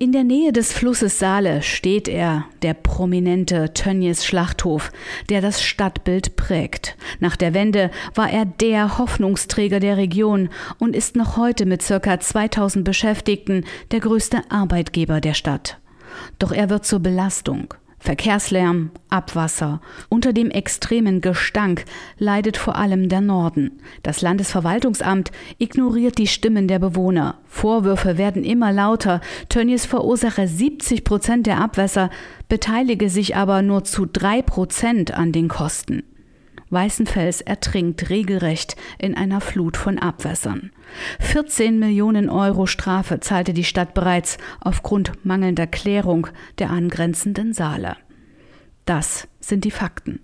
In 0.02 0.10
der 0.10 0.24
Nähe 0.24 0.50
des 0.52 0.72
Flusses 0.72 1.20
Saale 1.20 1.62
steht 1.62 2.08
er, 2.08 2.46
der 2.62 2.74
prominente 2.74 3.72
Tönnies 3.72 4.24
Schlachthof, 4.24 4.90
der 5.28 5.40
das 5.40 5.62
Stadtbild 5.62 6.34
prägt. 6.34 6.96
Nach 7.20 7.36
der 7.36 7.54
Wende 7.54 7.92
war 8.16 8.28
er 8.28 8.44
der 8.44 8.98
Hoffnungsträger 8.98 9.78
der 9.78 9.98
Region 9.98 10.48
und 10.80 10.96
ist 10.96 11.14
noch 11.14 11.36
heute 11.36 11.66
mit 11.66 11.82
circa 11.82 12.18
2000 12.18 12.84
Beschäftigten 12.84 13.64
der 13.92 14.00
größte 14.00 14.40
Arbeitgeber 14.48 15.20
der 15.20 15.34
Stadt. 15.34 15.78
Doch 16.40 16.50
er 16.50 16.68
wird 16.68 16.84
zur 16.84 16.98
Belastung. 16.98 17.72
Verkehrslärm, 18.02 18.90
Abwasser. 19.10 19.80
Unter 20.08 20.32
dem 20.32 20.50
extremen 20.50 21.20
Gestank 21.20 21.84
leidet 22.18 22.56
vor 22.56 22.74
allem 22.74 23.08
der 23.08 23.20
Norden. 23.20 23.78
Das 24.02 24.22
Landesverwaltungsamt 24.22 25.30
ignoriert 25.58 26.18
die 26.18 26.26
Stimmen 26.26 26.66
der 26.66 26.80
Bewohner. 26.80 27.38
Vorwürfe 27.46 28.18
werden 28.18 28.42
immer 28.42 28.72
lauter. 28.72 29.20
Tönnies 29.48 29.86
verursache 29.86 30.48
70 30.48 31.04
Prozent 31.04 31.46
der 31.46 31.60
Abwässer, 31.60 32.10
beteilige 32.48 33.08
sich 33.08 33.36
aber 33.36 33.62
nur 33.62 33.84
zu 33.84 34.04
drei 34.04 34.42
Prozent 34.42 35.14
an 35.14 35.30
den 35.30 35.46
Kosten. 35.46 36.02
Weißenfels 36.72 37.42
ertrinkt 37.42 38.08
regelrecht 38.10 38.76
in 38.98 39.14
einer 39.14 39.40
Flut 39.40 39.76
von 39.76 39.98
Abwässern. 39.98 40.72
14 41.20 41.78
Millionen 41.78 42.30
Euro 42.30 42.66
Strafe 42.66 43.20
zahlte 43.20 43.52
die 43.52 43.64
Stadt 43.64 43.94
bereits 43.94 44.38
aufgrund 44.60 45.24
mangelnder 45.24 45.66
Klärung 45.66 46.28
der 46.58 46.70
angrenzenden 46.70 47.52
Saale. 47.52 47.96
Das 48.86 49.28
sind 49.38 49.64
die 49.64 49.70
Fakten. 49.70 50.20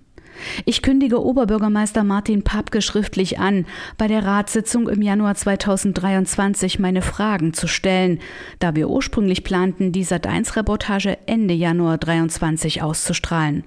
Ich 0.65 0.83
kündige 0.83 1.23
Oberbürgermeister 1.23 2.05
Martin 2.05 2.43
Papke 2.43 2.83
schriftlich 2.83 3.39
an, 3.39 3.67
bei 3.97 4.09
der 4.09 4.25
Ratssitzung 4.25 4.89
im 4.89 5.03
Januar 5.03 5.35
2023 5.35 6.79
meine 6.79 7.03
Fragen 7.03 7.53
zu 7.53 7.67
stellen, 7.67 8.21
da 8.59 8.75
wir 8.75 8.89
ursprünglich 8.89 9.45
planten, 9.45 9.93
die 9.93 10.05
Sat1-Reportage 10.05 11.19
Ende 11.27 11.55
Januar 11.55 12.01
2023 12.01 12.83
auszustrahlen. 12.83 13.65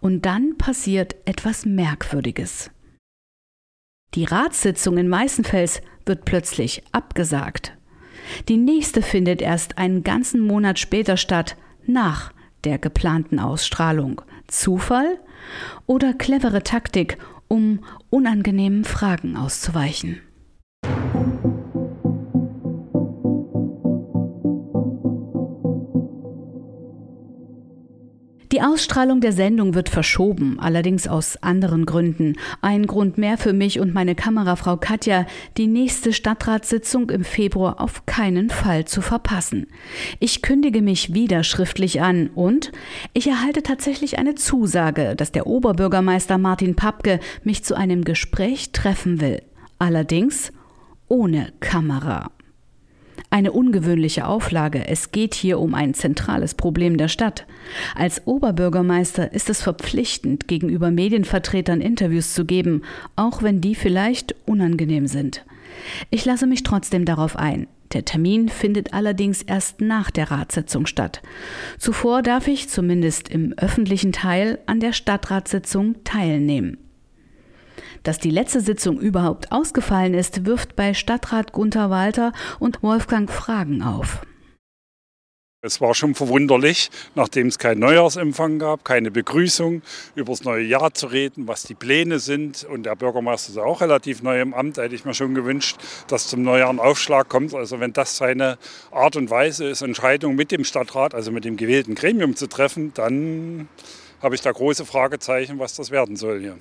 Und 0.00 0.26
dann 0.26 0.56
passiert 0.58 1.16
etwas 1.24 1.64
Merkwürdiges. 1.66 2.70
Die 4.14 4.24
Ratssitzung 4.24 4.98
in 4.98 5.08
Meißenfels 5.08 5.80
wird 6.04 6.24
plötzlich 6.24 6.82
abgesagt. 6.92 7.76
Die 8.48 8.56
nächste 8.56 9.02
findet 9.02 9.42
erst 9.42 9.78
einen 9.78 10.02
ganzen 10.02 10.40
Monat 10.40 10.78
später 10.78 11.16
statt, 11.16 11.56
nach 11.86 12.32
der 12.64 12.78
geplanten 12.78 13.38
Ausstrahlung. 13.38 14.22
Zufall? 14.52 15.18
oder 15.86 16.14
clevere 16.14 16.62
Taktik, 16.62 17.18
um 17.48 17.84
unangenehmen 18.10 18.84
Fragen 18.84 19.36
auszuweichen. 19.36 20.20
Die 28.52 28.60
Ausstrahlung 28.60 29.22
der 29.22 29.32
Sendung 29.32 29.74
wird 29.74 29.88
verschoben, 29.88 30.60
allerdings 30.60 31.08
aus 31.08 31.42
anderen 31.42 31.86
Gründen. 31.86 32.36
Ein 32.60 32.86
Grund 32.86 33.16
mehr 33.16 33.38
für 33.38 33.54
mich 33.54 33.80
und 33.80 33.94
meine 33.94 34.14
Kamerafrau 34.14 34.76
Katja, 34.76 35.24
die 35.56 35.66
nächste 35.66 36.12
Stadtratssitzung 36.12 37.08
im 37.08 37.24
Februar 37.24 37.80
auf 37.80 38.04
keinen 38.04 38.50
Fall 38.50 38.84
zu 38.84 39.00
verpassen. 39.00 39.68
Ich 40.20 40.42
kündige 40.42 40.82
mich 40.82 41.14
wieder 41.14 41.44
schriftlich 41.44 42.02
an 42.02 42.28
und 42.34 42.72
ich 43.14 43.26
erhalte 43.26 43.62
tatsächlich 43.62 44.18
eine 44.18 44.34
Zusage, 44.34 45.16
dass 45.16 45.32
der 45.32 45.46
Oberbürgermeister 45.46 46.36
Martin 46.36 46.76
Papke 46.76 47.20
mich 47.44 47.64
zu 47.64 47.74
einem 47.74 48.04
Gespräch 48.04 48.72
treffen 48.72 49.22
will. 49.22 49.40
Allerdings 49.78 50.52
ohne 51.08 51.54
Kamera. 51.60 52.30
Eine 53.30 53.52
ungewöhnliche 53.52 54.26
Auflage. 54.26 54.86
Es 54.86 55.10
geht 55.10 55.34
hier 55.34 55.58
um 55.58 55.74
ein 55.74 55.94
zentrales 55.94 56.54
Problem 56.54 56.98
der 56.98 57.08
Stadt. 57.08 57.46
Als 57.94 58.26
Oberbürgermeister 58.26 59.32
ist 59.32 59.48
es 59.48 59.62
verpflichtend, 59.62 60.48
gegenüber 60.48 60.90
Medienvertretern 60.90 61.80
Interviews 61.80 62.34
zu 62.34 62.44
geben, 62.44 62.82
auch 63.16 63.42
wenn 63.42 63.60
die 63.60 63.74
vielleicht 63.74 64.34
unangenehm 64.44 65.06
sind. 65.06 65.44
Ich 66.10 66.24
lasse 66.24 66.46
mich 66.46 66.62
trotzdem 66.62 67.04
darauf 67.04 67.36
ein. 67.36 67.68
Der 67.92 68.04
Termin 68.04 68.48
findet 68.48 68.94
allerdings 68.94 69.42
erst 69.42 69.80
nach 69.80 70.10
der 70.10 70.30
Ratssitzung 70.30 70.86
statt. 70.86 71.22
Zuvor 71.78 72.22
darf 72.22 72.48
ich 72.48 72.68
zumindest 72.68 73.28
im 73.28 73.52
öffentlichen 73.56 74.12
Teil 74.12 74.58
an 74.66 74.80
der 74.80 74.92
Stadtratssitzung 74.92 76.02
teilnehmen. 76.04 76.78
Dass 78.02 78.18
die 78.18 78.30
letzte 78.30 78.60
Sitzung 78.60 78.98
überhaupt 78.98 79.52
ausgefallen 79.52 80.14
ist, 80.14 80.44
wirft 80.44 80.74
bei 80.74 80.92
Stadtrat 80.92 81.52
Gunther 81.52 81.90
Walter 81.90 82.32
und 82.58 82.82
Wolfgang 82.82 83.30
Fragen 83.30 83.82
auf. 83.82 84.22
Es 85.64 85.80
war 85.80 85.94
schon 85.94 86.16
verwunderlich, 86.16 86.90
nachdem 87.14 87.46
es 87.46 87.56
keinen 87.56 87.78
Neujahrsempfang 87.78 88.58
gab, 88.58 88.84
keine 88.84 89.12
Begrüßung, 89.12 89.82
über 90.16 90.32
das 90.32 90.42
neue 90.42 90.64
Jahr 90.64 90.92
zu 90.92 91.06
reden, 91.06 91.46
was 91.46 91.62
die 91.62 91.74
Pläne 91.74 92.18
sind. 92.18 92.64
Und 92.64 92.82
der 92.82 92.96
Bürgermeister 92.96 93.52
ist 93.52 93.58
auch 93.58 93.80
relativ 93.80 94.24
neu 94.24 94.40
im 94.40 94.54
Amt. 94.54 94.78
Hätte 94.78 94.96
ich 94.96 95.04
mir 95.04 95.14
schon 95.14 95.36
gewünscht, 95.36 95.76
dass 96.08 96.26
zum 96.26 96.42
Neujahr 96.42 96.68
ein 96.68 96.80
Aufschlag 96.80 97.28
kommt. 97.28 97.54
Also 97.54 97.78
wenn 97.78 97.92
das 97.92 98.16
seine 98.16 98.58
Art 98.90 99.14
und 99.14 99.30
Weise 99.30 99.68
ist, 99.68 99.82
Entscheidungen 99.82 100.34
mit 100.34 100.50
dem 100.50 100.64
Stadtrat, 100.64 101.14
also 101.14 101.30
mit 101.30 101.44
dem 101.44 101.56
gewählten 101.56 101.94
Gremium 101.94 102.34
zu 102.34 102.48
treffen, 102.48 102.92
dann 102.94 103.68
habe 104.20 104.34
ich 104.34 104.40
da 104.40 104.50
große 104.50 104.84
Fragezeichen, 104.84 105.60
was 105.60 105.76
das 105.76 105.92
werden 105.92 106.16
soll 106.16 106.40
hier. 106.40 106.58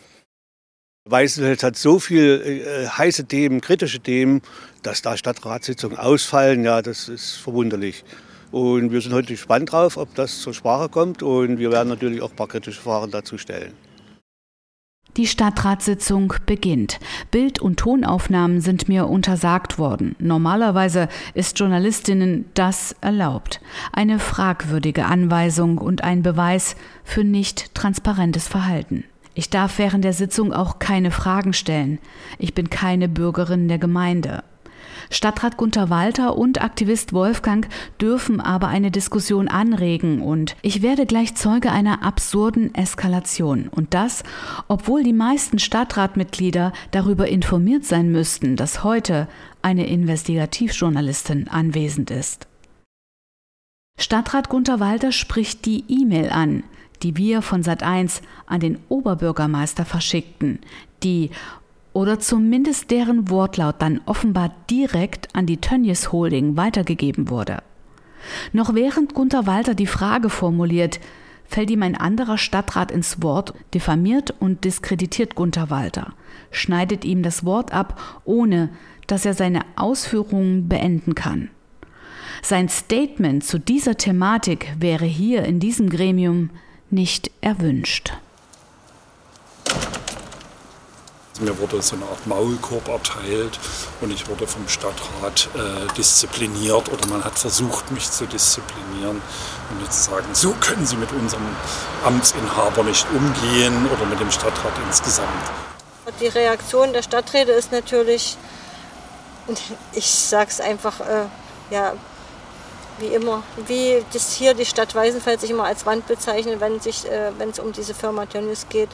Weißenfels 1.09 1.63
hat 1.63 1.77
so 1.77 1.99
viele 1.99 2.43
äh, 2.43 2.87
heiße 2.87 3.25
Themen, 3.25 3.59
kritische 3.59 3.99
Themen, 3.99 4.41
dass 4.83 5.01
da 5.01 5.17
Stadtratssitzungen 5.17 5.97
ausfallen, 5.97 6.63
ja, 6.63 6.81
das 6.81 7.09
ist 7.09 7.37
verwunderlich. 7.37 8.03
Und 8.51 8.91
wir 8.91 9.01
sind 9.01 9.13
heute 9.13 9.29
gespannt 9.33 9.71
drauf, 9.71 9.97
ob 9.97 10.13
das 10.13 10.41
zur 10.41 10.53
Sprache 10.53 10.89
kommt 10.89 11.23
und 11.23 11.57
wir 11.57 11.71
werden 11.71 11.89
natürlich 11.89 12.21
auch 12.21 12.29
ein 12.29 12.35
paar 12.35 12.47
kritische 12.47 12.81
Fragen 12.81 13.09
dazu 13.09 13.37
stellen. 13.37 13.73
Die 15.17 15.27
Stadtratssitzung 15.27 16.33
beginnt. 16.45 16.99
Bild- 17.31 17.59
und 17.59 17.77
Tonaufnahmen 17.79 18.61
sind 18.61 18.87
mir 18.87 19.07
untersagt 19.07 19.77
worden. 19.77 20.15
Normalerweise 20.19 21.09
ist 21.33 21.59
Journalistinnen 21.59 22.45
das 22.53 22.95
erlaubt. 23.01 23.59
Eine 23.91 24.19
fragwürdige 24.19 25.05
Anweisung 25.05 25.79
und 25.79 26.03
ein 26.03 26.21
Beweis 26.21 26.75
für 27.03 27.25
nicht 27.25 27.75
transparentes 27.75 28.47
Verhalten. 28.47 29.03
Ich 29.33 29.49
darf 29.49 29.77
während 29.77 30.03
der 30.03 30.13
Sitzung 30.13 30.51
auch 30.53 30.79
keine 30.79 31.11
Fragen 31.11 31.53
stellen. 31.53 31.99
Ich 32.37 32.53
bin 32.53 32.69
keine 32.69 33.07
Bürgerin 33.07 33.67
der 33.67 33.77
Gemeinde. 33.77 34.43
Stadtrat 35.09 35.57
Gunther 35.57 35.89
Walter 35.89 36.37
und 36.37 36.61
Aktivist 36.61 37.11
Wolfgang 37.11 37.67
dürfen 37.99 38.39
aber 38.39 38.69
eine 38.69 38.91
Diskussion 38.91 39.49
anregen 39.49 40.21
und 40.21 40.55
ich 40.61 40.81
werde 40.81 41.05
gleich 41.05 41.35
Zeuge 41.35 41.71
einer 41.71 42.03
absurden 42.03 42.73
Eskalation. 42.73 43.67
Und 43.67 43.93
das, 43.93 44.23
obwohl 44.67 45.03
die 45.03 45.13
meisten 45.13 45.59
Stadtratmitglieder 45.59 46.71
darüber 46.91 47.27
informiert 47.27 47.83
sein 47.83 48.11
müssten, 48.11 48.55
dass 48.55 48.83
heute 48.83 49.27
eine 49.61 49.87
Investigativjournalistin 49.87 51.47
anwesend 51.49 52.09
ist. 52.09 52.47
Stadtrat 53.99 54.49
Gunther 54.49 54.79
Walter 54.79 55.11
spricht 55.11 55.65
die 55.65 55.83
E-Mail 55.87 56.29
an, 56.29 56.63
die 57.03 57.17
wir 57.17 57.41
von 57.41 57.63
Sat1 57.63 58.21
an 58.45 58.59
den 58.59 58.79
Oberbürgermeister 58.89 59.85
verschickten, 59.85 60.59
die 61.03 61.31
oder 61.93 62.19
zumindest 62.19 62.89
deren 62.91 63.29
Wortlaut 63.29 63.75
dann 63.79 64.01
offenbar 64.05 64.53
direkt 64.69 65.35
an 65.35 65.45
die 65.45 65.57
Tönnies 65.57 66.11
Holding 66.11 66.55
weitergegeben 66.55 67.29
wurde. 67.29 67.63
Noch 68.53 68.75
während 68.75 69.13
Gunther 69.13 69.45
Walter 69.47 69.73
die 69.73 69.87
Frage 69.87 70.29
formuliert, 70.29 70.99
fällt 71.45 71.69
ihm 71.69 71.83
ein 71.83 71.97
anderer 71.97 72.37
Stadtrat 72.37 72.91
ins 72.91 73.21
Wort, 73.21 73.53
diffamiert 73.73 74.33
und 74.39 74.63
diskreditiert 74.63 75.35
Gunther 75.35 75.69
Walter, 75.69 76.13
schneidet 76.49 77.03
ihm 77.03 77.23
das 77.23 77.43
Wort 77.43 77.73
ab, 77.73 78.21
ohne 78.23 78.69
dass 79.07 79.25
er 79.25 79.33
seine 79.33 79.61
Ausführungen 79.75 80.69
beenden 80.69 81.13
kann. 81.13 81.49
Sein 82.41 82.69
Statement 82.69 83.43
zu 83.43 83.59
dieser 83.59 83.97
Thematik 83.97 84.73
wäre 84.79 85.05
hier 85.05 85.43
in 85.43 85.59
diesem 85.59 85.89
Gremium 85.89 86.49
nicht 86.91 87.31
erwünscht. 87.41 88.13
Mir 91.39 91.57
wurde 91.57 91.81
so 91.81 91.95
eine 91.95 92.05
Art 92.05 92.27
Maulkorb 92.27 92.87
erteilt 92.87 93.57
und 93.99 94.11
ich 94.11 94.27
wurde 94.27 94.45
vom 94.45 94.67
Stadtrat 94.67 95.49
äh, 95.55 95.91
diszipliniert 95.97 96.87
oder 96.89 97.07
man 97.07 97.23
hat 97.23 97.39
versucht, 97.39 97.89
mich 97.91 98.11
zu 98.11 98.27
disziplinieren 98.27 99.19
und 99.69 99.81
mir 99.81 99.89
zu 99.89 100.03
sagen, 100.03 100.27
so 100.33 100.51
können 100.59 100.85
Sie 100.85 100.97
mit 100.97 101.11
unserem 101.13 101.47
Amtsinhaber 102.05 102.83
nicht 102.83 103.07
umgehen 103.11 103.89
oder 103.91 104.05
mit 104.05 104.19
dem 104.19 104.29
Stadtrat 104.29 104.73
insgesamt. 104.85 105.29
Die 106.19 106.27
Reaktion 106.27 106.93
der 106.93 107.01
Stadträte 107.01 107.51
ist 107.53 107.71
natürlich, 107.71 108.37
ich 109.93 110.11
sage 110.11 110.51
es 110.51 110.61
einfach, 110.61 110.99
äh, 110.99 111.25
ja, 111.71 111.93
wie 112.99 113.07
immer, 113.07 113.43
wie 113.67 114.03
das 114.13 114.33
hier 114.33 114.53
die 114.53 114.65
Stadt 114.65 114.93
Weißenfeld 114.93 115.41
sich 115.41 115.49
immer 115.49 115.65
als 115.65 115.85
Wand 115.85 116.07
bezeichnet, 116.07 116.59
wenn 116.59 116.79
sich, 116.79 117.05
äh, 117.05 117.31
wenn 117.37 117.49
es 117.49 117.59
um 117.59 117.71
diese 117.71 117.93
Firma 117.93 118.25
Tönnies 118.25 118.67
geht, 118.69 118.89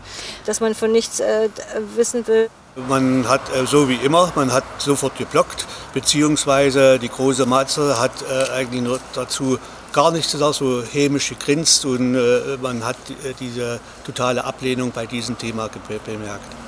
dass 0.45 0.59
man 0.59 0.75
von 0.75 0.91
nichts 0.91 1.19
äh, 1.19 1.49
wissen 1.95 2.27
will. 2.27 2.49
Man 2.87 3.27
hat 3.27 3.41
äh, 3.55 3.65
so 3.65 3.89
wie 3.89 3.95
immer, 3.95 4.31
man 4.35 4.51
hat 4.51 4.63
sofort 4.77 5.17
geblockt, 5.17 5.65
beziehungsweise 5.93 6.99
die 6.99 7.09
große 7.09 7.45
Matze 7.45 7.99
hat 7.99 8.11
äh, 8.21 8.51
eigentlich 8.51 8.81
nur 8.81 8.99
dazu 9.13 9.57
gar 9.93 10.11
nichts 10.11 10.31
gesagt, 10.31 10.55
so 10.55 10.83
hämisch 10.83 11.29
gegrinst 11.29 11.85
und 11.85 12.15
äh, 12.15 12.57
man 12.61 12.85
hat 12.85 12.97
äh, 13.09 13.33
diese 13.39 13.79
totale 14.05 14.43
Ablehnung 14.43 14.91
bei 14.91 15.05
diesem 15.07 15.37
Thema 15.37 15.69
bemerkt. 16.05 16.66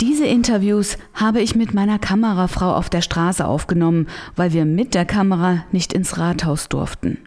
Diese 0.00 0.26
Interviews 0.26 0.98
habe 1.14 1.40
ich 1.40 1.54
mit 1.54 1.72
meiner 1.72 1.98
Kamerafrau 1.98 2.74
auf 2.74 2.90
der 2.90 3.00
Straße 3.00 3.46
aufgenommen, 3.46 4.08
weil 4.34 4.52
wir 4.52 4.64
mit 4.64 4.94
der 4.94 5.04
Kamera 5.04 5.64
nicht 5.70 5.92
ins 5.92 6.18
Rathaus 6.18 6.68
durften. 6.68 7.24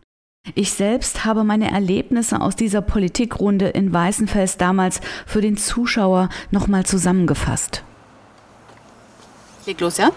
Ich 0.56 0.74
selbst 0.74 1.26
habe 1.26 1.44
meine 1.44 1.72
Erlebnisse 1.72 2.40
aus 2.42 2.56
dieser 2.56 2.82
Politikrunde 2.82 3.68
in 3.68 3.92
Weißenfels 3.94 4.58
damals 4.58 5.02
für 5.26 5.42
den 5.42 5.58
Zuschauer 5.58 6.30
nochmal 6.52 6.86
zusammengefasst. 6.86 7.84
Leg 9.66 9.80
los, 9.82 9.98
ja? 9.98 10.12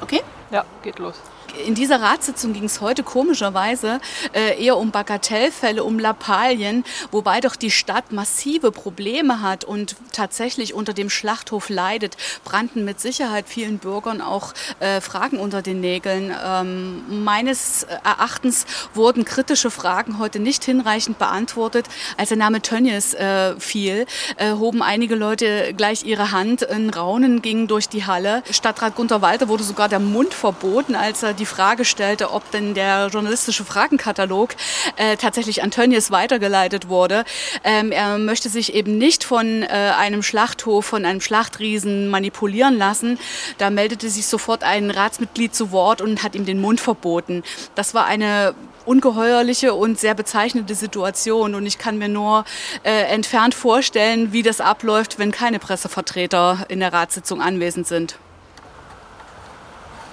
Okay? 0.00 0.20
Ja, 0.50 0.64
geht 0.82 0.98
los 0.98 1.20
in 1.66 1.74
dieser 1.74 2.00
Ratssitzung 2.00 2.52
ging 2.52 2.64
es 2.64 2.80
heute 2.80 3.02
komischerweise 3.02 4.00
äh, 4.32 4.62
eher 4.62 4.76
um 4.76 4.90
Bagatellfälle, 4.90 5.84
um 5.84 5.98
Lappalien, 5.98 6.84
wobei 7.10 7.40
doch 7.40 7.56
die 7.56 7.70
Stadt 7.70 8.12
massive 8.12 8.72
Probleme 8.72 9.42
hat 9.42 9.64
und 9.64 9.96
tatsächlich 10.12 10.74
unter 10.74 10.92
dem 10.92 11.10
Schlachthof 11.10 11.68
leidet, 11.68 12.16
brannten 12.44 12.84
mit 12.84 13.00
Sicherheit 13.00 13.48
vielen 13.48 13.78
Bürgern 13.78 14.20
auch 14.20 14.54
äh, 14.80 15.00
Fragen 15.00 15.38
unter 15.38 15.62
den 15.62 15.80
Nägeln. 15.80 16.34
Ähm, 16.44 17.24
meines 17.24 17.84
Erachtens 18.04 18.66
wurden 18.94 19.24
kritische 19.24 19.70
Fragen 19.70 20.18
heute 20.18 20.38
nicht 20.38 20.64
hinreichend 20.64 21.18
beantwortet. 21.18 21.86
Als 22.16 22.28
der 22.28 22.38
Name 22.38 22.62
Tönnies 22.62 23.14
äh, 23.14 23.58
fiel, 23.58 24.06
äh, 24.36 24.52
hoben 24.52 24.82
einige 24.82 25.14
Leute 25.14 25.74
gleich 25.74 26.04
ihre 26.04 26.32
Hand. 26.32 26.68
Ein 26.68 26.90
Raunen 26.90 27.42
ging 27.42 27.66
durch 27.66 27.88
die 27.88 28.04
Halle. 28.04 28.42
Stadtrat 28.50 28.94
Gunter 28.94 29.22
Walter 29.22 29.48
wurde 29.48 29.62
sogar 29.62 29.88
der 29.88 30.00
Mund 30.00 30.34
verboten, 30.34 30.94
als 30.94 31.22
er 31.22 31.34
die 31.34 31.41
die 31.42 31.46
Frage 31.46 31.84
stellte, 31.84 32.30
ob 32.30 32.48
denn 32.52 32.72
der 32.72 33.08
journalistische 33.08 33.64
Fragenkatalog 33.64 34.54
äh, 34.94 35.16
tatsächlich 35.16 35.64
an 35.64 35.72
Tönnies 35.72 36.12
weitergeleitet 36.12 36.88
wurde. 36.88 37.24
Ähm, 37.64 37.90
er 37.90 38.16
möchte 38.18 38.48
sich 38.48 38.74
eben 38.74 38.96
nicht 38.96 39.24
von 39.24 39.64
äh, 39.64 39.66
einem 39.66 40.22
Schlachthof, 40.22 40.86
von 40.86 41.04
einem 41.04 41.20
Schlachtriesen 41.20 42.06
manipulieren 42.06 42.78
lassen. 42.78 43.18
Da 43.58 43.70
meldete 43.70 44.08
sich 44.08 44.26
sofort 44.26 44.62
ein 44.62 44.92
Ratsmitglied 44.92 45.52
zu 45.52 45.72
Wort 45.72 46.00
und 46.00 46.22
hat 46.22 46.36
ihm 46.36 46.46
den 46.46 46.60
Mund 46.60 46.80
verboten. 46.80 47.42
Das 47.74 47.92
war 47.92 48.04
eine 48.06 48.54
ungeheuerliche 48.84 49.74
und 49.74 49.98
sehr 49.98 50.14
bezeichnende 50.14 50.76
Situation. 50.76 51.56
Und 51.56 51.66
ich 51.66 51.78
kann 51.78 51.98
mir 51.98 52.08
nur 52.08 52.44
äh, 52.84 53.06
entfernt 53.12 53.56
vorstellen, 53.56 54.32
wie 54.32 54.44
das 54.44 54.60
abläuft, 54.60 55.18
wenn 55.18 55.32
keine 55.32 55.58
Pressevertreter 55.58 56.66
in 56.68 56.78
der 56.78 56.92
Ratssitzung 56.92 57.42
anwesend 57.42 57.88
sind. 57.88 58.16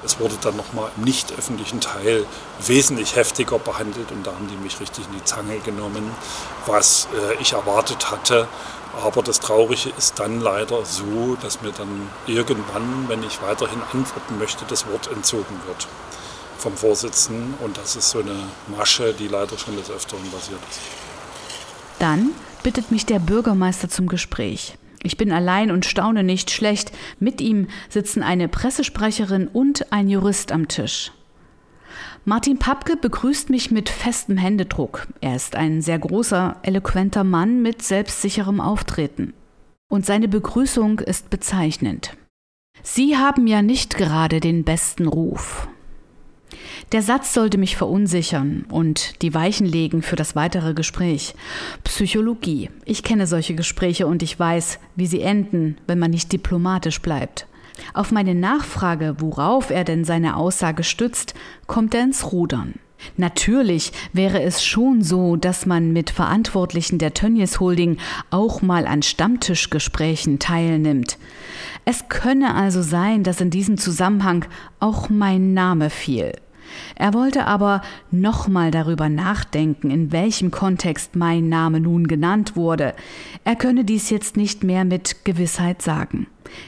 Es 0.04 0.20
wurde 0.20 0.36
dann 0.42 0.56
nochmal 0.56 0.92
im 0.98 1.04
nicht 1.04 1.32
öffentlichen 1.38 1.82
Teil 1.82 2.26
wesentlich 2.66 3.16
heftiger 3.16 3.60
behandelt 3.60 4.12
und 4.12 4.26
da 4.26 4.32
haben 4.32 4.48
die 4.48 4.58
mich 4.58 4.80
richtig 4.80 5.06
in 5.06 5.14
die 5.14 5.24
Zange 5.26 5.60
genommen, 5.60 6.12
was 6.66 7.08
äh, 7.14 7.42
ich 7.42 7.54
erwartet 7.54 8.10
hatte. 8.12 8.48
Aber 9.04 9.22
das 9.22 9.40
Traurige 9.40 9.90
ist 9.98 10.20
dann 10.20 10.40
leider 10.40 10.84
so, 10.86 11.38
dass 11.42 11.62
mir 11.62 11.72
dann 11.72 12.10
irgendwann, 12.28 13.06
wenn 13.08 13.24
ich 13.24 13.42
weiterhin 13.42 13.82
antworten 13.94 14.40
möchte, 14.40 14.66
das 14.68 14.88
Wort 14.88 15.08
entzogen 15.08 15.60
wird 15.68 15.88
vom 16.58 16.76
Vorsitzenden. 16.76 17.54
Und 17.60 17.78
das 17.78 17.96
ist 17.96 18.10
so 18.10 18.20
eine 18.20 18.36
Masche, 18.68 19.14
die 19.14 19.28
leider 19.28 19.58
schon 19.58 19.78
des 19.78 19.90
Öfteren 19.92 20.24
passiert 20.32 20.60
ist. 20.70 20.80
Dann 22.00 22.32
bittet 22.64 22.92
mich 22.92 23.06
der 23.06 23.20
Bürgermeister 23.20 23.90
zum 23.90 24.08
Gespräch. 24.08 24.79
Ich 25.04 25.18
bin 25.18 25.32
allein 25.32 25.72
und 25.72 25.86
staune 25.86 26.24
nicht 26.24 26.52
schlecht. 26.52 26.92
Mit 27.20 27.42
ihm 27.42 27.68
sitzen 27.90 28.22
eine 28.24 28.48
Pressesprecherin 28.48 29.48
und 29.48 29.92
ein 29.92 30.10
Jurist 30.10 30.52
am 30.52 30.68
Tisch. 30.68 31.12
Martin 32.26 32.60
Papke 32.60 32.98
begrüßt 32.98 33.50
mich 33.50 33.72
mit 33.72 33.90
festem 33.90 34.38
Händedruck. 34.38 35.08
Er 35.22 35.36
ist 35.36 35.56
ein 35.56 35.82
sehr 35.82 36.00
großer, 36.00 36.58
eloquenter 36.64 37.24
Mann 37.24 37.62
mit 37.62 37.82
selbstsicherem 37.82 38.60
Auftreten. 38.60 39.34
Und 39.90 40.06
seine 40.06 40.28
Begrüßung 40.28 41.00
ist 41.00 41.30
bezeichnend. 41.30 42.16
Sie 42.84 43.18
haben 43.18 43.48
ja 43.48 43.62
nicht 43.62 43.98
gerade 43.98 44.40
den 44.40 44.64
besten 44.64 45.08
Ruf. 45.08 45.68
Der 46.92 47.02
Satz 47.02 47.34
sollte 47.34 47.58
mich 47.58 47.78
verunsichern 47.78 48.66
und 48.70 49.22
die 49.22 49.34
Weichen 49.34 49.68
legen 49.68 50.02
für 50.02 50.16
das 50.16 50.36
weitere 50.36 50.74
Gespräch. 50.74 51.36
Psychologie. 51.84 52.70
Ich 52.86 53.04
kenne 53.04 53.28
solche 53.28 53.56
Gespräche 53.56 54.08
und 54.08 54.24
ich 54.24 54.40
weiß, 54.40 54.80
wie 54.96 55.08
sie 55.08 55.22
enden, 55.22 55.78
wenn 55.88 56.00
man 56.00 56.12
nicht 56.12 56.32
diplomatisch 56.32 57.02
bleibt. 57.02 57.46
Auf 57.94 58.12
meine 58.12 58.36
Nachfrage, 58.36 59.16
worauf 59.20 59.70
er 59.70 59.84
denn 59.84 60.04
seine 60.04 60.36
Aussage 60.36 60.84
stützt, 60.84 61.34
kommt 61.68 61.94
er 61.94 62.04
ins 62.04 62.32
Rudern. 62.32 62.76
Natürlich 63.16 63.92
wäre 64.12 64.42
es 64.42 64.64
schon 64.64 65.02
so, 65.02 65.36
dass 65.36 65.66
man 65.66 65.94
mit 65.94 66.10
Verantwortlichen 66.10 66.98
der 66.98 67.14
Tönnies 67.14 67.60
Holding 67.60 67.98
auch 68.30 68.62
mal 68.62 68.86
an 68.86 69.04
Stammtischgesprächen 69.04 70.40
teilnimmt. 70.40 71.18
Es 71.86 72.08
könne 72.10 72.56
also 72.56 72.82
sein, 72.82 73.24
dass 73.24 73.42
in 73.42 73.50
diesem 73.50 73.78
Zusammenhang 73.78 74.46
auch 74.80 75.10
mein 75.10 75.54
Name 75.54 75.90
fiel. 75.90 76.34
Er 76.96 77.14
wollte 77.14 77.46
aber 77.46 77.82
nochmal 78.12 78.72
darüber 78.72 79.10
nachdenken, 79.10 79.90
in 79.90 80.12
welchem 80.12 80.52
Kontext 80.52 81.16
mein 81.16 81.50
Name 81.50 81.80
nun 81.80 82.08
genannt 82.08 82.56
wurde. 82.56 82.94
Er 83.44 83.56
könne 83.56 83.86
dies 83.86 84.10
jetzt 84.10 84.38
nicht 84.38 84.64
mehr 84.64 84.86
mit 84.86 85.26
Gewissheit 85.26 85.82
sagen. 85.82 86.28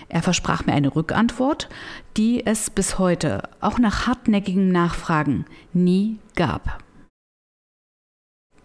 Er 0.09 0.21
versprach 0.21 0.65
mir 0.65 0.73
eine 0.73 0.95
Rückantwort, 0.95 1.69
die 2.17 2.45
es 2.45 2.69
bis 2.69 2.99
heute, 2.99 3.43
auch 3.61 3.79
nach 3.79 4.07
hartnäckigem 4.07 4.69
Nachfragen, 4.69 5.45
nie 5.73 6.19
gab. 6.35 6.83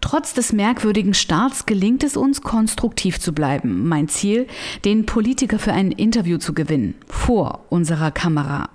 Trotz 0.09 0.33
des 0.33 0.53
merkwürdigen 0.53 1.13
Starts 1.13 1.65
gelingt 1.65 2.01
es 2.01 2.15
uns, 2.15 2.41
konstruktiv 2.41 3.19
zu 3.19 3.33
bleiben. 3.33 3.89
Mein 3.89 4.07
Ziel, 4.07 4.47
den 4.85 5.05
Politiker 5.05 5.59
für 5.59 5.73
ein 5.73 5.91
Interview 5.91 6.37
zu 6.37 6.53
gewinnen, 6.53 6.95
vor 7.09 7.65
unserer 7.67 8.11
Kamera. 8.11 8.69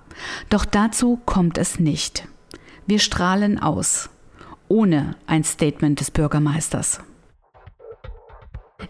Doch 0.50 0.66
dazu 0.66 1.20
kommt 1.24 1.56
es 1.56 1.80
nicht. 1.80 2.28
Wir 2.86 2.98
strahlen 2.98 3.58
aus, 3.58 4.10
ohne 4.68 5.16
ein 5.26 5.42
Statement 5.42 6.00
des 6.00 6.10
Bürgermeisters. 6.10 7.00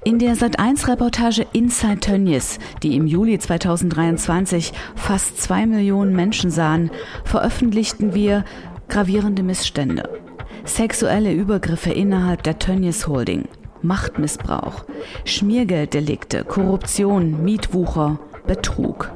In 0.03 0.19
der 0.19 0.35
Sat1-Reportage 0.37 1.47
Inside 1.53 2.01
Tönnies, 2.01 2.59
die 2.83 2.97
im 2.97 3.07
Juli 3.07 3.39
2023 3.39 4.73
fast 4.97 5.41
zwei 5.41 5.65
Millionen 5.65 6.17
Menschen 6.17 6.51
sahen, 6.51 6.91
veröffentlichten 7.23 8.15
wir 8.15 8.45
gravierende 8.89 9.45
Missstände. 9.45 10.22
Sexuelle 10.65 11.33
Übergriffe 11.33 11.91
innerhalb 11.91 12.43
der 12.45 12.59
Tönnies 12.59 13.09
Holding, 13.09 13.49
Machtmissbrauch, 13.83 14.85
Schmiergelddelikte, 15.25 16.45
Korruption, 16.45 17.43
Mietwucher, 17.43 18.21
Betrug. 18.47 19.11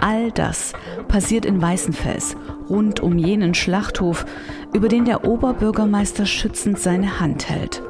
All 0.00 0.30
das 0.32 0.72
passiert 1.08 1.44
in 1.44 1.60
Weißenfels, 1.60 2.36
rund 2.68 3.00
um 3.00 3.18
jenen 3.18 3.54
Schlachthof, 3.54 4.26
über 4.72 4.88
den 4.88 5.04
der 5.04 5.24
Oberbürgermeister 5.24 6.26
schützend 6.26 6.78
seine 6.78 7.20
Hand 7.20 7.48
hält. 7.48 7.82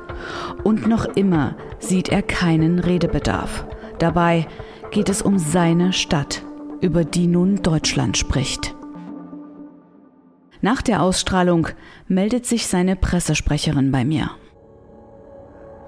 Und 0.64 0.86
noch 0.86 1.04
immer 1.04 1.56
sieht 1.78 2.08
er 2.08 2.22
keinen 2.22 2.78
Redebedarf. 2.78 3.64
Dabei 3.98 4.46
geht 4.90 5.08
es 5.08 5.22
um 5.22 5.38
seine 5.38 5.92
Stadt, 5.92 6.42
über 6.80 7.04
die 7.04 7.26
nun 7.26 7.62
Deutschland 7.62 8.16
spricht. 8.16 8.74
Nach 10.62 10.80
der 10.80 11.02
Ausstrahlung 11.02 11.66
meldet 12.06 12.46
sich 12.46 12.68
seine 12.68 12.94
Pressesprecherin 12.94 13.90
bei 13.90 14.04
mir. 14.04 14.30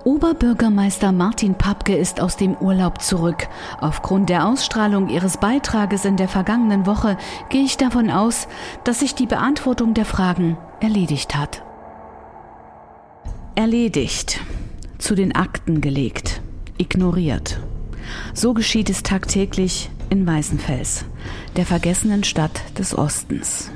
Oberbürgermeister 0.05 1.13
Martin 1.13 1.55
Papke 1.55 1.97
ist 1.97 2.21
aus 2.21 2.37
dem 2.37 2.57
Urlaub 2.57 3.01
zurück. 3.01 3.49
Aufgrund 3.81 4.29
der 4.29 4.47
Ausstrahlung 4.47 5.09
Ihres 5.09 5.39
Beitrages 5.39 6.05
in 6.05 6.17
der 6.17 6.29
vergangenen 6.29 6.87
Woche 6.87 7.17
gehe 7.49 7.63
ich 7.63 7.77
davon 7.77 8.11
aus, 8.11 8.49
dass 8.83 9.01
sich 9.01 9.15
die 9.15 9.27
Beantwortung 9.27 9.95
der 9.95 10.05
Fragen 10.05 10.59
erledigt 10.81 11.37
hat. 11.37 11.63
Erledigt, 13.55 14.41
zu 14.99 15.15
den 15.15 15.37
Akten 15.37 15.81
gelegt, 15.81 16.43
ignoriert. 16.79 17.61
So 18.35 18.55
geschieht 18.55 18.91
es 18.91 19.05
tagtäglich 19.05 19.89
in 20.11 20.27
Weißenfels, 20.27 21.05
der 21.57 21.65
vergessenen 21.65 22.25
Stadt 22.25 22.61
des 22.77 22.99
Ostens. 22.99 23.71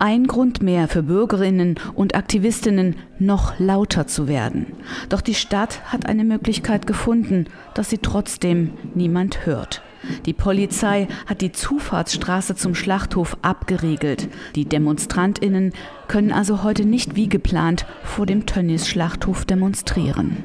Ein 0.00 0.28
Grund 0.28 0.62
mehr 0.62 0.86
für 0.86 1.02
Bürgerinnen 1.02 1.74
und 1.94 2.14
Aktivistinnen, 2.14 2.94
noch 3.18 3.58
lauter 3.58 4.06
zu 4.06 4.28
werden. 4.28 4.66
Doch 5.08 5.20
die 5.20 5.34
Stadt 5.34 5.80
hat 5.86 6.06
eine 6.06 6.22
Möglichkeit 6.22 6.86
gefunden, 6.86 7.46
dass 7.74 7.90
sie 7.90 7.98
trotzdem 7.98 8.70
niemand 8.94 9.44
hört. 9.44 9.82
Die 10.24 10.32
Polizei 10.34 11.08
hat 11.26 11.40
die 11.40 11.50
Zufahrtsstraße 11.50 12.54
zum 12.54 12.76
Schlachthof 12.76 13.36
abgeriegelt. 13.42 14.28
Die 14.54 14.66
Demonstrantinnen 14.66 15.72
können 16.06 16.32
also 16.32 16.62
heute 16.62 16.84
nicht 16.84 17.16
wie 17.16 17.28
geplant 17.28 17.84
vor 18.04 18.24
dem 18.24 18.46
Tönnies 18.46 18.86
Schlachthof 18.88 19.46
demonstrieren. 19.46 20.44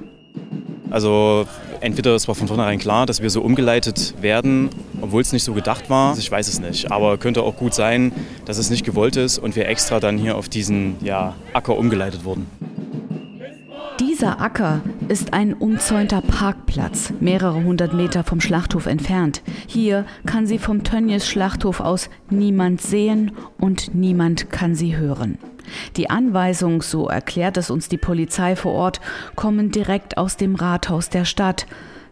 Also 0.89 1.45
entweder 1.83 2.15
es 2.15 2.27
war 2.27 2.35
von 2.35 2.47
vornherein 2.47 2.79
klar, 2.79 3.05
dass 3.05 3.21
wir 3.21 3.29
so 3.29 3.41
umgeleitet 3.41 4.15
werden, 4.21 4.69
obwohl 5.01 5.21
es 5.21 5.33
nicht 5.33 5.43
so 5.43 5.53
gedacht 5.53 5.89
war. 5.89 6.17
Ich 6.17 6.31
weiß 6.31 6.47
es 6.47 6.59
nicht. 6.59 6.91
Aber 6.91 7.17
könnte 7.17 7.43
auch 7.43 7.57
gut 7.57 7.73
sein, 7.73 8.11
dass 8.45 8.57
es 8.57 8.69
nicht 8.69 8.85
gewollt 8.85 9.17
ist 9.17 9.37
und 9.37 9.55
wir 9.55 9.67
extra 9.67 9.99
dann 9.99 10.17
hier 10.17 10.37
auf 10.37 10.49
diesen 10.49 10.95
ja, 11.01 11.35
Acker 11.53 11.77
umgeleitet 11.77 12.23
wurden. 12.23 12.47
Dieser 13.99 14.41
Acker 14.41 14.81
ist 15.07 15.33
ein 15.33 15.53
umzäunter 15.53 16.21
Parkplatz, 16.21 17.13
mehrere 17.19 17.63
hundert 17.63 17.93
Meter 17.93 18.23
vom 18.23 18.41
Schlachthof 18.41 18.85
entfernt. 18.85 19.43
Hier 19.67 20.05
kann 20.25 20.47
sie 20.47 20.57
vom 20.57 20.83
Tönnies 20.83 21.27
Schlachthof 21.27 21.79
aus 21.79 22.09
niemand 22.29 22.81
sehen 22.81 23.33
und 23.59 23.93
niemand 23.93 24.49
kann 24.49 24.75
sie 24.75 24.97
hören. 24.97 25.37
Die 25.95 26.09
Anweisungen, 26.09 26.81
so 26.81 27.07
erklärt 27.07 27.57
es 27.57 27.69
uns 27.69 27.89
die 27.89 27.97
Polizei 27.97 28.55
vor 28.55 28.73
Ort, 28.73 29.01
kommen 29.35 29.71
direkt 29.71 30.17
aus 30.17 30.37
dem 30.37 30.55
Rathaus 30.55 31.09
der 31.09 31.25
Stadt. 31.25 31.65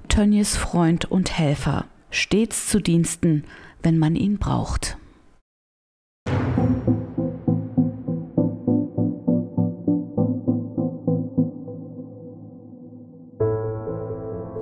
Tönnies 0.07 0.57
Freund 0.57 1.05
und 1.05 1.37
Helfer, 1.37 1.85
stets 2.09 2.67
zu 2.67 2.79
Diensten, 2.79 3.45
wenn 3.81 3.97
man 3.97 4.15
ihn 4.15 4.37
braucht. 4.37 4.97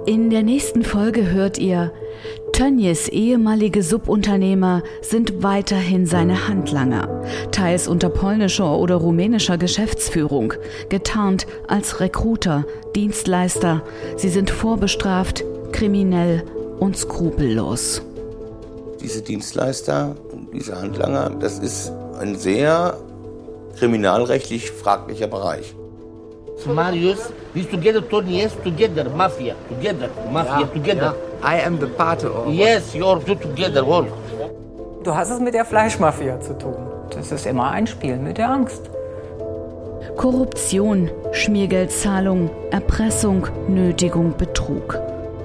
In 0.06 0.32
der 0.32 0.42
nächsten 0.42 0.84
Folge 0.84 1.30
hört 1.30 1.60
ihr, 1.60 1.94
Tönnies 2.54 3.08
ehemalige 3.08 3.84
Subunternehmer 3.84 4.84
sind 5.02 5.44
weiterhin 5.44 6.06
seine 6.06 6.48
Handlanger, 6.48 7.24
teils 7.52 7.88
unter 7.88 8.10
polnischer 8.10 8.78
oder 8.78 8.96
rumänischer 8.96 9.58
Geschäftsführung, 9.58 10.54
getarnt 10.90 11.48
als 11.68 12.00
Rekruter, 12.00 12.66
Dienstleister. 12.96 13.84
Sie 14.18 14.30
sind 14.30 14.50
vorbestraft, 14.50 15.44
kriminell 15.72 16.44
und 16.80 16.98
skrupellos. 16.98 18.02
Diese 19.02 19.22
Dienstleister, 19.22 20.16
diese 20.54 20.80
Handlanger, 20.80 21.30
das 21.40 21.60
ist 21.60 21.92
ein 22.20 22.36
sehr 22.36 22.98
kriminalrechtlich 23.78 24.72
fraglicher 24.72 25.28
Bereich. 25.28 25.74
Marius, 26.66 27.32
we 27.54 27.64
together, 27.64 28.02
Tony, 28.02 28.42
yes, 28.42 28.52
together, 28.64 29.10
mafia, 29.10 29.56
together, 29.70 30.10
mafia, 30.32 30.60
Ja, 30.62 30.68
together. 30.68 31.14
ja. 31.42 31.56
I 31.58 31.66
am 31.66 31.80
the 31.80 31.88
part 31.88 32.24
of 32.26 32.48
Yes, 32.54 32.94
you're 32.94 33.24
two 33.26 33.36
together, 33.36 33.84
all. 33.84 34.06
Du 35.04 35.16
hast 35.16 35.30
es 35.32 35.40
mit 35.40 35.54
der 35.54 35.66
Fleischmafia 35.66 36.40
zu 36.42 36.58
tun. 36.58 36.76
Das 37.16 37.32
ist 37.32 37.46
immer 37.46 37.72
ein 37.72 37.88
Spiel 37.88 38.18
mit 38.18 38.38
der 38.38 38.50
Angst. 38.50 38.90
Korruption, 40.18 41.10
Schmiergeldzahlung, 41.32 42.50
Erpressung, 42.72 43.48
Nötigung, 43.68 44.34
Betrug. 44.38 45.00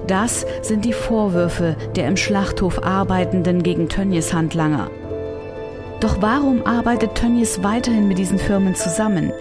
Das 0.07 0.45
sind 0.61 0.85
die 0.85 0.93
Vorwürfe 0.93 1.75
der 1.95 2.07
im 2.07 2.17
Schlachthof 2.17 2.83
Arbeitenden 2.83 3.63
gegen 3.63 3.87
Tönnies 3.89 4.33
Handlanger. 4.33 4.89
Doch 6.05 6.21
warum 6.21 6.63
arbeitet 6.67 7.15
Tönnies 7.15 7.63
weiterhin 7.63 8.07
mit 8.07 8.19
diesen 8.19 8.37
Firmen 8.37 8.75
zusammen? 8.75 9.33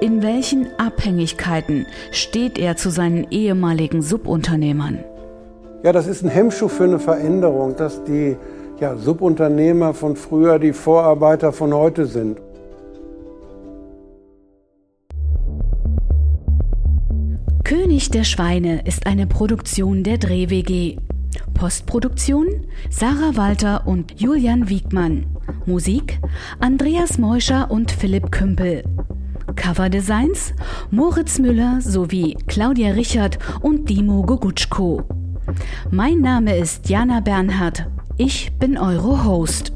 In 0.00 0.20
welchen 0.20 0.66
Abhängigkeiten 0.76 1.86
steht 2.10 2.58
er 2.58 2.76
zu 2.76 2.90
seinen 2.90 3.30
ehemaligen 3.30 4.02
Subunternehmern? 4.02 4.98
Ja, 5.84 5.92
das 5.92 6.08
ist 6.08 6.24
ein 6.24 6.28
Hemmschuh 6.28 6.66
für 6.66 6.82
eine 6.82 6.98
Veränderung, 6.98 7.76
dass 7.76 8.02
die 8.02 8.36
ja, 8.80 8.96
Subunternehmer 8.96 9.94
von 9.94 10.16
früher 10.16 10.58
die 10.58 10.72
Vorarbeiter 10.72 11.52
von 11.52 11.72
heute 11.72 12.06
sind. 12.06 12.40
König 17.62 18.10
der 18.10 18.24
Schweine 18.24 18.84
ist 18.84 19.06
eine 19.06 19.28
Produktion 19.28 20.02
der 20.02 20.18
Dreh-WG. 20.18 20.96
Postproduktion 21.54 22.66
Sarah 22.90 23.36
Walter 23.36 23.86
und 23.86 24.20
Julian 24.20 24.68
Wiegmann. 24.68 25.37
Musik 25.66 26.20
Andreas 26.60 27.18
Meuscher 27.18 27.70
und 27.70 27.90
Philipp 27.90 28.30
Kümpel. 28.30 28.84
Coverdesigns 29.56 30.54
Moritz 30.90 31.38
Müller 31.38 31.80
sowie 31.80 32.36
Claudia 32.46 32.92
Richard 32.92 33.38
und 33.60 33.88
Dimo 33.88 34.22
Gogutschko. 34.22 35.02
Mein 35.90 36.20
Name 36.20 36.56
ist 36.56 36.88
Jana 36.88 37.20
Bernhard. 37.20 37.86
Ich 38.16 38.52
bin 38.58 38.76
eure 38.76 39.24
Host. 39.24 39.72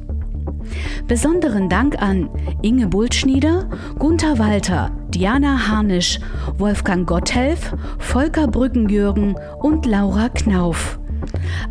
Besonderen 1.07 1.68
Dank 1.68 2.01
an 2.01 2.29
Inge 2.62 2.87
Bultschnieder, 2.87 3.68
Gunther 3.99 4.39
Walter, 4.39 4.91
Diana 5.09 5.68
Harnisch, 5.68 6.20
Wolfgang 6.59 7.07
Gotthelf, 7.07 7.75
Volker 7.99 8.47
Brückenjürgen 8.47 9.37
und 9.61 9.87
Laura 9.87 10.29
Knauf. 10.29 10.99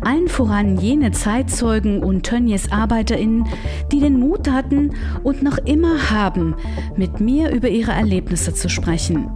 Allen 0.02 0.28
voran 0.28 0.76
jene 0.78 1.12
Zeitzeugen 1.12 2.02
und 2.02 2.24
Tönnies 2.24 2.70
ArbeiterInnen, 2.70 3.46
die 3.90 4.00
den 4.00 4.18
Mut 4.18 4.50
hatten 4.50 4.92
und 5.22 5.42
noch 5.42 5.58
immer 5.58 6.10
haben, 6.10 6.54
mit 6.96 7.20
mir 7.20 7.50
über 7.50 7.68
ihre 7.68 7.92
Erlebnisse 7.92 8.54
zu 8.54 8.68
sprechen. 8.68 9.28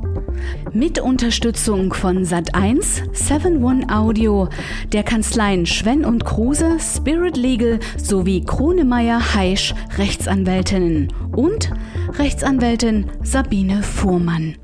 Mit 0.72 0.98
Unterstützung 0.98 1.94
von 1.94 2.24
Sat1, 2.24 3.10
7-One 3.14 3.86
Audio, 3.88 4.48
der 4.92 5.02
Kanzleien 5.02 5.66
Schwenn 5.66 6.04
und 6.04 6.24
Kruse, 6.24 6.76
Spirit 6.78 7.36
Legal 7.36 7.80
sowie 7.96 8.44
Kronemeyer 8.44 9.34
Heisch 9.34 9.74
Rechtsanwältinnen 9.96 11.12
und 11.34 11.70
Rechtsanwältin 12.18 13.06
Sabine 13.22 13.82
Fuhrmann. 13.82 14.56